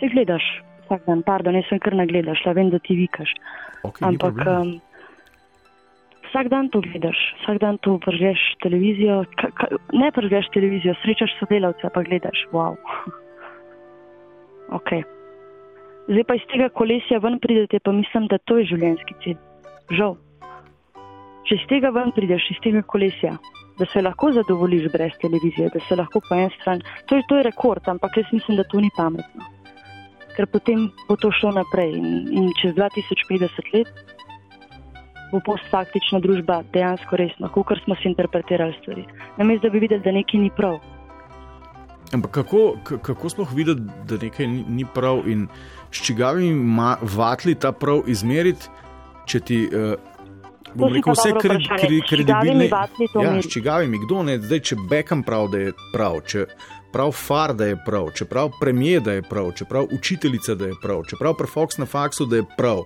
Se 0.01 0.09
gledaš 0.15 0.43
vsak 0.89 1.05
dan, 1.07 1.23
pardon, 1.23 1.55
jaz 1.55 1.69
sem 1.69 1.81
kar 1.85 1.95
nagledaš, 1.97 2.43
a 2.49 2.55
vem, 2.57 2.71
da 2.73 2.81
ti 2.81 2.97
vikaš. 2.97 3.35
Okay, 3.85 4.07
Ampak 4.09 4.41
um, 4.47 4.73
vsak 6.31 6.49
dan 6.49 6.71
to 6.73 6.81
gledaš, 6.81 7.19
vsak 7.43 7.61
dan 7.61 7.79
to 7.85 7.99
pržgeš 8.05 8.41
televizijo. 8.65 9.21
Ka, 9.37 9.53
ka, 9.53 9.69
ne 9.93 10.11
pržgeš 10.15 10.49
televizijo, 10.57 10.97
srečaš 11.03 11.37
sodelavca, 11.41 11.93
pa 11.95 12.03
gledaš, 12.09 12.47
wow. 12.57 12.77
okay. 14.81 15.05
Zdaj 16.09 16.25
pa 16.25 16.35
iz 16.39 16.45
tega 16.49 16.71
kolesja 16.73 17.19
ven 17.21 17.37
pridete, 17.39 17.79
pa 17.85 17.93
mislim, 17.93 18.27
da 18.33 18.39
to 18.39 18.57
je 18.59 18.71
življenjski 18.71 19.15
cilj. 19.25 19.37
Žal. 19.93 20.17
Če 21.49 21.59
iz 21.59 21.67
tega 21.69 21.91
ven 21.93 22.15
prideš, 22.17 22.47
iz 22.55 22.61
tega 22.65 22.81
kolesja, 22.95 23.35
da 23.79 23.87
se 23.93 24.03
lahko 24.03 24.31
zadovoljiš 24.33 24.89
brez 24.93 25.13
televizije, 25.21 25.69
da 25.75 25.81
se 25.85 25.97
lahko 26.01 26.23
po 26.25 26.35
eni 26.35 26.49
strani. 26.57 26.97
To 27.07 27.17
je, 27.17 27.27
to 27.29 27.37
je 27.37 27.47
rekord, 27.51 27.89
ampak 27.93 28.17
jaz 28.17 28.33
mislim, 28.33 28.57
da 28.57 28.65
to 28.65 28.81
ni 28.81 28.91
pametno. 28.97 29.53
Ker 30.37 30.49
potem 30.49 30.89
bo 31.09 31.17
to 31.21 31.31
šlo 31.35 31.53
naprej 31.57 31.93
in, 32.01 32.09
in 32.33 32.51
čez 32.61 32.73
2050 32.77 33.73
let 33.75 33.93
bo 35.33 35.41
postfaktična 35.45 36.23
družba 36.25 36.63
dejansko 36.73 37.17
resna, 37.21 37.51
kot 37.53 37.83
smo 37.85 37.97
si 38.01 38.09
interpretirali 38.09 38.77
stvari. 38.81 39.05
Namesto 39.37 39.69
da 39.69 39.73
bi 39.73 39.85
videli, 39.85 40.01
da 40.01 40.15
nekaj 40.17 40.41
ni 40.41 40.51
prav. 40.57 40.81
Ampak 42.13 42.31
kako, 42.31 42.77
kako 43.03 43.29
sploh 43.29 43.53
videti, 43.53 43.81
da 44.09 44.17
nekaj 44.17 44.47
ni, 44.47 44.65
ni 44.69 44.85
prav 44.95 45.27
in 45.29 45.49
s 45.93 46.05
čigavimi 46.07 46.81
vatli 47.03 47.55
ta 47.55 47.73
prav 47.73 48.07
izmeriti, 48.07 48.69
če 49.27 49.41
ti. 49.41 49.69
Uh, 49.73 50.17
Bom 50.75 50.93
rekel, 50.93 51.15
pa 51.15 51.15
vse 51.17 51.31
kre, 51.41 51.55
kre, 51.65 52.01
kredibilne. 52.09 52.67
Ja, 52.69 53.31
s 53.43 53.49
čigavimi, 53.49 53.99
kdo 54.05 54.23
ne, 54.23 54.37
zdaj, 54.41 54.61
če 54.69 54.77
Beckham 54.91 55.23
prav, 55.25 55.49
da 55.53 55.63
je 55.63 55.73
prav, 55.95 56.21
če 56.29 56.45
prav 56.93 57.13
Far, 57.17 57.55
da 57.57 57.71
je 57.71 57.79
prav, 57.87 58.11
če 58.17 58.29
prav 58.29 58.53
premijer, 58.61 59.01
da 59.05 59.17
je 59.17 59.25
prav, 59.25 59.49
če 59.57 59.65
prav 59.69 59.89
učiteljica, 59.97 60.55
da 60.61 60.69
je 60.69 60.77
prav, 60.83 61.05
če 61.09 61.17
prav 61.21 61.41
Fox 61.49 61.81
na 61.81 61.89
faksu, 61.89 62.29
da 62.29 62.43
je 62.43 62.47
prav. 62.57 62.85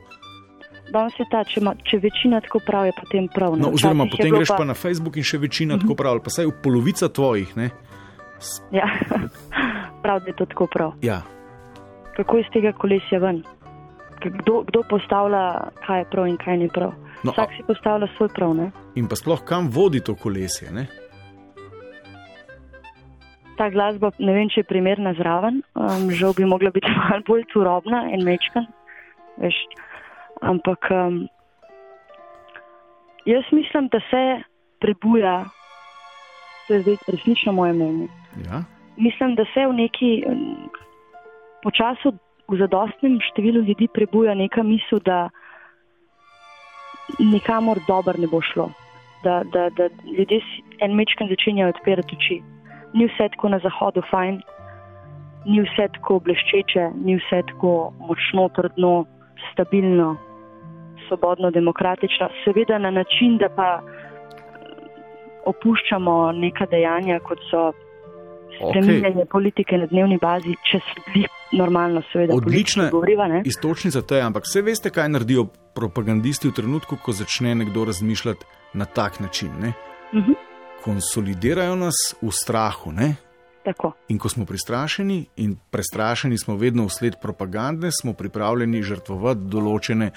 Danes 0.92 1.18
je 1.18 1.26
ta, 1.30 1.42
če, 1.48 1.62
ma, 1.64 1.74
če 1.88 1.98
večina 2.02 2.40
tako 2.44 2.60
prav, 2.66 2.86
je 2.90 2.94
potem 3.00 3.26
prav. 3.34 3.56
ne. 3.56 3.66
No, 3.66 3.72
oziroma, 3.74 4.06
potem 4.10 4.34
greš 4.34 4.54
pa 4.54 4.66
na 4.68 4.78
Facebook 4.78 5.16
in 5.16 5.26
še 5.26 5.42
večina 5.42 5.78
tako 5.80 5.96
prav, 5.98 6.18
ali 6.18 6.24
pa 6.24 6.30
saj 6.34 6.50
polovica 6.62 7.08
tvojih. 7.08 7.56
Ne? 7.56 7.70
Ja, 8.78 8.86
prav, 10.02 10.20
da 10.20 10.26
je 10.26 10.36
to 10.36 10.46
tako 10.46 10.66
prav. 10.66 10.92
Ja, 11.02 11.22
Kako 12.16 12.38
iz 12.38 12.46
tega 12.52 12.72
kolesja 12.72 13.18
ven? 13.18 13.42
Kdo, 14.20 14.62
kdo 14.68 14.82
postavlja, 14.88 15.44
kaj 15.86 15.98
je 15.98 16.04
prav 16.10 16.26
in 16.28 16.36
kaj 16.36 16.56
ni 16.58 16.68
prav? 16.68 16.92
No, 17.24 17.32
Vsak 17.32 17.48
a- 17.50 17.56
si 17.56 17.62
postavlja 17.66 18.06
svoj 18.16 18.28
prav. 18.28 18.54
Ne? 18.54 18.70
in 18.94 19.08
pa 19.08 19.16
sploh 19.16 19.40
kam 19.44 19.70
vodi 19.72 20.00
to 20.00 20.14
kolesje. 20.14 20.68
Ne? 20.70 20.86
Ta 23.56 23.68
glasba, 23.70 24.10
ne 24.18 24.32
vem, 24.32 24.48
če 24.48 24.60
je 24.60 24.68
primerna 24.68 25.12
zraven, 25.14 25.62
um, 25.76 26.10
žal 26.10 26.32
bi 26.36 26.44
mogla 26.44 26.70
biti 26.70 26.88
malo 26.98 27.22
bolj 27.26 27.44
turobna 27.52 28.04
in 28.12 28.24
mečkan. 28.24 28.66
Veš. 29.40 29.56
Ampak 30.42 30.88
um, 30.90 31.28
jaz 33.24 33.44
mislim, 33.52 33.88
da 33.88 34.00
se 34.10 34.22
prebuja, 34.80 35.44
to 36.66 36.74
je 36.74 36.82
zdaj 36.82 36.96
resnično 37.08 37.52
moje 37.52 37.72
mnenje. 37.72 38.08
Ja. 38.36 38.62
Mislim, 38.96 39.34
da 39.34 39.44
se 39.54 39.66
v 39.66 39.72
neki 39.72 40.24
počasu 41.62 42.12
v 42.48 42.58
zadostnem 42.58 43.18
številu 43.32 43.62
ljudi 43.64 43.88
prebuja 43.88 44.34
neka 44.34 44.62
misel, 44.62 45.00
da 45.04 45.28
nikamor 47.18 47.80
dobro 47.88 48.14
ne 48.18 48.28
bo 48.28 48.40
šlo. 48.40 48.70
Da, 49.22 49.42
da, 49.52 49.68
da 49.70 49.88
ljudje 50.18 50.40
en 50.80 50.96
mečkan 50.98 51.28
začenjajo 51.30 51.70
odpirati 51.76 52.16
oči. 52.18 52.40
Ni 52.94 53.06
vse 53.06 53.28
tako 53.36 53.52
na 53.54 53.58
zahodu 53.62 54.02
fajn, 54.10 54.40
ni 55.46 55.62
vse 55.62 55.88
tako 55.96 56.18
bleščeče, 56.26 56.90
ni 57.04 57.16
vse 57.20 57.42
tako 57.52 57.92
močno, 58.08 58.48
trdno, 58.56 58.92
stabilno, 59.52 60.16
svobodno, 61.06 61.50
demokratično. 61.54 62.28
Seveda 62.44 62.78
na 62.78 62.90
način, 62.90 63.38
da 63.38 63.48
pa 63.48 63.70
opuščamo 65.46 66.32
neka 66.32 66.66
dejanja, 66.70 67.18
kot 67.26 67.40
so 67.50 67.70
spreminjanje 68.70 69.24
politike 69.30 69.78
na 69.78 69.86
dnevni 69.90 70.18
bazi, 70.22 70.54
če 70.70 70.80
jih 71.14 71.28
normalno, 71.52 72.02
seveda, 72.12 72.34
Odlična 72.34 72.88
govoriva. 72.90 73.28
Ne? 73.28 73.42
istočnica 73.44 74.02
to 74.02 74.16
je, 74.16 74.22
ampak 74.22 74.46
vse 74.48 74.62
veste, 74.62 74.90
kaj 74.90 75.08
naredijo 75.08 75.46
propagandisti 75.74 76.48
v 76.48 76.56
trenutku, 76.56 76.96
ko 77.02 77.12
začne 77.12 77.54
nekdo 77.54 77.84
razmišljati 77.84 78.46
na 78.74 78.84
tak 78.84 79.20
način. 79.20 79.52
Ne? 79.60 79.72
Mhm. 80.14 80.32
Konsolidirajo 80.84 81.76
nas 81.76 82.14
v 82.22 82.30
strahu. 82.32 82.92
Ne? 82.92 83.14
Tako. 83.64 83.92
In 84.08 84.18
ko 84.18 84.28
smo 84.28 84.44
prestrašeni, 84.46 85.26
in 85.36 85.56
prestrašeni 85.70 86.38
smo 86.38 86.56
vedno 86.56 86.86
vsled 86.86 87.20
propagande, 87.22 87.90
smo 87.94 88.12
pripravljeni 88.12 88.82
žrtvovati 88.82 89.46
določene 89.46 90.10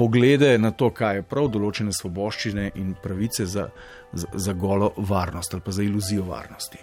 poglede 0.00 0.58
na 0.58 0.70
to, 0.70 0.88
kaj 0.96 1.20
je 1.20 1.24
prav, 1.28 1.50
določene 1.52 1.92
svoboščine 1.92 2.70
in 2.80 2.94
pravice 3.02 3.44
za, 3.46 3.66
za, 4.12 4.30
za 4.32 4.52
golo 4.56 4.94
varnost 4.96 5.54
ali 5.54 5.64
pa 5.66 5.74
za 5.76 5.84
iluzijo 5.84 6.24
varnosti. 6.24 6.80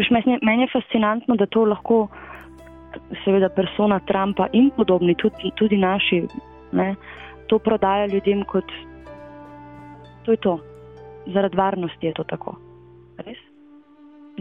Veš, 0.00 0.08
Meni 0.16 0.38
meni 0.42 0.64
je 0.64 0.72
fascinantno, 0.72 1.36
da 1.36 1.44
to 1.46 1.66
lahko, 1.68 2.06
seveda, 3.24 3.50
persona 3.52 3.98
Trumpa 4.08 4.46
in 4.56 4.70
podobni, 4.76 5.12
tudi, 5.14 5.52
tudi 5.60 5.76
naši, 5.76 6.22
ne, 6.72 6.94
to 7.52 7.58
prodaja 7.58 8.06
ljudem 8.08 8.44
kot. 8.48 8.72
To 10.24 10.32
je 10.32 10.40
to. 10.40 10.56
Zaradi 11.34 11.56
varnosti 11.56 12.06
je 12.06 12.14
to 12.16 12.24
tako. 12.24 12.56
Res? 13.26 13.38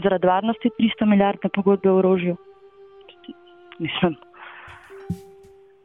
Zaradi 0.03 0.27
varnosti 0.27 0.71
300 0.79 1.09
milijardne 1.11 1.49
pogodbe 1.55 1.91
o 1.91 1.97
orožju. 1.99 2.37
Mislim. 3.79 4.15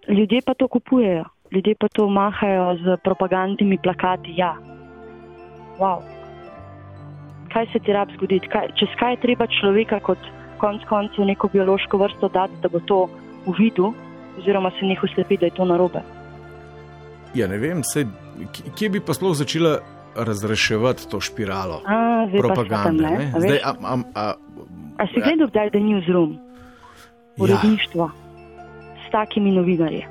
Ljudje 0.09 0.41
pa 0.47 0.55
to 0.55 0.69
kupujejo, 0.69 1.25
ljudje 1.51 1.75
pa 1.81 1.89
to 1.89 2.09
mahajo 2.09 2.77
z 2.77 2.97
propagandnimi 3.05 3.79
plakati. 3.83 4.35
Ja, 4.37 4.55
wow. 5.79 6.14
Kaj 7.55 7.67
se 7.73 7.79
ti 7.79 7.93
rab 7.93 8.11
zgoditi? 8.11 8.49
Kaj, 8.49 8.73
čez 8.75 8.91
kaj 8.99 9.13
je 9.13 9.21
treba 9.23 9.47
človeka 9.49 10.01
kot 10.01 10.19
konc 10.59 10.83
koncev 10.85 11.25
neko 11.25 11.49
biološko 11.49 11.99
vrsto 11.99 12.29
dati, 12.29 12.59
da 12.63 12.69
bo 12.69 12.81
to 12.81 13.05
uvidel, 13.47 13.93
oziroma 14.39 14.71
se 14.71 14.87
njih 14.87 14.99
uslepi, 15.03 15.37
da 15.37 15.47
je 15.47 15.55
to 15.55 15.65
narobe. 15.65 16.03
Ja, 17.35 17.47
ne 17.47 17.59
vem, 17.59 17.83
sej, 17.85 18.07
kje- 18.75 18.91
bi 18.91 19.01
pa 19.01 19.15
sploh 19.15 19.35
začela 19.35 19.79
razreševati 20.17 21.09
to 21.09 21.21
špiralo 21.21 21.81
A, 21.85 22.27
zdaj 22.29 22.41
pa 22.41 22.47
propagande. 22.47 23.03
sem, 23.03 23.19
ne? 23.19 23.33
A? 23.35 23.41
Zdaj, 23.41 23.59
a, 23.59 23.73
a, 23.83 23.95
a, 24.15 24.25
A 24.99 25.07
si 25.07 25.19
gledal 25.21 25.49
kdaj 25.49 25.71
The 25.71 25.81
Newsroom, 25.81 26.31
ja, 26.33 26.39
uredništvo 27.39 28.11
s 28.99 29.11
takimi 29.11 29.51
novinarji? 29.51 30.05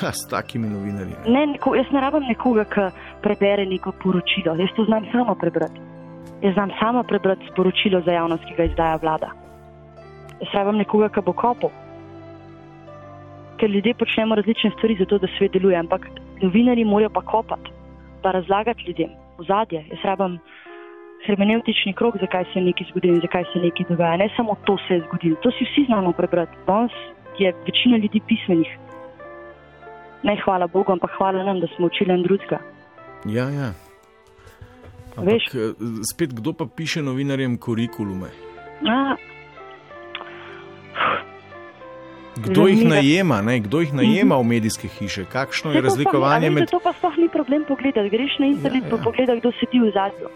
ha, 0.00 0.12
s 0.12 0.28
takimi 0.28 0.68
novinarji. 0.68 1.14
ne. 1.26 1.32
Ne, 1.32 1.46
neko, 1.46 1.74
jaz 1.74 1.86
ne 1.92 2.00
rabim 2.00 2.22
nekoga, 2.22 2.64
ki 2.64 2.80
prebere 3.22 3.66
neko 3.66 3.92
poročilo. 3.92 4.54
Jaz 4.54 4.68
to 4.76 4.84
znam 4.84 5.06
sama 5.12 5.34
prebrati. 5.34 5.80
Jaz 6.42 6.54
znam 6.54 6.70
sama 6.80 7.02
prebrati 7.02 7.48
sporočilo 7.52 8.00
za 8.00 8.12
javnost, 8.12 8.44
ki 8.44 8.54
ga 8.56 8.64
izdaja 8.64 8.98
vlada. 9.02 9.30
Jaz 10.40 10.54
rabim 10.54 10.78
nekoga, 10.78 11.08
ki 11.08 11.20
bo 11.26 11.32
kopal. 11.32 11.70
Ker 13.58 13.70
ljudje 13.70 13.94
počnemo 13.94 14.34
različne 14.34 14.70
stvari, 14.76 14.96
zato 14.98 15.18
da 15.18 15.26
svet 15.38 15.52
deluje, 15.52 15.76
ampak 15.76 16.06
novinari 16.42 16.84
morajo 16.84 17.10
pa 17.10 17.20
kopati, 17.20 17.72
pa 18.22 18.30
razlagati 18.30 18.84
ljudem 18.86 19.10
ozadje. 19.38 19.84
Jaz 19.90 20.04
rabim 20.04 20.38
hermeneutični 21.26 21.92
krok, 21.92 22.16
zakaj 22.20 22.44
se 22.44 22.58
je 22.58 22.64
nekaj 22.64 22.86
zgodilo 22.90 23.14
in 23.14 23.20
zakaj 23.20 23.44
se 23.52 23.58
nekaj 23.58 23.86
dogaja. 23.88 24.16
Ne 24.16 24.28
samo 24.36 24.54
to 24.64 24.76
se 24.88 24.94
je 24.94 25.00
zgodilo, 25.08 25.36
to 25.42 25.50
si 25.50 25.64
vsi 25.64 25.84
znamo 25.86 26.12
prebrati. 26.12 26.56
Danes 26.66 26.92
je 27.38 27.52
večina 27.66 27.96
ljudi 27.96 28.20
pismenih. 28.28 28.78
Ne 30.22 30.36
hvala 30.44 30.66
Bogu, 30.66 30.92
ampak 30.92 31.10
hvala 31.18 31.42
nam, 31.42 31.60
da 31.60 31.66
smo 31.76 31.86
učili 31.86 32.22
drugega. 32.22 32.58
Ja, 33.24 33.50
ja. 33.50 33.87
Ampak, 35.18 35.26
Veš. 35.26 35.44
eh, 35.52 35.74
spet 36.04 36.30
kdo 36.32 36.52
pa 36.52 36.66
piše 36.66 37.02
novinarjem 37.02 37.58
kurikulume? 37.58 38.30
A, 38.84 39.16
Kdo 42.38 42.66
jih 42.66 42.86
najema, 42.86 43.42
ne? 43.42 43.58
kdo 43.58 43.80
jih 43.80 43.90
najema 43.92 44.36
v 44.36 44.44
medijske 44.46 44.86
hiše? 44.88 45.24
Kakšno 45.26 45.72
je 45.72 45.80
to 45.80 45.84
razlikovanje 45.84 46.46
sploh, 46.46 46.54
med. 46.56 46.70
To 46.70 46.78
pa 46.78 46.92
sploh 46.92 47.16
ni 47.18 47.28
problem 47.28 47.64
pogledati. 47.64 48.06
Greš 48.08 48.38
na 48.38 48.46
internet 48.46 48.62
Ja, 48.76 48.86
ja, 48.86 48.86
ja. 48.86 48.90
ja. 48.90 48.96
pa 48.96 49.04
pogledaj, 49.04 49.40
kdo 49.40 49.50
sedi 49.52 49.78
v 49.80 49.90
zadju. 49.90 50.28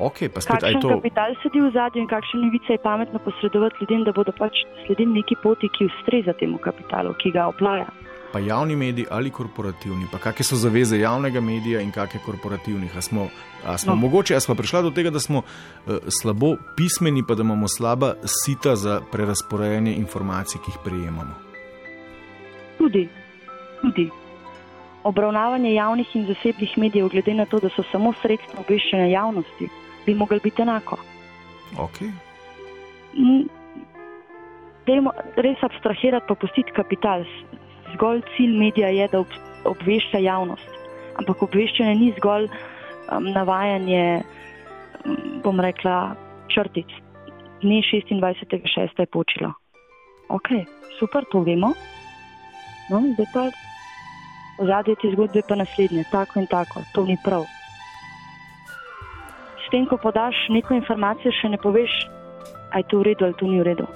Ok, 0.00 0.32
pa 0.32 0.40
spet 0.40 0.64
Kakšen 0.64 0.80
to. 0.80 0.88
kapital 0.90 1.36
sedi 1.42 1.60
v 1.60 1.68
zadju 1.70 2.00
in 2.00 2.08
kakšne 2.08 2.40
novice 2.40 2.72
je 2.72 2.80
pametno 2.80 3.18
posredovati 3.18 3.76
ljudem, 3.80 4.04
da 4.04 4.12
bodo 4.12 4.32
pač 4.32 4.54
sledili 4.80 5.12
neki 5.12 5.36
poti, 5.36 5.68
ki 5.68 5.90
ustreza 5.92 6.32
temu 6.32 6.56
kapitalu, 6.58 7.12
ki 7.14 7.30
ga 7.30 7.46
oplaja. 7.46 7.84
Pa 8.32 8.38
javni 8.38 8.76
mediji 8.76 9.06
ali 9.10 9.30
korporativni, 9.30 10.06
pa 10.12 10.18
kakšne 10.18 10.44
so 10.44 10.56
zaveze 10.56 10.98
javnega 11.00 11.40
medija 11.40 11.80
in 11.80 11.90
kakšne 11.90 12.20
korporativnih. 12.24 12.96
A 12.96 13.02
smo, 13.02 13.28
a 13.66 13.78
smo 13.78 13.94
no. 13.94 14.00
Mogoče, 14.00 14.36
a 14.36 14.40
smo 14.40 14.54
prišli 14.54 14.82
do 14.82 14.90
tega, 14.90 15.10
da 15.10 15.20
smo 15.20 15.42
uh, 15.42 15.96
slabo 16.22 16.54
pismeni, 16.76 17.24
pa 17.28 17.34
da 17.34 17.42
imamo 17.42 17.68
slaba 17.68 18.14
sita 18.24 18.76
za 18.76 19.00
prerasporejanje 19.12 19.94
informacij, 19.94 20.60
ki 20.64 20.70
jih 20.70 20.78
prejemamo. 20.84 21.34
Tudi, 22.78 23.08
tudi. 23.82 24.10
Obravnavanje 25.04 25.74
javnih 25.74 26.16
in 26.16 26.26
zasebnih 26.26 26.78
medijev, 26.78 27.08
glede 27.08 27.34
na 27.34 27.44
to, 27.44 27.58
da 27.58 27.68
so 27.76 27.82
samo 27.92 28.12
sredstva 28.22 28.60
obveščanja 28.60 29.06
javnosti, 29.06 29.68
bi 30.06 30.14
mogli 30.14 30.40
biti 30.44 30.62
enako. 30.62 30.98
Okay. 31.76 32.10
Dajmo 34.86 35.12
res 35.36 35.62
abstrahirati, 35.62 36.26
pa 36.28 36.34
pustiti 36.34 36.72
kapital. 36.76 37.24
Zgolj 37.94 38.22
cilj 38.36 38.56
medija 38.58 38.88
je, 38.88 39.08
da 39.12 39.20
ob, 39.20 39.38
obvešča 39.64 40.18
javnost. 40.24 40.78
Ampak 41.20 41.42
obveščanje 41.42 41.94
ni 41.98 42.10
zgolj 42.18 42.48
um, 42.48 43.30
navajanje, 43.34 44.22
um, 45.04 45.16
bom 45.44 45.60
rekla, 45.60 46.14
črtic. 46.48 46.90
Dne 47.60 47.82
26.6. 47.84 49.00
je 49.00 49.06
počilo. 49.06 49.52
Ok, 50.28 50.48
super, 50.98 51.26
to 51.32 51.42
vemo. 51.44 51.74
No, 52.90 53.02
zdaj 53.14 53.26
pa 53.34 53.42
ozadje 54.60 54.94
te 55.00 55.10
zgodbe 55.12 55.42
pa 55.48 55.56
naslednje, 55.56 56.04
tako 56.12 56.40
in 56.40 56.46
tako, 56.46 56.82
to 56.92 57.04
ni 57.04 57.16
prav. 57.24 57.44
S 59.64 59.70
tem, 59.70 59.86
ko 59.86 59.96
podaš 59.96 60.36
neko 60.50 60.74
informacijo, 60.74 61.32
še 61.32 61.52
ne 61.54 61.58
poveš, 61.62 61.92
ali 62.72 62.82
je 62.82 62.88
to 62.90 63.00
v 63.00 63.06
redu 63.10 63.24
ali 63.24 63.38
to 63.38 63.46
ni 63.46 63.60
v 63.60 63.66
redu. 63.70 63.86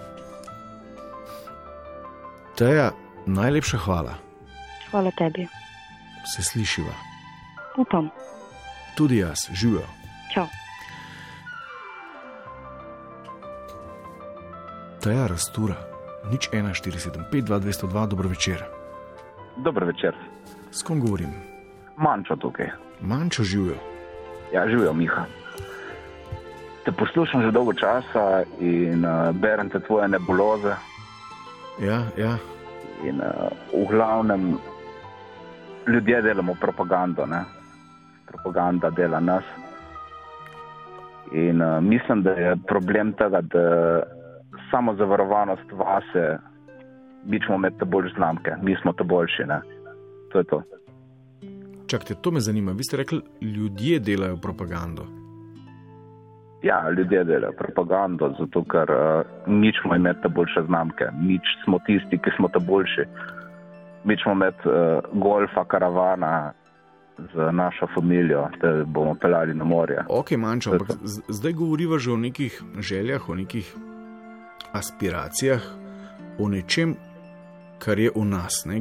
Teja, 2.55 2.93
najlepša 3.27 3.79
hvala, 3.79 4.15
Hvala 4.91 5.11
tebi. 5.11 5.47
se 6.25 6.43
slišiva. 6.43 6.95
Upam. 7.77 8.09
Tudi 8.97 9.17
jaz, 9.19 9.49
živijo. 9.53 9.87
Čau. 10.35 10.47
Teja 15.03 15.27
Rastura, 15.27 15.75
nič 16.33 16.49
1475, 16.49 17.43
2202, 17.43 18.07
dobro 18.07 18.29
večer. 18.29 18.65
Dober 19.57 19.85
večer. 19.85 20.15
S 20.71 20.83
kom 20.83 21.01
govorim? 21.01 21.31
Manjšo 21.97 22.37
tukaj. 22.37 22.71
Manjšo 23.01 23.43
živijo. 23.45 23.77
Ja, 24.55 24.69
živijo, 24.69 24.93
Miha. 24.93 25.25
Te 26.85 26.93
poslušam 26.93 27.43
že 27.43 27.51
dolgo 27.51 27.73
časa 27.73 28.43
in 28.61 29.05
uh, 29.05 29.33
berem 29.33 29.71
te 29.71 29.81
tvoje 29.81 30.09
nebuloze. 30.09 30.75
Ja, 31.81 32.03
ja. 32.17 32.37
In 33.05 33.21
uh, 33.21 33.51
v 33.73 33.87
glavnem 33.91 34.59
ljudje 35.87 36.23
delamo 36.23 36.55
propagando, 36.61 37.27
ne? 37.27 37.45
propaganda 38.27 38.91
dela 38.91 39.21
nas. 39.21 39.45
In 41.33 41.63
uh, 41.63 41.81
mislim, 41.83 42.23
da 42.23 42.31
je 42.31 42.57
problem 42.67 43.13
tega, 43.13 43.41
da 43.41 44.03
samo 44.71 44.95
zavarovanost 44.95 45.73
vase, 45.73 46.39
mi 47.25 47.41
smo 47.47 47.59
med 47.59 47.79
te 47.79 47.85
bolj 47.85 48.13
znamke, 48.17 48.57
mi 48.63 48.77
smo 48.83 48.93
te 48.93 49.05
boljši. 49.05 49.45
Ne? 49.47 49.61
To 50.33 50.39
je 50.39 50.45
to. 50.45 50.63
Čakajte, 51.87 52.15
to 52.15 52.31
me 52.31 52.41
zanima. 52.41 52.73
Vi 52.73 52.85
ste 52.85 52.97
rekli, 52.97 53.21
ljudje 53.41 53.99
delajo 53.99 54.37
propagando. 54.37 55.24
Ja, 56.65 56.91
ljudje 56.91 57.25
delajo 57.25 57.53
propagando, 57.59 58.31
zato 58.39 58.63
ker 58.65 58.89
uh, 58.91 59.27
nič 59.47 59.77
smo 59.83 59.97
imeti 59.97 60.23
te 60.23 60.29
boljše 60.29 60.63
znamke, 60.67 61.11
nič 61.21 61.43
smo 61.65 61.79
tisti, 61.87 62.19
ki 62.19 62.31
smo 62.37 62.49
te 62.49 62.59
boljši. 62.59 63.05
Mi 64.05 64.17
smo 64.23 64.35
med 64.35 64.55
uh, 64.65 65.05
golfa, 65.13 65.65
karavana 65.69 66.53
z 67.19 67.53
našo 67.53 67.87
familijo, 67.95 68.49
da 68.63 68.85
bomo 68.85 69.15
pelali 69.15 69.55
na 69.55 69.65
morje. 69.65 70.05
Ok, 70.09 70.31
manjšo, 70.31 70.73
ampak 70.73 70.97
zdaj 71.29 71.53
govoriva 71.53 71.99
že 71.99 72.13
o 72.13 72.17
nekih 72.17 72.63
željah, 72.79 73.29
o 73.29 73.35
nekih 73.35 73.75
aspiracijah, 74.73 75.63
o 76.39 76.49
nečem, 76.49 76.97
kar 77.79 77.99
je 77.99 78.11
v 78.17 78.25
nas. 78.25 78.65
Ne? 78.65 78.81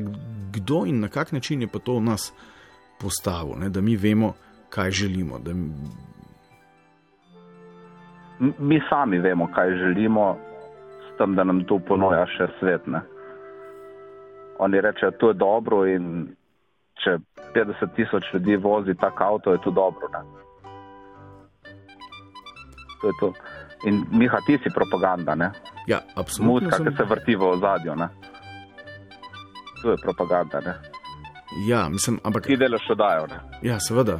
Kdo 0.52 0.86
in 0.86 1.00
na 1.00 1.08
kak 1.08 1.32
način 1.32 1.62
je 1.62 1.68
pa 1.68 1.80
to 1.80 2.00
v 2.00 2.08
nas 2.08 2.32
postavil, 3.00 3.60
ne? 3.60 3.70
da 3.70 3.82
mi 3.82 3.96
vemo, 3.96 4.34
kaj 4.70 4.92
želimo. 4.92 5.40
Da 5.40 5.52
mi... 8.60 8.82
Sami 8.90 9.20
vemo, 9.20 9.48
kaj 9.56 9.72
želimo, 9.78 10.38
s 11.08 11.18
tem, 11.18 11.36
da 11.36 11.44
nam 11.44 11.64
to 11.70 11.80
ponuja 11.80 12.26
še 12.38 12.48
svet. 12.60 12.88
Ne? 12.88 13.02
Oni 14.60 14.82
rečejo, 14.82 15.12
da 15.12 15.28
je 15.28 15.34
dobro 15.34 15.86
in 15.90 16.36
če 17.04 17.18
50 17.56 17.96
tisoč 17.96 18.34
ljudi 18.34 18.56
vozi 18.56 18.96
tak 18.96 19.22
avto, 19.22 19.52
je 19.52 19.62
to 19.64 19.72
dobro. 19.72 20.10
Ne? 20.14 20.24
To 23.02 23.08
je 23.08 23.14
to. 23.20 23.34
In 23.86 24.06
Miha, 24.12 24.40
ti 24.48 24.58
si 24.64 24.72
propaganda, 24.72 25.36
ne? 25.36 25.52
Ja, 25.88 26.00
absolutno. 26.16 26.54
Mutka, 26.54 26.78
sem- 26.78 26.86
ki 26.88 26.96
se 26.98 27.04
vrti 27.04 27.36
v 27.36 27.44
ozadju. 27.44 27.96
Ne? 27.96 28.08
To 29.82 29.92
je 29.92 29.98
propaganda. 30.00 30.62
Ne? 30.64 30.74
Ja, 31.68 31.90
mislim, 31.90 32.20
ampak. 32.24 32.48
Ti 32.48 32.58
delaš 32.58 32.90
oddajo. 32.90 33.28
Ne? 33.28 33.40
Ja, 33.62 33.80
seveda. 33.80 34.20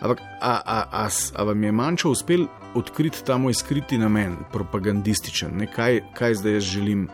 Ampak, 0.00 0.20
a, 0.40 0.54
a, 0.66 0.78
a, 0.92 1.08
a 1.10 1.42
vam 1.42 1.62
je 1.62 1.72
manjšo 1.72 2.10
uspel 2.10 2.46
odkriti 2.76 3.24
ta 3.24 3.38
moj 3.38 3.54
skriti 3.54 3.98
namen, 3.98 4.36
propagandističen, 4.52 5.56
ne? 5.56 5.66
kaj, 5.66 6.00
kaj 6.14 6.34
zdaj 6.34 6.58
jaz 6.58 6.68
želim, 6.76 7.08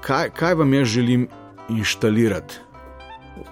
kaj, 0.00 0.30
kaj 0.30 0.54
vam 0.54 0.74
jaz 0.74 0.88
želim 0.88 1.28
inštalirati 1.68 2.58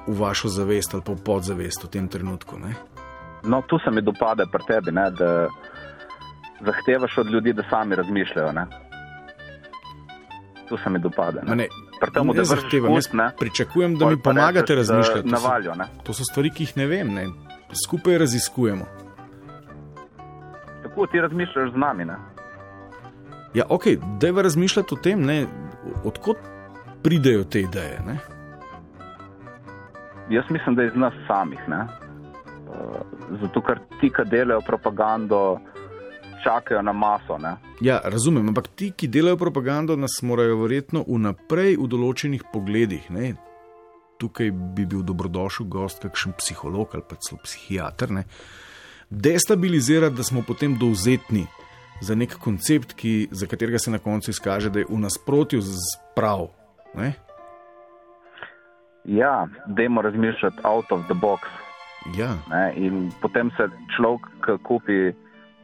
v 0.06 0.20
vašo 0.20 0.48
zavest 0.48 0.94
ali 0.94 1.02
pa 1.06 1.12
v 1.12 1.24
podzavest 1.24 1.84
v 1.84 1.88
tem 1.88 2.08
trenutku? 2.08 2.58
Ne? 2.58 2.74
No, 3.44 3.62
tu 3.62 3.78
se 3.78 3.90
mi 3.90 4.02
dopade 4.02 4.44
pri 4.52 4.64
tebi, 4.66 4.92
ne? 4.92 5.10
da 5.10 5.48
zahtevaš 6.64 7.18
od 7.18 7.30
ljudi, 7.30 7.52
da 7.52 7.62
sami 7.70 7.96
razmišljajo. 7.96 8.52
Ne? 8.52 8.66
Tu 10.68 10.76
se 10.76 10.90
mi 10.90 10.98
dopade. 11.00 11.40
Ma 11.46 11.54
ne, 11.54 11.68
Pri 12.00 12.10
tem, 12.14 12.26
da 12.26 12.32
ne 12.32 12.44
zahtevam, 12.44 12.94
pust, 12.94 13.12
ne? 13.12 13.30
pričakujem, 13.38 13.96
da 13.98 14.06
mi 14.06 14.22
pomagate 14.22 14.74
rečeš, 14.74 14.86
da 14.86 14.94
razmišljati. 14.94 15.28
To 15.30 15.36
so- 15.36 15.42
Navaljo, 15.42 15.74
ne? 15.74 15.86
To 16.02 16.12
so 16.12 16.24
stvari, 16.24 16.50
ki 16.50 16.62
jih 16.62 16.76
ne 16.76 16.86
vem, 16.86 17.14
ne? 17.14 17.26
skupaj 17.84 18.18
raziskujemo. 18.18 18.86
Tako 20.98 21.06
ti 21.06 21.20
razmišljaš 21.20 21.72
z 21.72 21.76
nami. 21.76 22.04
Ne? 22.04 22.16
Ja, 23.54 23.64
ok, 23.68 23.84
da 24.20 24.26
je 24.26 24.42
razmišljati 24.42 24.94
o 24.94 24.96
tem, 25.02 25.20
ne, 25.22 25.46
odkot 26.04 26.36
pridejo 27.02 27.44
te 27.44 27.60
ideje. 27.60 28.00
Ne? 28.06 28.18
Jaz 30.30 30.44
mislim, 30.50 30.74
da 30.74 30.82
je 30.82 30.88
iz 30.88 30.96
nas 30.96 31.14
samih. 31.26 31.60
Ne? 31.68 31.86
Uh, 31.86 33.38
Zato, 33.40 33.62
ker 33.62 33.78
ti, 34.00 34.10
ki 34.10 34.26
delajo 34.26 34.60
propagando, 34.66 35.60
čakajo 36.42 36.82
na 36.82 36.92
maso. 36.92 37.38
Ne? 37.38 37.54
Ja, 37.80 38.00
razumem, 38.04 38.48
ampak 38.48 38.68
ti, 38.74 38.90
ki 38.90 39.06
delajo 39.08 39.36
propagando, 39.36 39.96
nas 39.96 40.18
morajo 40.22 40.58
verjetno 40.64 41.04
vnaprej 41.06 41.76
v 41.78 41.86
določenih 41.86 42.42
pogledih 42.52 43.06
ne, 43.14 43.36
tukaj 44.18 44.50
bi 44.50 44.82
bil 44.82 45.06
dobrodošel 45.06 45.70
gost, 45.70 46.02
kakšen 46.02 46.34
psiholog 46.42 46.98
ali 46.98 47.06
pa 47.06 47.22
celo 47.22 47.38
psihiater. 47.46 48.10
Ne? 48.10 48.26
Destabilizirati, 49.10 50.16
da 50.16 50.22
smo 50.22 50.42
potem 50.46 50.76
dovzetni 50.78 51.46
za 52.00 52.14
nek 52.14 52.36
koncept, 52.38 52.92
ki, 52.92 53.28
za 53.30 53.46
katerega 53.46 53.78
se 53.78 53.90
na 53.90 53.98
koncu 53.98 54.30
izkaže, 54.30 54.70
da 54.70 54.78
je 54.78 54.86
v 54.88 54.98
nasprotju 55.00 55.60
z 55.60 55.76
prav. 56.16 56.48
Ne? 56.94 57.12
Ja, 59.04 59.48
dajmo 59.66 60.02
razmišljati 60.02 60.56
out 60.64 60.92
of 60.92 61.00
the 61.04 61.14
box. 61.14 61.40
Ja. 62.18 62.34
Ne? 62.50 62.72
In 62.76 63.10
potem 63.22 63.50
se 63.56 63.68
človek, 63.96 64.28
ki 64.44 64.58
kupi 64.62 65.12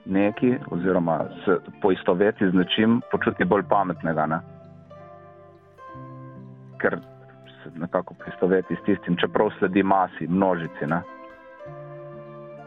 nekaj, 0.04 0.58
oziroma 0.70 1.24
se 1.44 1.58
poistoveti 1.82 2.50
z 2.50 2.54
nečim, 2.54 3.00
počuti 3.12 3.44
bolj 3.44 3.62
pametnega. 3.68 4.26
Ne? 4.26 4.40
Ker 6.80 6.98
se 7.62 7.70
nekako 7.76 8.14
poistoveti 8.24 8.74
s 8.74 8.84
tistim, 8.86 9.16
čeprav 9.20 9.52
sledi 9.58 9.82
masi, 9.82 10.26
množici. 10.28 10.86
Ne? 10.86 11.02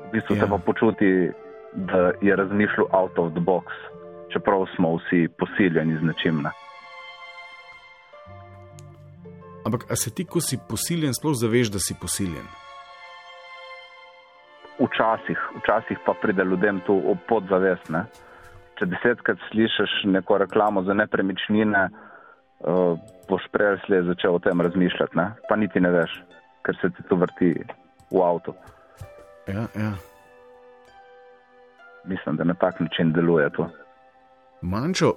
V 0.08 0.12
bistvu 0.12 0.36
ja. 0.36 0.42
se 0.42 0.50
pa 0.50 0.58
počuti, 0.58 1.32
da 1.74 2.12
je 2.22 2.36
razmišljal 2.36 2.88
out 2.92 3.20
of 3.20 3.34
the 3.34 3.40
box, 3.40 3.66
čeprav 4.34 4.66
smo 4.76 4.96
vsi 4.96 5.28
posiljeni 5.40 5.98
z 6.00 6.04
nečim. 6.04 6.42
Ne? 6.42 6.52
Ampak, 9.66 9.92
a 9.92 9.96
se 9.96 10.14
ti, 10.16 10.26
ko 10.26 10.40
si 10.42 10.60
posiljen, 10.70 11.14
sploh 11.14 11.36
zaveš, 11.36 11.72
da 11.76 11.80
si 11.80 11.96
posiljen? 12.02 12.46
Včasih, 14.80 15.40
včasih 15.60 16.00
pa 16.06 16.14
pride 16.22 16.44
ljudem 16.44 16.80
to 16.88 16.96
v 16.96 17.18
podzavest. 17.28 17.90
Ne? 17.92 18.06
Če 18.80 18.88
desetkrat 18.88 19.42
slišiš 19.50 20.06
neko 20.14 20.38
reklamo 20.38 20.86
za 20.88 20.96
nepremičnine, 20.96 21.84
uh, 21.90 22.96
boš 23.28 23.50
prej 23.52 23.82
slej 23.86 24.06
začel 24.08 24.38
o 24.38 24.40
tem 24.40 24.62
razmišljati, 24.62 25.18
ne? 25.20 25.28
pa 25.50 25.60
niti 25.60 25.84
ne 25.84 25.92
veš, 25.92 26.16
ker 26.64 26.78
se 26.82 26.94
ti 26.96 27.04
to 27.10 27.20
vrti 27.20 27.52
v 28.14 28.24
avtu. 28.24 28.56
Ja, 29.48 29.68
ja. 29.76 29.94
Mislim, 32.06 32.36
da 32.36 32.44
na 32.44 32.54
tak 32.54 32.80
način 32.80 33.14
deluje 33.14 33.50
to. 33.50 33.70
Manjšo, 34.62 35.14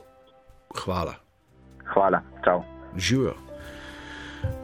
hvala. 0.85 1.15
Hvala, 1.95 2.23
čau. 2.45 2.63
Živijo. 2.97 3.35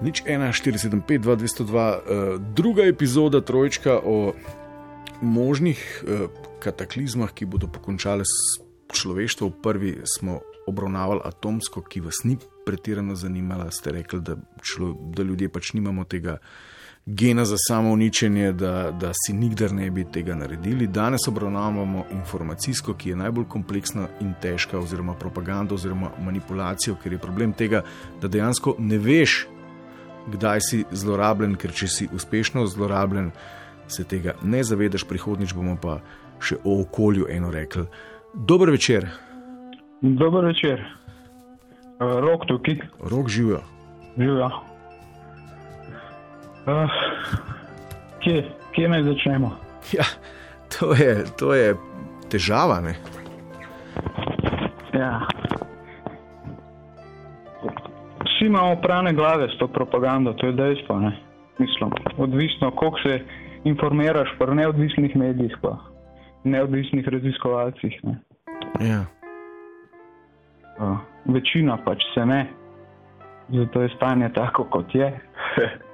Nič 0.02 0.22
1, 0.26 0.52
475, 0.52 1.18
2, 1.18 1.36
202, 1.36 1.98
uh, 1.98 2.40
druga 2.54 2.82
epizoda 2.82 3.40
Trojčka 3.40 4.00
o 4.04 4.32
možnih 5.20 6.04
uh, 6.04 6.30
kataklizmah, 6.60 7.32
ki 7.32 7.46
bodo 7.46 7.68
pokončale 7.68 8.24
s 8.24 8.62
človeštvom. 8.92 9.52
Prvi 9.62 9.98
smo 10.18 10.40
obravnavali 10.66 11.20
atomsko, 11.24 11.82
ki 11.82 12.00
vas 12.00 12.24
ni 12.24 12.38
pretirano 12.66 13.14
zanimala. 13.14 13.70
Ste 13.70 13.92
rekli, 13.92 14.20
da, 14.20 14.36
člo, 14.62 14.94
da 15.14 15.22
ljudje 15.22 15.48
pač 15.48 15.72
nimamo 15.72 16.04
tega 16.04 16.38
gena 17.06 17.44
za 17.44 17.56
samo 17.68 17.90
uničenje, 17.90 18.52
da, 18.52 18.90
da 18.90 19.12
si 19.14 19.32
nikdar 19.32 19.72
ne 19.72 19.90
bi 19.90 20.04
tega 20.04 20.34
naredili. 20.34 20.86
Danes 20.86 21.28
obravnavamo 21.28 22.04
informacijsko, 22.12 22.94
ki 22.94 23.10
je 23.10 23.16
najbolj 23.16 23.44
kompleksna 23.48 24.08
in 24.20 24.34
težka, 24.42 24.78
oziroma 24.78 25.14
propaganda, 25.14 25.74
oziroma 25.74 26.10
manipulacijo, 26.18 26.96
ker 27.02 27.12
je 27.12 27.18
problem 27.18 27.52
tega, 27.52 27.82
da 28.22 28.28
dejansko 28.28 28.74
ne 28.78 28.98
veš, 28.98 29.46
kdaj 30.32 30.60
si 30.60 30.84
zlorabljen, 30.90 31.54
ker 31.54 31.72
če 31.72 31.88
si 31.88 32.08
uspešno 32.14 32.66
zlorabljen, 32.66 33.30
se 33.88 34.04
tega 34.04 34.34
ne 34.42 34.64
zavedaš, 34.64 35.06
prihodnič 35.06 35.54
bomo 35.54 35.78
pa 35.82 36.00
še 36.42 36.58
o 36.64 36.80
okolju 36.82 37.30
eno 37.30 37.50
rekli. 37.54 37.86
Dober 38.34 38.70
večer. 38.70 39.06
Dober 40.02 40.50
večer. 40.50 40.82
Uh, 41.96 42.18
rok 42.20 42.50
tukaj. 42.50 42.82
Rok 43.00 43.28
živijo. 43.28 43.62
Živijo. 44.18 44.75
Uh, 46.66 46.90
kje, 48.20 48.44
kje 48.74 48.88
naj 48.88 49.02
začnemo? 49.02 49.50
Ja, 49.92 50.04
to 50.78 50.94
je, 50.94 51.24
to 51.38 51.54
je 51.54 51.74
težava. 52.30 52.80
Ne? 52.80 52.94
Ja. 54.94 55.20
Vsi 58.24 58.50
imamo 58.50 58.80
prane 58.82 59.12
glave 59.14 59.48
s 59.54 59.58
to 59.58 59.68
propagando, 59.68 60.32
to 60.32 60.46
je 60.46 60.52
dejstvo. 60.52 61.00
Ne? 61.00 61.14
Mislim, 61.58 61.90
odvisno, 62.18 62.70
koliko 62.70 62.98
se 62.98 63.20
informiraš 63.64 64.34
pri 64.38 64.54
neodvisnih 64.54 65.16
medijih, 65.16 65.56
pa 65.62 65.78
neodvisnih 66.44 67.08
raziskovalcih. 67.08 68.00
Ne? 68.02 68.18
Ja. 68.80 69.04
Uh, 70.82 70.98
večina 71.24 71.78
pač 71.84 72.02
se 72.14 72.26
ne, 72.26 72.46
zato 73.48 73.82
je 73.82 73.88
stanje 73.96 74.32
tako, 74.34 74.64
kot 74.64 74.94
je. 74.94 75.14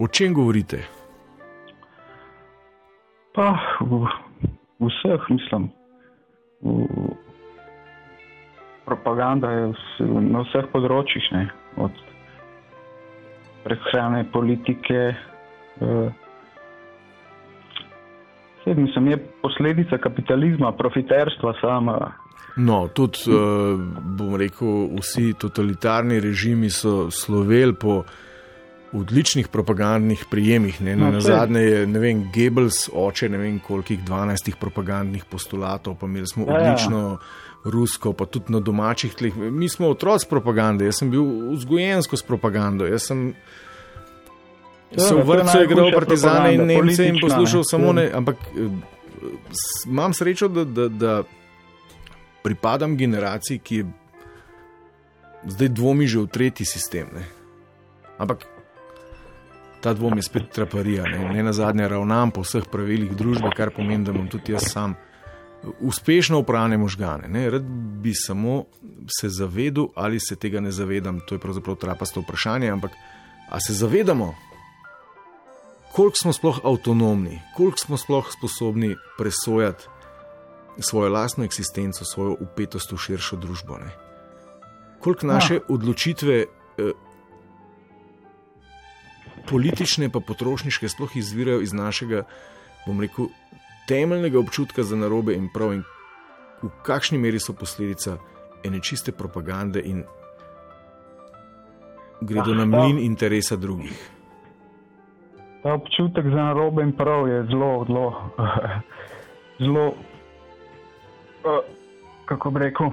O 0.00 0.08
čem 0.08 0.32
govorite? 0.32 0.80
Pa 3.36 3.52
v, 3.84 4.08
v 4.80 4.88
vseh, 4.88 5.20
mislim. 5.28 5.68
V, 6.64 6.88
propaganda 8.88 9.52
je 9.52 9.64
vse, 9.76 10.04
na 10.08 10.40
vseh 10.48 10.64
področjih, 10.72 11.26
ne? 11.36 11.44
od 11.76 11.92
prehrane, 13.64 14.24
politike. 14.32 15.12
Vse, 18.64 18.72
mislim, 18.74 19.12
je 19.12 19.20
posledica 19.44 20.00
kapitalizma, 20.00 20.72
profiterstva 20.80 21.52
sama. 21.60 21.98
No, 22.56 22.88
tudi, 22.88 23.28
uh, 23.28 23.76
bom 24.16 24.32
rekel, 24.40 24.96
vsi 24.96 25.36
totalitarni 25.38 26.18
režimi 26.24 26.72
so 26.72 27.12
sloveli 27.12 27.76
po 27.76 28.02
odličnih 28.92 29.48
propagandnih 29.48 30.24
prijemih. 30.30 30.80
Ne? 30.82 30.96
No, 30.96 31.10
na 31.10 31.20
zadnje 31.20 31.60
je 31.60 31.86
vem, 31.86 32.24
Goebbels, 32.34 32.88
oče 32.92 33.28
ne 33.28 33.38
vem 33.38 33.60
kolikih 33.62 34.00
12 34.04 34.56
propagandnih 34.60 35.24
postulatov, 35.24 35.94
pa 36.00 36.06
imeli 36.06 36.26
smo 36.26 36.46
ja, 36.48 36.56
odlično 36.56 37.00
ja. 37.10 37.16
rusko, 37.64 38.12
pa 38.12 38.26
tudi 38.26 38.52
na 38.52 38.60
domačih 38.60 39.14
tleh. 39.14 39.36
Mi 39.36 39.68
smo 39.68 39.88
otroci 39.88 40.26
propagande, 40.30 40.84
jaz 40.84 41.02
sem 41.02 41.10
bil 41.10 41.24
vzgojen 41.54 42.02
skozi 42.02 42.26
propagando. 42.26 42.86
Jaz 42.86 43.06
sem 43.12 43.32
se 44.96 45.14
v 45.14 45.22
vrtu 45.22 45.62
igral 45.64 45.92
partizane 45.94 46.54
in 46.54 46.66
Nemce 46.66 47.06
in 47.08 47.20
poslušal 47.22 47.62
samo 47.64 47.92
ne. 47.92 48.10
Ampak 48.14 48.36
imam 49.86 50.14
srečo, 50.14 50.48
da, 50.48 50.64
da, 50.64 50.88
da 50.88 51.22
pripadam 52.42 52.96
generaciji, 52.96 53.58
ki 53.58 53.76
je 53.76 53.84
zdaj 55.46 55.68
dvomi 55.68 56.06
že 56.06 56.18
v 56.18 56.26
tretji 56.26 56.66
sistem. 56.66 57.06
Ne? 57.14 57.24
Ampak 58.18 58.44
ta 59.80 59.94
dvom 59.94 60.16
je 60.18 60.22
spet 60.22 60.50
traparija. 60.52 61.04
Ne, 61.04 61.28
ne 61.32 61.42
na 61.42 61.52
zadnje 61.52 61.88
ravnam 61.88 62.30
po 62.30 62.44
vseh 62.44 62.64
pravilih 62.72 63.16
družbe, 63.16 63.50
kar 63.56 63.72
pomeni, 63.76 64.04
da 64.04 64.12
imam 64.12 64.28
tudi 64.28 64.52
jaz 64.52 64.68
sam 64.72 64.94
uspešno 65.80 66.38
upravne 66.38 66.78
možgane. 66.78 67.28
Ne. 67.28 67.50
Rad 67.50 67.62
bi 68.02 68.14
samo 68.14 68.64
se 69.20 69.28
zavedal, 69.28 69.88
ali 69.94 70.20
se 70.20 70.36
tega 70.36 70.60
ne 70.60 70.70
zavedam. 70.70 71.20
To 71.28 71.34
je 71.34 71.38
pravzaprav 71.38 71.76
trapasto 71.76 72.20
vprašanje, 72.20 72.70
ampak 72.70 72.90
ali 73.48 73.60
se 73.66 73.74
zavedamo, 73.74 74.34
koliko 75.92 76.16
smo 76.16 76.32
sploh 76.32 76.60
avtonomni, 76.64 77.40
koliko 77.56 77.78
smo 77.78 77.96
sploh 77.96 78.26
sposobni 78.32 78.96
presojati 79.18 79.84
svojo 80.78 81.10
lastno 81.10 81.44
eksistenco, 81.44 82.04
svojo 82.04 82.36
upetost 82.40 82.92
v 82.92 82.96
širšo 82.96 83.36
družbo. 83.36 83.78
Ne. 83.78 83.90
Koliko 85.00 85.26
naše 85.26 85.54
ja. 85.54 85.60
odločitve. 85.68 86.44
Eh, 86.78 86.92
politične 89.50 90.08
pa 90.08 90.20
potrošniške 90.20 90.88
sploh 90.88 91.16
izvirajo 91.16 91.60
iz 91.60 91.72
našega, 91.72 92.22
bom 92.86 93.00
rekel, 93.00 93.26
temeljnega 93.88 94.38
občutka 94.38 94.82
za 94.82 94.96
narobe 94.96 95.34
in 95.34 95.48
prav, 95.54 95.74
in 95.74 95.82
v 96.62 96.70
kakšni 96.86 97.18
meri 97.18 97.40
so 97.40 97.52
posledica 97.52 98.16
ene 98.64 98.80
čiste 98.80 99.12
propagande 99.12 99.80
in 99.80 100.04
gredo 102.20 102.54
na 102.54 102.64
mlin 102.64 102.98
interesa 102.98 103.56
drugih. 103.56 104.10
Ta 105.62 105.74
občutek 105.74 106.24
za 106.24 106.42
narobe 106.50 106.82
in 106.82 106.92
prav 106.92 107.28
je 107.28 107.44
zelo, 107.50 107.84
zelo, 107.86 108.06
zelo, 109.64 109.86
uh, 109.88 111.60
kako 112.24 112.50
bi 112.50 112.58
rekel. 112.58 112.90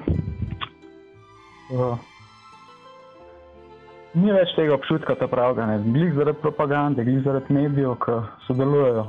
Ni 4.17 4.33
več 4.33 4.49
tega 4.57 4.73
občutka, 4.73 5.13
da 5.19 5.27
pravga 5.29 5.67
ne. 5.69 5.77
Glede 5.85 6.15
zaradi 6.17 6.41
propagande, 6.41 7.03
glede 7.05 7.21
zaradi 7.27 7.53
medijev, 7.53 7.95
ki 8.01 8.17
sodelujejo 8.47 9.05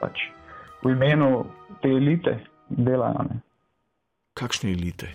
pač, 0.00 0.18
v 0.82 0.92
imenu 0.92 1.44
te 1.82 1.90
elite, 1.92 2.36
delajo. 2.68 3.26
Ne. 3.28 3.38
Kakšne 4.38 4.72
elite? 4.72 5.12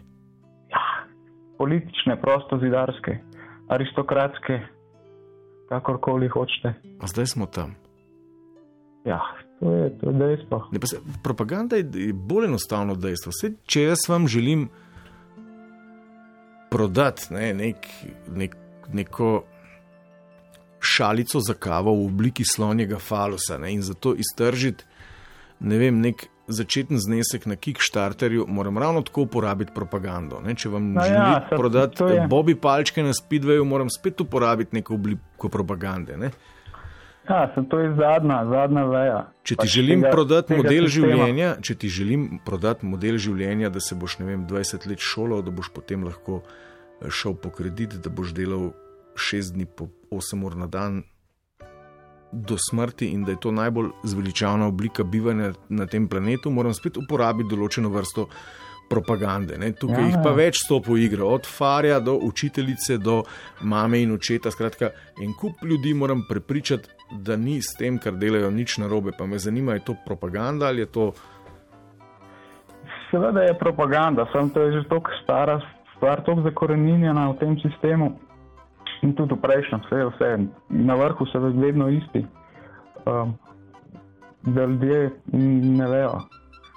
Ja, 0.72 0.84
politične, 1.58 2.18
prostozidarske, 2.22 3.18
aristokratske, 3.74 4.62
kakorkoli 5.72 6.30
hočete. 6.32 6.74
A 7.02 7.10
zdaj 7.12 7.34
smo 7.34 7.50
tam. 7.52 7.76
Ja, 9.08 9.20
to 9.60 9.72
je, 9.72 9.92
to 10.00 10.12
je 10.12 10.20
dejstvo. 10.20 10.58
Ne, 10.72 10.80
se, 10.84 11.00
propaganda 11.24 11.80
je 11.80 12.14
bolj 12.14 12.52
enostavno 12.52 12.96
dejstvo. 12.96 13.32
Vse, 13.36 13.56
če 13.68 13.90
jaz 13.92 14.08
vam 14.12 14.28
želim 14.28 14.68
prodati 16.78 17.34
ne, 17.34 17.50
nek, 17.56 17.88
nek, 18.36 18.56
neko 18.94 19.32
šalico 20.80 21.40
za 21.42 21.54
kavo 21.56 21.94
v 21.94 22.06
obliki 22.06 22.44
slonjega 22.46 23.00
falusa 23.00 23.58
ne, 23.58 23.74
in 23.74 23.82
zato 23.82 24.14
iztržiti 24.16 24.86
ne 25.60 25.78
vem, 25.78 26.02
nek 26.02 26.28
začeten 26.48 26.96
znesek 26.98 27.46
na 27.46 27.56
Kickstarterju, 27.58 28.46
moram 28.48 28.78
ravno 28.78 29.02
tako 29.02 29.22
uporabiti 29.22 29.74
propagando. 29.76 30.38
Ne? 30.40 30.54
Če 30.56 30.70
vam 30.70 30.94
No 30.94 31.02
ja, 31.02 31.08
želim 31.08 31.34
saj 31.42 31.58
prodati. 31.58 32.04
Bobby 32.30 32.56
palčke 32.56 33.04
na 33.04 33.12
Speedwayu, 33.12 33.66
moram 33.66 33.90
spet 33.90 34.22
uporabiti 34.22 34.76
neko 34.76 34.94
obliko 34.94 35.50
propagande. 35.50 36.16
Ne? 36.18 36.30
Ja, 37.28 37.52
sem 37.52 37.66
to 37.66 37.80
je 37.80 37.90
zadnja, 37.92 38.46
zadnja 38.46 38.86
veja. 38.86 39.18
Če 39.44 39.56
ti 39.56 39.60
Pač 39.60 39.74
želim 39.74 40.00
tega- 40.02 40.12
prodati 40.12 40.48
tega 40.48 40.62
model 40.64 40.86
sistema. 40.86 41.10
življenja, 41.10 41.50
če 41.62 41.76
ti 41.76 41.90
želim 41.90 42.40
prodati 42.46 42.86
model 42.86 43.18
življenja, 43.18 43.70
da 43.70 43.80
se 43.80 43.96
boš 43.96 44.20
ne 44.20 44.26
vem, 44.26 44.48
20 44.48 44.88
let 44.88 45.04
šolal, 45.04 45.42
da 45.42 45.52
boš 45.52 45.68
potem 45.70 46.04
lahko 46.04 46.40
eh, 46.40 46.67
šel 47.10 47.36
po 47.36 47.50
kredit, 47.50 48.00
da 48.04 48.10
boš 48.10 48.34
delal 48.34 48.72
6 49.16 49.54
dni 49.54 49.66
po 49.66 49.88
8 50.12 50.46
ur 50.46 50.56
na 50.56 50.68
dan 50.68 51.04
do 52.32 52.58
smrti 52.70 53.08
in 53.08 53.24
da 53.24 53.32
je 53.32 53.40
to 53.40 53.52
najbolj 53.52 53.90
zveličavna 54.04 54.68
oblika 54.68 55.04
bivanja 55.04 55.54
na 55.70 55.86
tem 55.86 56.08
planetu, 56.08 56.52
moram 56.52 56.74
spet 56.74 56.98
uporabiti 56.98 57.50
določeno 57.50 57.90
vrsto 57.90 58.28
propagande. 58.90 59.58
Ne? 59.58 59.72
Tukaj 59.76 60.04
Ja, 60.04 60.08
jih 60.08 60.18
pa 60.24 60.32
več 60.36 60.62
stopi 60.64 60.94
v 60.94 61.00
igro, 61.08 61.28
od 61.36 61.48
farja 61.48 62.00
do 62.00 62.18
učiteljice, 62.24 62.98
do 62.98 63.22
mame 63.62 64.02
in 64.04 64.14
očeta. 64.16 64.52
Skratka, 64.52 64.92
en 65.24 65.34
kup 65.40 65.64
ljudi 65.64 65.94
moram 65.94 66.24
prepričati, 66.30 66.90
da 67.12 67.36
ni 67.36 67.62
s 67.62 67.76
tem, 67.80 68.00
kar 68.00 68.16
delajo, 68.20 68.52
nič 68.52 68.78
narobe. 68.84 69.12
Pa 69.18 69.26
me 69.26 69.40
zanima, 69.40 69.76
je 69.76 69.86
to 69.92 69.96
propaganda 70.06 70.68
ali 70.68 70.86
je 70.86 70.92
to. 70.92 71.12
Seveda 73.12 73.44
je 73.48 73.58
propaganda, 73.60 74.28
samo 74.34 74.52
to 74.54 74.62
je 74.62 74.80
že 74.80 74.88
tako 74.90 75.12
stara 75.24 75.60
stvar, 75.98 76.22
tako 76.24 76.42
zakorenjena 76.42 77.30
v 77.32 77.38
tem 77.38 77.60
sistemu. 77.60 78.14
In 79.02 79.14
tudi 79.14 79.36
v 79.36 79.42
prejšnjem, 79.42 79.82
vse 79.84 79.96
je 79.96 80.06
vse, 80.08 80.30
na 80.70 80.96
vrhu 80.96 81.26
so 81.26 81.40
vedno 81.40 81.90
isti. 81.90 82.26
Um, 83.06 83.36
da 84.44 84.66
ljudje 84.66 85.12
ne 85.78 85.88
vejo, 85.88 86.22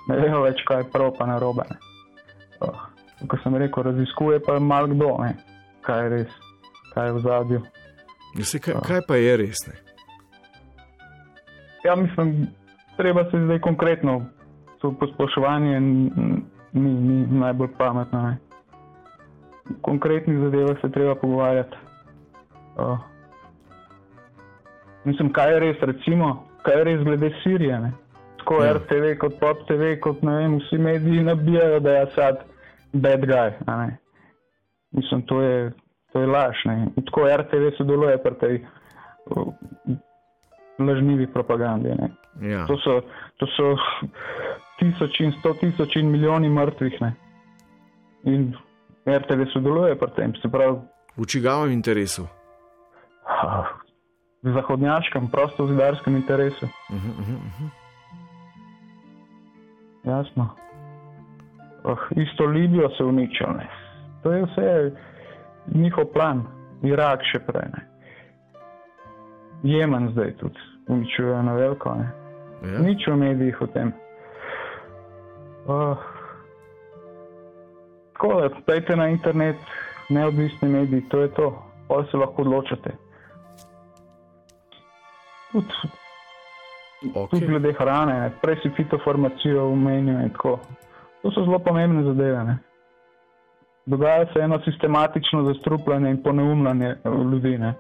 ne 0.09 0.17
vejo 0.17 0.43
več, 0.43 0.61
kaj 0.67 0.83
je 0.83 0.91
prav, 0.93 1.13
pa 1.19 1.27
narobe. 1.27 1.63
ne. 1.71 1.77
Uh, 2.61 2.81
kot 3.27 3.41
sem 3.43 3.57
rekel, 3.57 3.83
raziskuje 3.83 4.41
pa 4.41 4.59
malo 4.59 4.87
kdo, 4.87 5.17
ne, 5.19 5.35
kaj 5.83 6.03
je 6.03 6.09
res, 6.09 6.33
kaj 6.95 7.07
je 7.07 7.13
v 7.13 7.21
zadju. 7.21 7.61
Ja, 8.37 8.45
se, 8.45 8.59
kaj, 8.59 8.75
kaj 8.87 9.01
pa 9.09 9.17
je 9.17 9.37
res? 9.37 9.65
Ne? 9.69 9.75
Ja, 11.85 11.97
mislim, 11.97 12.47
treba 12.97 13.25
se 13.31 13.41
zdaj 13.45 13.61
konkretno, 13.61 14.27
to 14.81 14.93
posploševanje 14.93 15.77
n- 15.77 16.43
ni, 16.73 16.91
ni 16.93 17.27
najbolj 17.39 17.69
pametno. 17.79 18.23
Ne. 18.23 18.37
Konkretnih 19.83 20.39
zadevah 20.39 20.77
se 20.81 20.91
treba 20.91 21.15
pogovarjati. 21.15 21.77
Uh, 22.77 22.99
mislim, 25.05 25.33
kaj 25.33 25.53
je 25.53 25.61
res, 25.61 25.83
recimo, 25.83 26.47
kaj 26.63 26.79
je 26.79 26.85
res 26.85 27.05
glede 27.05 27.31
Sirije. 27.43 27.81
Ne. 27.81 27.93
Tako 28.39 28.65
Ja. 28.65 28.73
RTV 28.73 29.19
kot 29.19 29.41
Pop 29.41 29.67
TV, 29.69 29.97
kot 30.01 30.23
ne 30.23 30.37
vem, 30.37 30.59
vsi 30.59 30.79
mediji 30.79 31.23
nabijajo, 31.23 31.81
da 31.81 31.91
je 31.91 32.07
sad 32.15 32.45
bad 32.93 33.21
guy. 33.21 33.53
a 33.67 33.77
ne. 33.77 33.99
Mislim, 34.93 35.23
to 35.23 35.43
je, 35.43 35.73
to 36.13 36.21
je 36.21 36.27
laž. 36.27 36.65
Ne. 36.65 36.87
In 36.97 37.05
Tako 37.05 37.29
RTV 37.37 37.77
sodeluje 37.77 38.23
pri 38.23 38.35
tej 38.41 38.55
uh, 39.27 39.53
lažnivi 40.79 41.27
propagandi. 41.27 41.89
Ne. 41.89 42.11
Ja. 42.41 42.67
To 42.67 42.77
so, 42.79 43.01
to 43.37 43.47
so 43.57 43.77
tisoč 44.79 45.21
in 45.21 45.33
sto 45.39 45.55
tisoč 45.55 45.97
in 45.97 46.11
milijoni 46.11 46.49
mrtvih. 46.49 47.01
Ne. 47.01 47.15
In 48.25 48.55
RTV 49.19 49.53
sodeluje 49.53 49.99
pri 49.99 50.11
tem, 50.17 50.35
se 50.43 50.49
pravi, 50.49 50.79
V 51.17 51.27
čigavem 51.27 51.73
interesu? 51.73 52.27
v 54.43 54.53
zahodnjaškem, 54.53 55.29
prosto 55.29 55.67
zidarskem 55.67 56.17
interesu. 56.17 56.67
Uh 56.67 56.97
-huh, 56.97 57.19
uh 57.19 57.27
-huh. 57.29 57.71
Jasno. 60.05 60.57
Oh, 61.85 61.99
isto 62.17 62.45
Libijo 62.45 62.89
se 62.89 63.05
uničil. 63.05 63.47
Ne. 63.47 63.69
To 64.23 64.33
je 64.33 64.45
vse 64.45 64.93
njihov 65.75 66.05
plan, 66.13 66.43
Irak 66.83 67.21
še 67.33 67.39
prej. 67.39 67.69
Ne. 67.73 67.87
Jemen 69.63 70.09
zdaj 70.13 70.37
tudi 70.37 70.59
uničujejo 70.89 71.43
na 71.43 71.53
veliko. 71.53 71.95
Ne. 71.95 72.11
Ja. 72.73 72.79
Nič 72.79 73.07
v 73.07 73.17
medijih 73.17 73.63
o 73.63 73.67
tem. 73.67 73.93
Oh. 75.67 75.97
Tako 78.21 78.41
da, 78.41 78.49
pejte 78.67 78.97
na 78.97 79.09
internet, 79.09 79.57
neodvisni 80.09 80.69
mediji, 80.69 81.09
to 81.09 81.21
je 81.21 81.29
to, 81.35 81.63
pa 81.89 82.05
se 82.11 82.17
lahko 82.17 82.43
odločate. 82.43 82.91
Tudi, 85.53 85.75
Ok. 87.15 87.31
tudi 87.31 87.47
glede 87.47 87.73
hrane, 87.73 88.21
ne. 88.21 88.33
prej 88.43 88.57
si 88.63 88.71
fitofarmacijo 88.77 89.73
omenil 89.73 90.21
in 90.21 90.31
tako. 90.31 90.59
To 91.23 91.31
so 91.31 91.45
zelo 91.45 91.59
pomembne 91.59 92.03
zadeve. 92.03 92.45
Ne. 92.45 92.59
Dogaja 93.87 94.27
se 94.33 94.41
eno 94.41 94.61
sistematično 94.65 95.45
zastrupljanje 95.45 96.11
in 96.11 96.23
poneumljanje 96.23 96.97
ljudi. 97.33 97.59
Ne. 97.59 97.75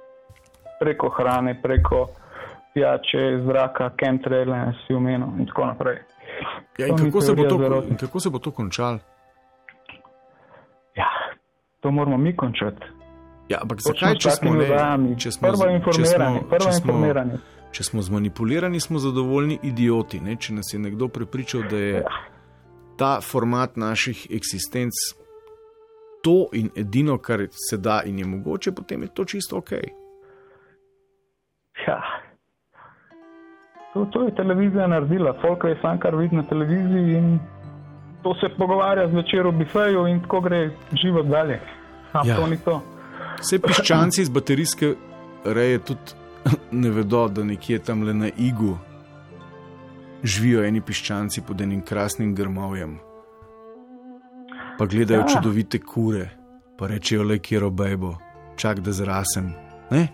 Preko 0.81 1.09
hrane, 1.09 1.63
preko 1.63 2.09
pijače, 2.75 3.43
zraka, 3.45 3.91
chemtraile, 4.05 4.73
si 4.87 4.95
omenil 4.95 5.29
in 5.39 5.47
tako 5.47 5.67
naprej. 5.67 5.99
Ja, 6.79 6.87
in, 6.87 6.97
kako 6.97 7.21
se 7.21 7.37
to, 7.37 7.83
in 7.89 7.97
kako 7.97 8.21
se 8.21 8.31
bo 8.31 8.39
to 8.39 8.51
končalo? 8.51 8.99
Ja, 11.81 11.83
to 11.83 11.91
moramo 11.91 12.17
mi 12.19 12.37
končati. 12.37 12.83
Ja, 13.49 13.59
ampak 13.63 13.79
zakaj, 13.81 14.15
če 14.19 14.31
smo, 14.31 14.53
ne, 14.55 15.17
če 15.17 15.31
smo, 15.31 15.49
Prvo 15.49 15.57
smo, 15.57 15.81
prvo 15.83 16.67
če 16.67 16.73
smo, 16.73 16.93
informiranje. 16.93 17.39
če 17.73 17.85
smo 17.85 18.03
zmanipulirani, 18.03 18.81
smo 18.81 18.99
zadovoljni 18.99 19.59
idioti. 19.63 20.21
Ne? 20.21 20.37
Če 20.37 20.55
nas 20.55 20.75
je 20.75 20.79
nekdo 20.79 21.09
prepričal, 21.09 21.63
da 21.71 21.77
je 21.77 22.05
ta 22.99 23.21
format 23.21 23.77
naših 23.77 24.27
eksistenc 24.31 24.93
to 26.23 26.49
in 26.53 26.71
edino, 26.77 27.19
kar 27.19 27.47
se 27.51 27.77
da 27.77 28.03
in 28.05 28.19
je 28.19 28.27
mogoče, 28.27 28.73
potem 28.73 29.03
je 29.03 29.09
to 29.09 29.25
čisto 29.25 29.57
ok. 29.57 29.73
Ja. 31.89 32.01
To, 33.95 34.05
to 34.05 34.25
je 34.25 34.35
televizija 34.35 34.87
naredila, 34.87 35.33
folk 35.41 35.65
je 35.65 35.79
sam 35.83 35.99
kar 35.99 36.15
vidi 36.17 36.37
na 36.37 36.43
televiziji 36.43 37.17
in 37.17 37.39
to 38.23 38.35
se 38.35 38.49
pogovarja 38.59 39.09
zvečer 39.09 39.47
v 39.47 39.53
bifeju 39.53 40.07
in 40.07 40.21
tako 40.21 40.41
gre 40.41 40.71
život 40.93 41.27
dalje. 41.27 41.61
A, 42.13 42.23
Ja. 42.27 42.37
To 42.37 42.47
ni 42.47 42.57
to. 42.59 42.81
Vse 43.41 43.59
piščanci 43.63 44.23
iz 44.23 44.29
baterijske 44.29 44.95
reje 45.45 45.79
tudi 45.79 46.13
ne 46.71 46.91
vedo, 46.91 47.29
da 47.29 47.45
nekje 47.45 47.79
tam 47.79 48.03
le 48.03 48.15
na 48.15 48.29
igu 48.37 48.77
živijo 50.25 50.65
eni 50.65 50.81
piščanci 50.81 51.43
pod 51.47 51.61
enim 51.61 51.81
krasnim 51.83 52.35
grmovjem. 52.35 52.99
Pa 54.79 54.85
gledajo 54.87 55.21
Ja. 55.21 55.27
čudovite 55.29 55.79
kure, 55.79 56.29
pa 56.79 56.87
rečejo 56.87 57.23
le, 57.23 57.39
kjer 57.39 57.65
obejbo, 57.65 58.15
čak 58.57 58.81
da 58.81 58.93
zrasem. 58.93 59.53
Ne? 59.91 60.09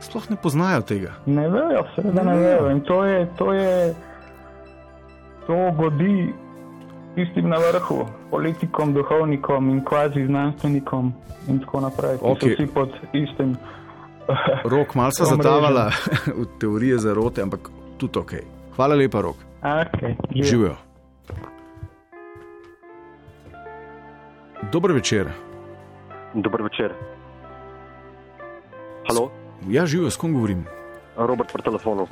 Sploh 0.00 0.30
ne 0.30 0.36
poznajo 0.36 0.80
tega. 0.82 1.12
Ne 1.26 1.48
vejo, 1.48 1.84
seveda 1.94 2.22
ne 2.22 2.34
Ne 2.34 2.38
vejo. 2.38 2.70
In 2.70 2.80
to 2.80 3.04
je, 3.04 3.26
to 3.38 3.52
je, 3.52 3.94
to 5.46 5.56
godi 5.76 6.32
tistim 7.14 7.48
na 7.48 7.56
vrhu, 7.58 7.98
politikom, 8.30 8.94
duhovnikom 8.94 9.70
in 9.70 9.84
kvazi 9.84 10.26
znanstvenikom 10.26 11.12
in 11.48 11.58
tako 11.60 11.80
naprej, 11.80 12.18
so 12.18 12.34
vsi 12.46 12.66
pod 12.74 12.88
istim. 13.12 13.56
Rok, 14.64 14.94
malo 14.94 15.10
se 15.10 15.22
omrežjem. 15.24 15.42
zatavala 15.42 15.90
v 16.26 16.46
teorije 16.58 16.98
zarote, 16.98 17.42
ampak 17.42 17.70
tudi 17.98 18.18
ok. 18.18 18.32
Hvala 18.76 18.94
lepa, 18.94 19.20
rok. 19.20 19.36
Okay, 19.62 20.14
Živijo. 20.34 20.76
Dober 24.72 24.92
večer. 24.92 25.26
Dober 26.34 26.62
večer. 26.62 26.92
Halo, 29.08 29.30
Ja, 29.68 29.86
živijo, 29.86 30.10
s 30.10 30.16
kom 30.16 30.32
govorim? 30.32 30.64
Robert 31.16 31.52
pri 31.52 31.62
telefonu. 31.62 32.06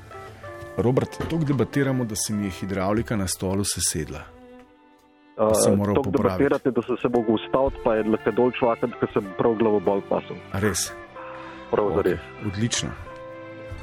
Robert, 0.76 1.08
tako 1.18 1.36
debatiramo, 1.36 2.04
da 2.04 2.14
se 2.16 2.32
mi 2.32 2.44
je 2.44 2.50
hidravlika 2.50 3.16
na 3.16 3.26
stolu 3.26 3.64
sesedla. 3.64 4.20
Uh, 5.38 5.54
sem 5.54 5.78
popraviti. 5.78 6.10
debatirate, 6.18 6.70
da 6.74 6.82
se, 6.82 6.96
se 6.98 7.08
bo 7.08 7.20
ustavil, 7.30 7.70
pa 7.84 7.94
je 7.94 8.02
lahko 8.10 8.30
dol 8.34 8.50
človek, 8.58 8.90
da 9.00 9.06
se 9.12 9.20
bo 9.22 9.30
prav 9.38 9.52
glavo 9.54 9.78
bolj 9.80 10.02
pasel. 10.08 10.36
Res? 10.52 10.88
Prav 11.70 11.92
za 11.94 12.02
res. 12.02 12.20
Odlično. 12.46 12.90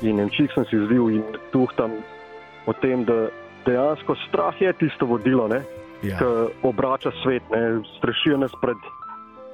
In 0.04 0.20
en 0.20 0.30
čik 0.36 0.52
sem 0.52 0.66
si 0.68 0.76
zvil 0.88 1.10
in 1.16 1.24
tuhtam 1.54 1.96
o 2.68 2.74
tem, 2.84 3.06
da 3.08 3.30
dejansko 3.66 4.18
strah 4.28 4.52
je 4.62 4.74
tisto 4.84 5.06
vodilo, 5.08 5.48
ne, 5.48 5.64
Ja. 6.04 6.20
ki 6.20 6.28
obrača 6.68 7.10
svet, 7.24 7.42
ne, 7.50 7.80
strašijo 7.98 8.38
nas 8.38 8.52
pred 8.62 8.78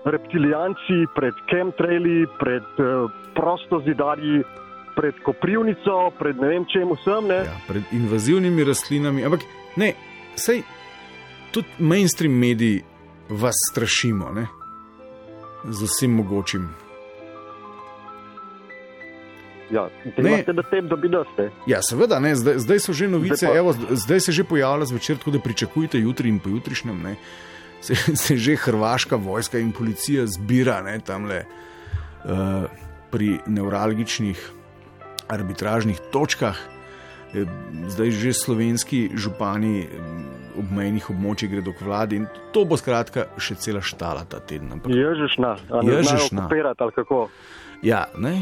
reptilijanci, 0.06 1.06
pred 1.16 1.34
chemtraili, 1.50 2.26
pred 2.40 2.66
uh, 2.82 3.12
prostozidarji, 3.38 4.42
pred 4.96 5.16
koprivnico, 5.24 6.12
pred 6.20 6.42
ne 6.42 6.48
vem 6.48 6.66
čem 6.66 6.90
vsem. 6.98 7.28
Ne. 7.30 7.36
Ja, 7.46 7.56
pred 7.68 7.84
invazivnimi 7.94 8.64
rastlinami. 8.64 9.24
Ampak 9.26 9.46
ne, 9.78 9.94
sej 10.36 10.64
tudi 11.52 11.68
mainstream 11.80 12.34
mediji 12.34 12.82
vas 13.30 13.56
strašimo. 13.72 14.32
Ne? 14.36 14.48
z 15.70 15.84
vsem 15.86 16.12
mogočim. 16.12 16.70
Ja, 19.72 19.88
delate 20.18 20.54
na 20.54 20.64
tem, 20.68 20.88
da 20.88 20.96
bi 21.00 21.08
nas 21.10 21.28
ne. 21.38 21.48
Ja, 21.68 21.80
seveda, 21.80 22.20
ne, 22.20 22.36
zdaj, 22.36 22.60
zdaj 22.60 22.80
so 22.84 22.94
že 22.94 23.08
novice, 23.08 23.46
Zdaj 23.46 23.54
pa- 23.54 23.58
evo, 23.58 23.72
zdaj 23.96 24.20
se 24.20 24.32
že 24.32 24.44
pojavlja 24.44 24.86
zvečer, 24.86 25.18
tako 25.18 25.32
da 25.32 25.40
pričakujte 25.40 26.00
jutri 26.00 26.30
in 26.30 26.40
pojutrišnjem. 26.40 26.98
Ne, 27.02 27.16
se, 27.82 27.96
se 27.96 28.38
že 28.38 28.56
hrvaška 28.56 29.16
vojska 29.16 29.60
in 29.60 29.72
policija 29.72 30.28
zbira 30.28 30.82
ne, 30.82 31.00
tamle 31.00 31.46
uh, 31.46 32.68
pri 33.12 33.40
nevralgičnih 33.48 34.52
arbitražnih 35.32 36.00
točkah. 36.12 36.60
Zdaj 37.88 38.12
že 38.12 38.34
slovenski 38.34 39.10
župani 39.16 39.88
eh, 39.88 40.60
obmejnih 40.60 41.10
območij 41.10 41.48
gredo 41.48 41.72
k 41.72 41.86
vladi 41.86 42.16
in 42.20 42.28
to 42.52 42.66
bo 42.66 42.78
skratka 42.78 43.30
še 43.40 43.56
cela 43.56 43.82
štala 43.82 44.26
ta 44.28 44.40
teden. 44.40 44.72
Ampak, 44.72 44.92
Ježišna, 44.92 45.52
a 45.72 45.84
ne 45.84 46.04
znajo 46.04 46.20
Ježišna. 46.20 46.46
okupirati 46.46 46.84
ali 46.84 46.92
kako. 46.92 47.30
ja, 47.82 48.06
ne, 48.18 48.42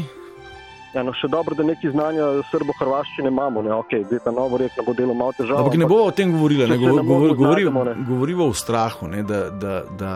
Ja, 0.90 1.04
no, 1.06 1.12
še 1.14 1.28
dobro, 1.30 1.54
da 1.54 1.62
neki 1.62 1.92
znanja 1.92 2.24
srbo-hrvaščine 2.50 3.30
imamo, 3.30 3.62
ne, 3.62 3.70
ok, 3.78 3.92
zdaj 4.08 4.24
ta 4.24 4.32
novo 4.34 4.58
ne 4.58 4.66
bo 4.82 4.94
delo 4.98 5.14
malo 5.14 5.30
težavo. 5.38 5.62
Ampak 5.62 5.78
ne 5.78 5.86
bomo 5.86 6.08
o 6.10 6.10
tem 6.10 6.32
govorili, 6.34 6.66
ne, 6.66 6.78
govor, 6.80 7.04
govor, 7.06 7.34
govori, 7.38 7.66
ne. 7.70 7.94
govorimo 8.08 8.48
o 8.50 8.54
strahu. 8.58 9.06
Ne, 9.06 9.22
da, 9.22 9.44
da, 9.54 9.76
da 9.94 10.14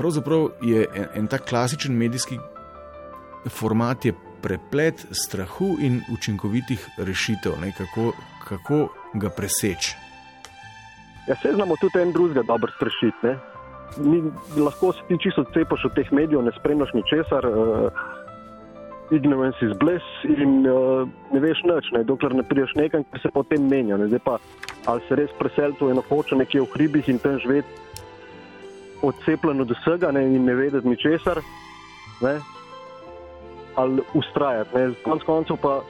pravzaprav 0.00 0.48
je 0.64 0.86
en, 0.94 1.10
en 1.20 1.28
tak 1.28 1.44
klasičen 1.44 1.92
medijski 1.92 2.38
format 3.52 4.08
je 4.08 4.14
preplet 4.42 5.06
strahu 5.12 5.76
in 5.80 6.00
učinkovitih 6.12 6.88
rešitev, 6.98 7.52
ne, 7.60 7.72
kako, 7.72 8.12
kako 8.48 8.88
ga 9.14 9.30
preseči. 9.30 9.96
Ja, 11.28 11.36
se 11.36 11.52
znamo 11.54 11.76
tudi 11.80 11.98
en 12.02 12.12
drugega 12.12 12.42
dobro 12.42 12.72
strašiti. 12.76 13.16
ne. 13.22 13.38
Mi 13.96 14.22
lahko 14.62 14.92
se 14.92 15.00
ti 15.08 15.16
čisto 15.22 15.44
cepaš 15.54 15.84
od 15.84 15.94
teh 15.94 16.12
medijev, 16.12 16.42
ne 16.42 16.52
spremljaš 16.60 16.92
ničesar, 16.94 17.46
uh, 17.46 17.92
ignorance 19.10 19.58
is 19.66 19.76
bliss 19.78 20.04
in 20.24 20.66
uh, 20.66 21.08
ne 21.32 21.40
veš 21.40 21.62
nič, 21.64 21.90
ne, 21.92 22.04
dokler 22.04 22.34
ne 22.34 22.42
prideš 22.42 22.74
nekam, 22.74 23.04
ki 23.04 23.22
se 23.22 23.30
potem 23.34 23.68
menja. 23.68 23.96
Ne. 23.96 24.08
Zdaj 24.08 24.24
pa 24.24 24.38
ali 24.86 25.00
se 25.08 25.16
res 25.16 25.30
preseliti 25.38 25.84
v 25.84 25.90
eno 25.90 26.02
hočo 26.08 26.36
nekje 26.36 26.60
v 26.60 26.70
hribih 26.74 27.08
in 27.08 27.18
tam 27.18 27.38
živeti 27.38 27.68
odcepljen 29.02 29.60
od 29.60 29.70
vsega 29.70 30.12
ne, 30.12 30.24
in 30.26 30.44
ne 30.44 30.54
vedeti 30.54 30.88
ničesar, 30.88 31.40
ne, 32.20 32.38
ali 33.78 34.02
ustrajati. 34.14 34.74
Ne. 34.74 34.90
Konec 35.04 35.22
koncev 35.22 35.56
pa, 35.62 35.80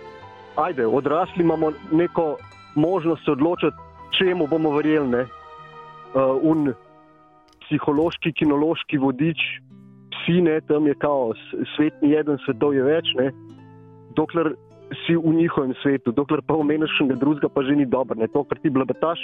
ajde, 0.56 0.86
odrasli 0.86 1.42
imamo 1.44 1.72
neko 1.92 2.36
možnost 2.74 3.24
se 3.24 3.30
odločiti, 3.30 3.76
čemu 4.18 4.46
bomo 4.46 4.70
verjeli. 4.76 5.08
ne. 5.08 5.22
Uh, 6.14 6.40
un 6.42 6.72
psihološki, 7.64 8.32
kinološki 8.32 8.98
vodič, 8.98 9.40
psi, 10.14 10.40
ne, 10.40 10.60
tam 10.60 10.86
je 10.86 10.94
kao, 10.94 11.34
s- 11.36 11.68
svet 11.76 11.94
ni 12.02 12.14
eden, 12.16 12.38
svetov 12.44 12.74
je 12.74 12.82
več, 12.82 13.12
ne. 13.16 13.32
dokler 14.16 14.54
si 15.06 15.16
v 15.16 15.34
njihovem 15.36 15.74
svetu, 15.82 16.12
dokler 16.16 16.40
pa 16.42 16.56
omeniš 16.56 16.90
še 16.96 17.04
nekaj 17.04 17.20
drugega, 17.20 17.48
pa 17.52 17.62
že 17.62 17.76
ni 17.76 17.86
dobro. 17.86 18.16
Ne. 18.18 18.28
To, 18.32 18.44
kar 18.44 18.58
ti 18.58 18.72
blabetaš, 18.72 19.20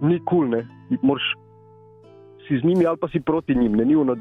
ni 0.00 0.18
kul, 0.24 0.48
cool, 0.48 0.48
ne. 0.48 0.62
Moraš 1.02 1.26
si 2.48 2.58
z 2.58 2.64
njimi 2.64 2.86
ali 2.86 2.98
pa 2.98 3.08
si 3.08 3.20
proti 3.20 3.54
njim, 3.54 3.76
ne 3.76 3.84
ni 3.84 3.96
ono 3.96 4.16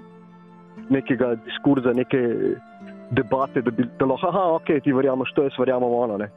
nekega 0.89 1.35
diskurza, 1.45 1.93
neke 1.93 2.19
debate, 3.11 3.61
da 3.61 3.71
bi 3.71 3.83
da 3.99 4.05
lahko, 4.05 4.27
aha, 4.27 4.43
ok, 4.55 4.71
ti 4.83 4.93
verjameš 4.93 5.33
to, 5.35 5.43
jaz 5.43 5.59
verjamem 5.59 5.93
ono. 5.93 6.17
Ne. 6.17 6.29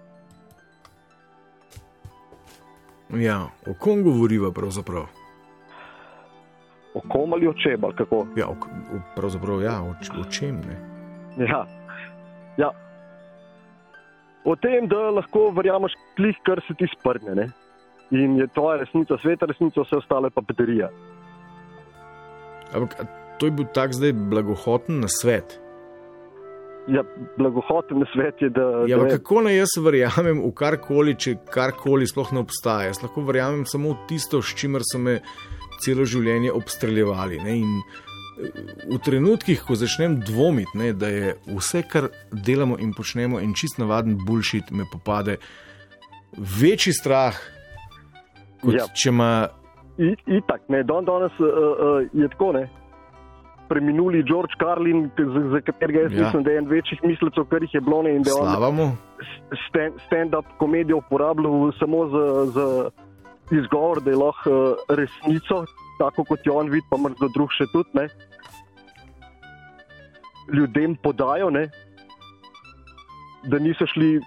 Ja, 3.22 3.46
o 3.66 3.74
kom 3.78 4.02
govoriva 4.02 4.50
pravzaprav? 4.52 5.06
O 6.94 7.00
kom 7.08 7.32
ali 7.32 7.48
o 7.48 7.54
čem, 7.54 7.84
ali 7.84 7.94
kako? 7.94 8.26
Ja, 8.36 8.48
o, 8.48 8.56
o, 8.94 9.00
pravzaprav 9.16 9.62
ja, 9.62 9.80
o, 9.82 9.94
o 10.20 10.24
čem 10.30 10.60
ne. 10.66 10.78
Ja. 11.46 11.66
ja. 12.56 12.70
O 14.44 14.56
tem, 14.56 14.88
da 14.88 15.10
lahko 15.10 15.48
verjameš 15.56 15.94
klih, 16.16 16.38
kar 16.46 16.62
se 16.66 16.74
ti 16.78 16.90
sprne. 16.98 17.34
Ne? 17.34 17.48
In 18.10 18.36
je 18.38 18.46
tvoja 18.54 18.82
resnica, 18.82 19.18
sveta 19.22 19.46
resnica, 19.50 19.82
vse 19.82 19.98
ostale 20.02 20.30
pa 20.30 20.42
baterija. 20.44 20.90
Ampak 22.74 22.98
to 23.38 23.46
je 23.46 23.54
bil 23.54 23.66
tak 23.74 23.94
zdaj 23.94 24.12
blagohoten 24.30 25.00
na 25.00 25.08
svet. 25.10 25.63
Ja, 26.88 27.00
blagohoten 27.38 28.04
svet 28.12 28.42
je, 28.42 28.50
da. 28.52 28.84
Ja, 28.88 28.98
da 28.98 29.16
kako 29.16 29.40
naj 29.46 29.56
jaz 29.56 29.72
verjamem 29.80 30.42
v 30.44 30.50
karkoli, 30.52 31.14
če 31.16 31.38
karkoli 31.48 32.04
sploh 32.06 32.34
ne 32.36 32.42
obstaja? 32.44 32.90
Jaz 32.90 33.00
lahko 33.00 33.24
verjamem 33.24 33.64
samo 33.68 33.94
v 33.94 34.08
tisto, 34.10 34.42
s 34.44 34.52
čimer 34.58 34.84
so 34.84 35.00
me 35.00 35.20
celo 35.80 36.04
življenje 36.04 36.52
obstreljevali. 36.52 37.40
Ne? 37.40 37.56
In 37.62 37.72
eh, 37.80 38.60
v 38.92 39.00
trenutkih, 39.04 39.64
ko 39.64 39.78
začnem 39.80 40.18
dvomiti, 40.28 40.76
ne, 40.76 40.92
da 40.92 41.08
je 41.08 41.34
vse, 41.56 41.86
kar 41.88 42.10
delamo 42.32 42.76
in 42.76 42.92
počnemo, 42.92 43.40
en 43.40 43.56
čist 43.56 43.80
navaden 43.80 44.18
bulšit, 44.26 44.68
me 44.70 44.84
popade 44.92 45.38
večji 46.36 46.92
strah, 46.92 47.38
kot 48.60 48.74
Ja. 48.76 48.88
če 48.92 49.08
ima. 49.08 49.48
Itak, 49.96 50.68
ne, 50.68 50.82
don 50.84 51.06
danes 51.06 51.32
uh, 51.40 51.46
uh, 51.48 52.00
je 52.12 52.28
tako, 52.28 52.52
ne. 52.58 52.68
Preminuli 53.68 54.22
George 54.22 54.54
Carlin, 54.60 55.10
za, 55.18 55.40
za 55.50 55.60
katerega 55.60 56.00
jaz 56.00 56.12
Ja. 56.12 56.24
mislim, 56.24 56.42
da 56.42 56.50
je 56.50 56.58
en 56.58 56.68
večjih 56.68 57.00
mislecev, 57.04 57.44
kar 57.44 57.62
jih 57.62 57.74
je 57.74 57.80
bilo, 57.80 58.02
in 58.08 58.22
da 58.22 58.30
je 58.30 58.36
stand- 59.68 59.98
stand-up 60.06 60.44
komedijo 60.58 60.96
uporabljal 60.98 61.72
samo 61.78 62.06
za, 62.08 62.24
za 62.46 62.90
izgovor, 63.50 64.00
da 64.02 64.10
je 64.10 64.16
lahko 64.16 64.50
uh, 64.50 64.76
resnico, 64.88 65.64
tako 65.98 66.24
kot 66.24 66.46
jo 66.46 66.54
on 66.54 66.68
vidi, 66.70 66.86
pa 66.90 66.96
mrzlo 66.96 67.28
drug 67.34 67.52
še 67.52 67.64
tudi, 67.72 67.88
ne, 67.94 68.08
ljudem 70.52 70.96
podajo, 70.96 71.50
ne, 71.50 71.68
da 73.44 73.58
niso 73.58 73.86
šli 73.86 74.16
uh, 74.16 74.24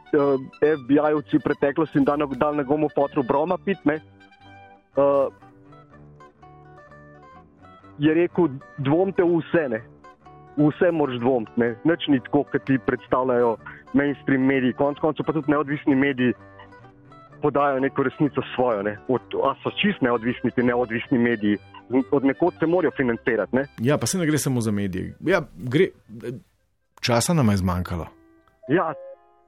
FBI-ovci 0.61 1.38
v 1.38 1.43
preteklosti 1.43 1.97
in 1.97 2.05
da 2.05 2.15
ne- 2.15 2.27
nekomu 2.53 2.89
fotru 2.95 3.23
broma 3.23 3.57
pit, 3.57 3.77
ne. 3.85 3.99
Uh, 4.97 5.29
je 7.99 8.13
rekel, 8.13 8.49
dvomite 8.77 9.23
v 9.23 9.39
vse, 9.41 9.69
ne. 9.69 9.81
Vse 10.57 10.91
moraš 10.91 11.19
dvomiti, 11.19 11.51
ne. 11.55 11.75
Nič 11.83 12.07
ni 12.07 12.19
tako, 12.19 12.43
kot 12.51 12.65
ti 12.65 12.77
predstavljajo 12.85 13.57
mainstream 13.93 14.45
mediji, 14.45 14.73
konec 14.73 14.99
koncev 14.99 15.25
pa 15.25 15.33
tudi 15.33 15.51
neodvisni 15.51 15.95
mediji 15.95 16.33
podajo 17.41 17.79
neko 17.79 18.03
resnico 18.03 18.41
svojo. 18.55 18.83
Ne. 18.83 18.97
Od, 19.07 19.21
a 19.43 19.53
so 19.63 19.71
čist 19.81 20.01
neodvisni 20.01 20.51
ti 20.51 20.63
neodvisni 20.63 21.17
mediji, 21.17 21.57
od 22.11 22.25
nekod 22.25 22.53
se 22.59 22.65
morajo 22.65 22.91
financirati. 22.97 23.55
Ne. 23.55 23.65
Ja, 23.77 23.97
pa 23.97 24.05
se 24.07 24.17
ne 24.17 24.25
gre 24.25 24.37
samo 24.37 24.61
za 24.61 24.71
medije. 24.71 25.15
Ja, 25.21 25.41
gre, 25.57 25.87
časa 27.01 27.33
nam 27.33 27.49
je 27.49 27.57
zmanjkalo. 27.57 28.07
Ja, 28.69 28.93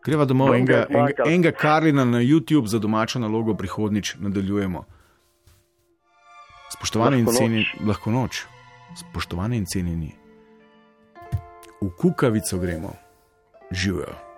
Greva 0.05 0.25
domov 0.25 0.53
enega, 0.55 0.85
enega, 0.89 1.23
enega 1.27 1.51
Karlina 1.51 2.05
na 2.05 2.21
YouTube 2.23 2.65
za 2.65 2.79
domačo 2.79 3.19
nalogo, 3.19 3.53
prihodnič 3.53 4.15
nadaljujemo. 4.19 4.83
Spoštovane 6.79 7.19
in 7.19 7.27
cenjeni, 7.27 7.65
lahko 7.83 8.11
noč. 8.11 8.45
Spoštovane 8.95 9.57
in 9.59 9.65
cenjeni, 9.67 10.13
v 11.81 11.89
kukavico 11.99 12.57
gremo, 12.57 12.93
živijo. 13.71 14.28